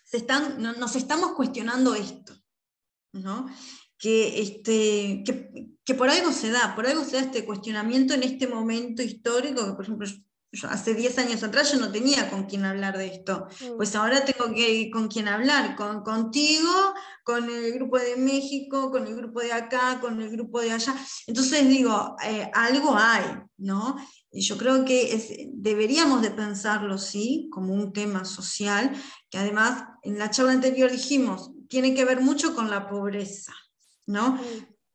se 0.05 0.17
están, 0.17 0.61
nos 0.61 0.95
estamos 0.95 1.31
cuestionando 1.31 1.95
esto, 1.95 2.35
¿no? 3.13 3.47
Que, 3.97 4.41
este, 4.41 5.23
que, 5.25 5.73
que, 5.83 5.93
por 5.95 6.09
algo 6.09 6.31
se 6.31 6.51
da, 6.51 6.75
por 6.75 6.85
algo 6.85 7.03
se 7.03 7.13
da 7.13 7.21
este 7.21 7.43
cuestionamiento 7.43 8.13
en 8.13 8.23
este 8.23 8.47
momento 8.47 9.01
histórico, 9.01 9.65
que 9.65 9.73
por 9.73 9.83
ejemplo 9.83 10.07
yo 10.51 10.69
hace 10.69 10.93
10 10.93 11.17
años 11.19 11.43
atrás 11.43 11.71
yo 11.71 11.79
no 11.79 11.91
tenía 11.91 12.29
con 12.29 12.43
quién 12.43 12.65
hablar 12.65 12.97
de 12.97 13.07
esto, 13.07 13.47
mm. 13.61 13.77
pues 13.77 13.95
ahora 13.95 14.25
tengo 14.25 14.53
que 14.53 14.89
con 14.91 15.07
quién 15.07 15.27
hablar, 15.27 15.75
con, 15.75 16.03
contigo, 16.03 16.69
con 17.23 17.49
el 17.49 17.71
grupo 17.73 17.97
de 17.97 18.17
México, 18.17 18.91
con 18.91 19.07
el 19.07 19.15
grupo 19.15 19.39
de 19.39 19.53
acá, 19.53 19.99
con 20.01 20.21
el 20.21 20.29
grupo 20.29 20.59
de 20.59 20.71
allá. 20.71 20.93
Entonces 21.25 21.67
digo, 21.69 22.17
eh, 22.25 22.51
algo 22.53 22.95
hay, 22.97 23.25
¿no? 23.57 23.95
Y 24.29 24.41
yo 24.41 24.57
creo 24.57 24.83
que 24.83 25.13
es, 25.13 25.29
deberíamos 25.53 26.21
de 26.21 26.31
pensarlo, 26.31 26.97
sí, 26.97 27.49
como 27.51 27.73
un 27.73 27.93
tema 27.93 28.25
social, 28.25 28.91
que 29.29 29.37
además 29.37 29.85
en 30.03 30.19
la 30.19 30.31
charla 30.31 30.51
anterior 30.51 30.91
dijimos, 30.91 31.51
tiene 31.69 31.93
que 31.93 32.03
ver 32.03 32.19
mucho 32.19 32.53
con 32.55 32.69
la 32.69 32.89
pobreza, 32.89 33.53
¿no? 34.05 34.33
Mm. 34.33 34.41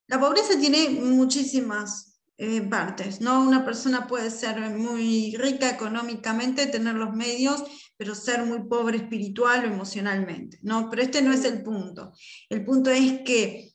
La 0.08 0.20
pobreza 0.20 0.58
tiene 0.58 0.90
muchísimas 1.00 2.05
eh, 2.38 2.60
partes, 2.60 3.22
¿no? 3.22 3.42
Una 3.42 3.64
persona 3.64 4.06
puede 4.06 4.30
ser 4.30 4.60
muy 4.76 5.34
rica 5.38 5.70
económicamente, 5.70 6.66
tener 6.66 6.94
los 6.94 7.14
medios, 7.14 7.64
pero 7.96 8.14
ser 8.14 8.44
muy 8.44 8.64
pobre 8.64 8.98
espiritual 8.98 9.64
o 9.64 9.68
emocionalmente, 9.68 10.58
¿no? 10.62 10.90
Pero 10.90 11.02
este 11.02 11.22
no 11.22 11.32
es 11.32 11.44
el 11.44 11.62
punto. 11.62 12.12
El 12.50 12.62
punto 12.64 12.90
es 12.90 13.22
que 13.24 13.72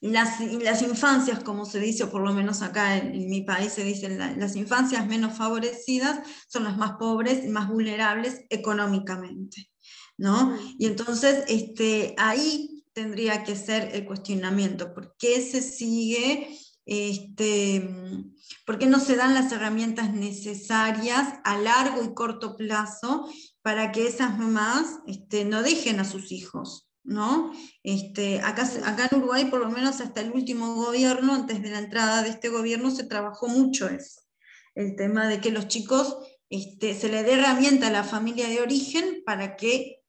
las, 0.00 0.40
las 0.40 0.82
infancias, 0.82 1.44
como 1.44 1.64
se 1.64 1.78
dice, 1.78 2.04
o 2.04 2.10
por 2.10 2.22
lo 2.22 2.32
menos 2.32 2.60
acá 2.62 2.96
en, 2.96 3.14
en 3.14 3.28
mi 3.28 3.42
país 3.42 3.72
se 3.72 3.84
dicen, 3.84 4.18
la, 4.18 4.36
las 4.36 4.56
infancias 4.56 5.06
menos 5.06 5.36
favorecidas 5.36 6.26
son 6.48 6.64
las 6.64 6.76
más 6.76 6.94
pobres 6.98 7.44
y 7.44 7.48
más 7.48 7.68
vulnerables 7.68 8.40
económicamente, 8.50 9.70
¿no? 10.18 10.58
Y 10.76 10.86
entonces 10.86 11.44
este, 11.46 12.14
ahí 12.18 12.84
tendría 12.92 13.44
que 13.44 13.54
ser 13.54 13.94
el 13.94 14.06
cuestionamiento, 14.06 14.92
¿por 14.92 15.14
qué 15.18 15.40
se 15.40 15.62
sigue 15.62 16.48
este, 16.86 17.90
¿Por 18.64 18.78
qué 18.78 18.86
no 18.86 19.00
se 19.00 19.16
dan 19.16 19.34
las 19.34 19.52
herramientas 19.52 20.14
necesarias 20.14 21.34
a 21.44 21.58
largo 21.58 22.02
y 22.04 22.14
corto 22.14 22.56
plazo 22.56 23.28
para 23.60 23.92
que 23.92 24.06
esas 24.06 24.38
mamás 24.38 25.00
este, 25.06 25.44
no 25.44 25.62
dejen 25.62 26.00
a 26.00 26.04
sus 26.04 26.32
hijos? 26.32 26.88
¿no? 27.06 27.52
Este, 27.84 28.40
acá, 28.40 28.68
en 29.10 29.18
Uruguay, 29.18 29.44
por 29.46 29.60
lo 29.60 29.70
menos 29.70 30.00
hasta 30.00 30.20
el 30.20 30.32
último 30.32 30.74
gobierno, 30.74 31.34
antes 31.34 31.62
de 31.62 31.70
la 31.70 31.78
entrada 31.78 32.22
de 32.22 32.30
este 32.30 32.48
gobierno, 32.48 32.90
se 32.90 33.04
trabajó 33.04 33.46
mucho 33.48 33.88
eso. 33.88 34.22
El 34.74 34.96
tema 34.96 35.28
de 35.28 35.40
que 35.40 35.52
los 35.52 35.68
chicos 35.68 36.16
este, 36.50 36.94
se 36.94 37.08
le 37.08 37.22
dé 37.22 37.34
herramienta 37.34 37.88
a 37.88 37.92
la 37.92 38.04
familia 38.04 38.48
de 38.48 38.60
origen 38.60 39.22
para 39.24 39.56
que 39.56 40.02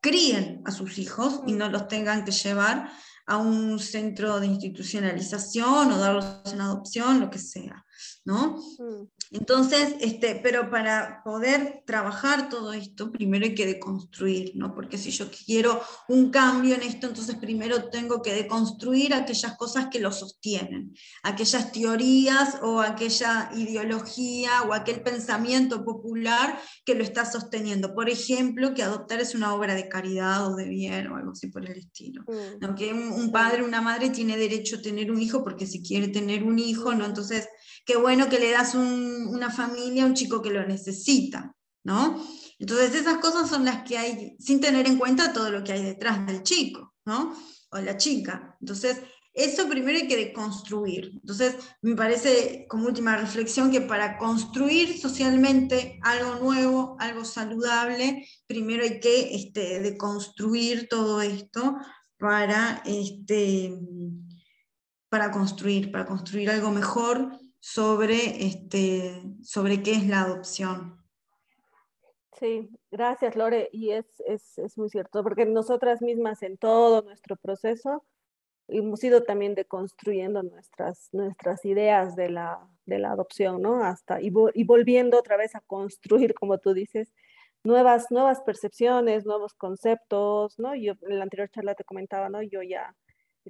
críen 0.00 0.62
a 0.64 0.72
sus 0.72 0.98
hijos 0.98 1.40
y 1.46 1.52
no 1.52 1.68
los 1.68 1.88
tengan 1.88 2.24
que 2.24 2.32
llevar 2.32 2.90
a 3.26 3.38
un 3.38 3.78
centro 3.78 4.38
de 4.40 4.46
institucionalización 4.46 5.92
o 5.92 5.98
darlos 5.98 6.52
en 6.52 6.60
adopción, 6.60 7.20
lo 7.20 7.30
que 7.30 7.38
sea, 7.38 7.84
¿no? 8.24 8.56
Mm. 8.78 9.08
Entonces, 9.30 9.94
este, 10.00 10.40
pero 10.42 10.70
para 10.70 11.22
poder 11.24 11.82
trabajar 11.86 12.48
todo 12.48 12.72
esto, 12.72 13.10
primero 13.10 13.44
hay 13.44 13.54
que 13.54 13.66
deconstruir, 13.66 14.52
¿no? 14.54 14.74
Porque 14.74 14.98
si 14.98 15.10
yo 15.10 15.26
quiero 15.30 15.80
un 16.08 16.30
cambio 16.30 16.74
en 16.74 16.82
esto, 16.82 17.06
entonces 17.06 17.36
primero 17.36 17.90
tengo 17.90 18.22
que 18.22 18.34
deconstruir 18.34 19.14
aquellas 19.14 19.56
cosas 19.56 19.88
que 19.90 20.00
lo 20.00 20.12
sostienen, 20.12 20.94
aquellas 21.22 21.72
teorías 21.72 22.58
o 22.62 22.80
aquella 22.80 23.50
ideología 23.54 24.62
o 24.62 24.72
aquel 24.72 25.02
pensamiento 25.02 25.84
popular 25.84 26.58
que 26.84 26.94
lo 26.94 27.02
está 27.02 27.24
sosteniendo. 27.24 27.94
Por 27.94 28.08
ejemplo, 28.08 28.74
que 28.74 28.82
adoptar 28.82 29.20
es 29.20 29.34
una 29.34 29.54
obra 29.54 29.74
de 29.74 29.88
caridad 29.88 30.46
o 30.46 30.56
de 30.56 30.68
bien 30.68 31.08
o 31.08 31.16
algo 31.16 31.32
así 31.32 31.48
por 31.48 31.64
el 31.64 31.78
estilo. 31.78 32.24
Mm. 32.26 32.74
Que 32.74 32.92
un, 32.92 33.12
un 33.12 33.30
padre, 33.30 33.62
una 33.62 33.80
madre 33.80 34.10
tiene 34.10 34.36
derecho 34.36 34.76
a 34.76 34.82
tener 34.82 35.10
un 35.10 35.20
hijo 35.20 35.44
porque 35.44 35.66
si 35.66 35.82
quiere 35.82 36.08
tener 36.08 36.42
un 36.42 36.58
hijo, 36.58 36.94
¿no? 36.94 37.04
Entonces 37.04 37.48
qué 37.84 37.96
bueno 37.96 38.28
que 38.28 38.38
le 38.38 38.50
das 38.50 38.74
una 38.74 39.50
familia 39.50 40.04
a 40.04 40.06
un 40.06 40.14
chico 40.14 40.42
que 40.42 40.50
lo 40.50 40.66
necesita, 40.66 41.54
¿no? 41.84 42.22
Entonces 42.58 42.94
esas 42.94 43.18
cosas 43.18 43.48
son 43.48 43.64
las 43.64 43.82
que 43.82 43.98
hay, 43.98 44.36
sin 44.38 44.60
tener 44.60 44.86
en 44.86 44.98
cuenta 44.98 45.32
todo 45.32 45.50
lo 45.50 45.62
que 45.64 45.72
hay 45.72 45.82
detrás 45.82 46.26
del 46.26 46.42
chico, 46.42 46.94
¿no? 47.04 47.34
O 47.70 47.78
la 47.78 47.96
chica. 47.96 48.56
Entonces, 48.60 48.98
eso 49.34 49.68
primero 49.68 49.98
hay 49.98 50.06
que 50.06 50.16
deconstruir. 50.16 51.10
Entonces, 51.12 51.56
me 51.82 51.96
parece 51.96 52.66
como 52.68 52.86
última 52.86 53.16
reflexión 53.16 53.70
que 53.72 53.80
para 53.80 54.16
construir 54.16 54.98
socialmente 55.00 55.98
algo 56.02 56.36
nuevo, 56.36 56.96
algo 57.00 57.24
saludable, 57.24 58.26
primero 58.46 58.84
hay 58.84 59.00
que 59.00 59.34
este, 59.34 59.80
deconstruir 59.80 60.88
todo 60.88 61.20
esto 61.20 61.76
para, 62.16 62.80
este, 62.86 63.76
para 65.08 65.32
construir, 65.32 65.90
para 65.90 66.06
construir 66.06 66.48
algo 66.48 66.70
mejor 66.70 67.36
sobre, 67.64 68.44
este, 68.44 69.22
sobre 69.42 69.82
qué 69.82 69.92
es 69.92 70.06
la 70.06 70.20
adopción. 70.20 71.02
Sí, 72.38 72.68
gracias 72.90 73.36
Lore, 73.36 73.70
y 73.72 73.92
es, 73.92 74.04
es, 74.26 74.58
es, 74.58 74.76
muy 74.76 74.90
cierto, 74.90 75.22
porque 75.22 75.46
nosotras 75.46 76.02
mismas 76.02 76.42
en 76.42 76.58
todo 76.58 77.00
nuestro 77.00 77.36
proceso 77.36 78.04
hemos 78.68 79.02
ido 79.02 79.22
también 79.22 79.54
deconstruyendo 79.54 80.42
nuestras, 80.42 81.08
nuestras 81.12 81.64
ideas 81.64 82.14
de 82.16 82.28
la, 82.28 82.68
de 82.84 82.98
la 82.98 83.12
adopción, 83.12 83.62
¿no? 83.62 83.82
Hasta, 83.82 84.20
y, 84.20 84.30
y, 84.52 84.64
volviendo 84.64 85.18
otra 85.18 85.38
vez 85.38 85.54
a 85.54 85.60
construir, 85.60 86.34
como 86.34 86.58
tú 86.58 86.74
dices, 86.74 87.14
nuevas, 87.62 88.10
nuevas 88.10 88.42
percepciones, 88.42 89.24
nuevos 89.24 89.54
conceptos, 89.54 90.58
¿no? 90.58 90.74
Yo 90.74 90.92
en 91.08 91.18
la 91.18 91.22
anterior 91.22 91.48
charla 91.48 91.74
te 91.74 91.84
comentaba, 91.84 92.28
¿no? 92.28 92.42
Yo 92.42 92.62
ya 92.62 92.94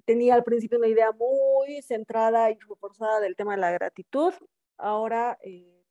tenía 0.01 0.35
al 0.35 0.45
principio 0.45 0.79
una 0.79 0.89
idea 0.89 1.13
muy 1.13 1.83
centrada 1.83 2.51
y 2.51 2.59
reforzada 2.69 3.21
del 3.21 3.37
tema 3.37 3.53
de 3.53 3.61
la 3.61 3.73
gratitud. 3.73 4.33
Ahora, 4.77 5.39
eh, 5.43 5.85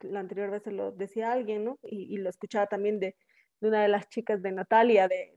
la 0.00 0.20
anterior 0.20 0.50
vez 0.50 0.62
se 0.62 0.72
lo 0.72 0.92
decía 0.92 1.32
alguien, 1.32 1.64
¿no? 1.64 1.78
Y, 1.82 2.16
lo 2.18 2.28
escuchaba 2.30 2.66
también 2.66 3.00
de, 3.00 3.16
de, 3.60 3.68
una 3.68 3.82
de 3.82 3.88
las 3.88 4.08
chicas 4.08 4.42
de 4.42 4.52
Natalia 4.52 5.08
de, 5.08 5.34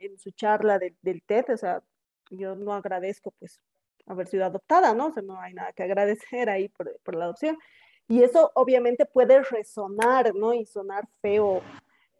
en, 0.00 0.18
su 0.18 0.30
charla 0.32 0.78
del 0.78 1.22
TED. 1.22 1.50
O 1.50 1.56
sea, 1.56 1.82
yo 2.30 2.54
no 2.56 2.72
agradezco 2.74 3.32
pues 3.38 3.60
haber 4.06 4.26
sido 4.26 4.44
adoptada, 4.44 4.94
¿no? 4.94 5.08
O 5.08 5.12
sea, 5.12 5.22
no 5.22 5.40
hay 5.40 5.54
nada 5.54 5.72
que 5.72 5.82
agradecer 5.82 6.48
ahí 6.50 6.68
por, 6.68 6.98
por 7.00 7.14
la 7.14 7.24
adopción. 7.24 7.58
Y 8.08 8.22
eso 8.22 8.50
obviamente 8.54 9.04
puede 9.04 9.42
resonar, 9.42 10.34
¿no? 10.34 10.54
Y 10.54 10.64
sonar 10.64 11.06
feo 11.20 11.62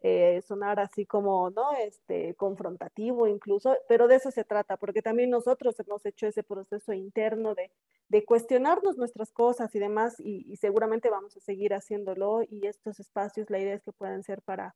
eh, 0.01 0.41
sonar 0.47 0.79
así 0.79 1.05
como, 1.05 1.49
¿no? 1.49 1.73
Este, 1.73 2.33
confrontativo 2.35 3.27
incluso, 3.27 3.75
pero 3.89 4.07
de 4.07 4.15
eso 4.15 4.31
se 4.31 4.45
trata, 4.45 4.77
porque 4.77 5.01
también 5.01 5.29
nosotros 5.29 5.77
hemos 5.79 6.05
hecho 6.05 6.27
ese 6.27 6.41
proceso 6.41 6.93
interno 6.93 7.53
de, 7.53 7.69
de 8.07 8.23
cuestionarnos 8.23 8.97
nuestras 8.97 9.31
cosas 9.31 9.73
y 9.75 9.79
demás, 9.79 10.15
y, 10.19 10.55
seguramente 10.55 11.09
vamos 11.09 11.35
a 11.35 11.41
seguir 11.41 11.73
haciéndolo, 11.73 12.43
y 12.49 12.67
estos 12.67 12.99
espacios, 12.99 13.49
la 13.49 13.59
idea 13.59 13.75
es 13.75 13.83
que 13.83 13.91
puedan 13.91 14.23
ser 14.23 14.41
para, 14.41 14.73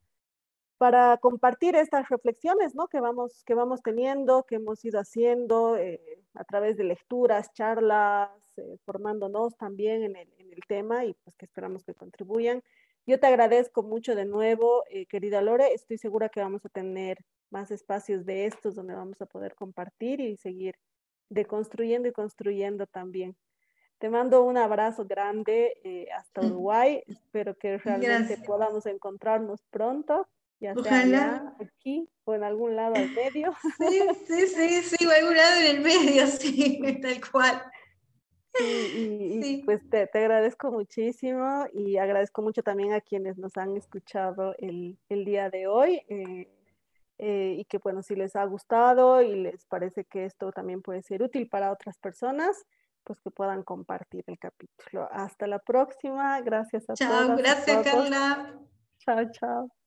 para 0.76 1.16
compartir 1.16 1.74
estas 1.74 2.08
reflexiones, 2.10 2.74
¿no? 2.74 2.88
Que 2.88 3.00
vamos, 3.00 3.44
que 3.44 3.54
vamos 3.54 3.82
teniendo, 3.82 4.44
que 4.44 4.56
hemos 4.56 4.84
ido 4.84 5.00
haciendo 5.00 5.78
eh, 5.78 6.02
a 6.34 6.44
través 6.44 6.76
de 6.76 6.84
lecturas, 6.84 7.50
charlas, 7.54 8.30
eh, 8.58 8.76
formándonos 8.84 9.56
también 9.56 10.02
en 10.02 10.16
el, 10.16 10.28
en 10.38 10.52
el 10.52 10.60
tema, 10.68 11.06
y 11.06 11.14
pues 11.14 11.34
que 11.36 11.46
esperamos 11.46 11.82
que 11.82 11.94
contribuyan. 11.94 12.62
Yo 13.06 13.20
te 13.20 13.26
agradezco 13.26 13.82
mucho 13.82 14.14
de 14.14 14.24
nuevo, 14.24 14.82
eh, 14.88 15.04
querida 15.06 15.42
Lore. 15.42 15.74
Estoy 15.74 15.98
segura 15.98 16.30
que 16.30 16.40
vamos 16.40 16.64
a 16.64 16.70
tener 16.70 17.18
más 17.50 17.70
espacios 17.70 18.24
de 18.24 18.46
estos 18.46 18.74
donde 18.74 18.94
vamos 18.94 19.20
a 19.20 19.26
poder 19.26 19.54
compartir 19.54 20.20
y 20.20 20.38
seguir 20.38 20.76
deconstruyendo 21.28 22.08
y 22.08 22.12
construyendo 22.12 22.86
también. 22.86 23.36
Te 23.98 24.08
mando 24.08 24.42
un 24.42 24.56
abrazo 24.56 25.04
grande 25.04 25.74
eh, 25.84 26.08
hasta 26.16 26.40
Uruguay. 26.40 27.02
Espero 27.06 27.54
que 27.56 27.76
realmente 27.76 28.38
podamos 28.38 28.86
encontrarnos 28.86 29.62
pronto, 29.70 30.26
ya 30.58 30.74
sea 30.74 31.54
aquí 31.60 32.08
o 32.24 32.34
en 32.34 32.42
algún 32.42 32.74
lado 32.74 32.94
al 32.94 33.10
medio. 33.10 33.54
Sí, 33.78 34.00
sí, 34.26 34.46
sí, 34.46 34.96
sí, 34.96 35.06
o 35.06 35.10
algún 35.10 35.36
lado 35.36 35.60
en 35.60 35.76
el 35.76 35.80
medio, 35.82 36.26
sí, 36.26 36.80
tal 37.02 37.20
cual. 37.30 37.62
Y, 38.60 39.62
pues 39.64 39.80
te, 39.90 40.08
agradezco 40.12 40.70
muchísimo 40.70 41.66
y 41.72 41.96
agradezco 41.96 42.42
mucho 42.42 42.62
también 42.62 42.92
a 42.92 43.00
quienes 43.00 43.36
nos 43.38 43.56
han 43.56 43.76
escuchado 43.76 44.54
el, 44.58 44.96
día 45.08 45.50
de 45.50 45.66
hoy 45.66 46.02
eh, 46.08 46.48
eh, 47.18 47.56
y 47.58 47.64
que 47.64 47.78
bueno, 47.78 48.02
si 48.02 48.14
les 48.14 48.36
ha 48.36 48.44
gustado 48.44 49.22
y 49.22 49.34
les 49.34 49.64
parece 49.66 50.04
que 50.04 50.24
esto 50.24 50.52
también 50.52 50.82
puede 50.82 51.02
ser 51.02 51.22
útil 51.22 51.48
para 51.48 51.72
otras 51.72 51.98
personas, 51.98 52.64
pues 53.02 53.20
que 53.20 53.30
puedan 53.30 53.62
compartir 53.62 54.24
el 54.26 54.38
capítulo. 54.38 55.08
Hasta 55.10 55.46
la 55.46 55.58
próxima, 55.58 56.40
gracias 56.40 56.84
a 56.84 56.94
todos. 56.94 57.26
Chao, 57.26 57.36
gracias 57.36 57.84
Carla. 57.84 58.58
Chao, 58.98 59.30
chao. 59.32 59.83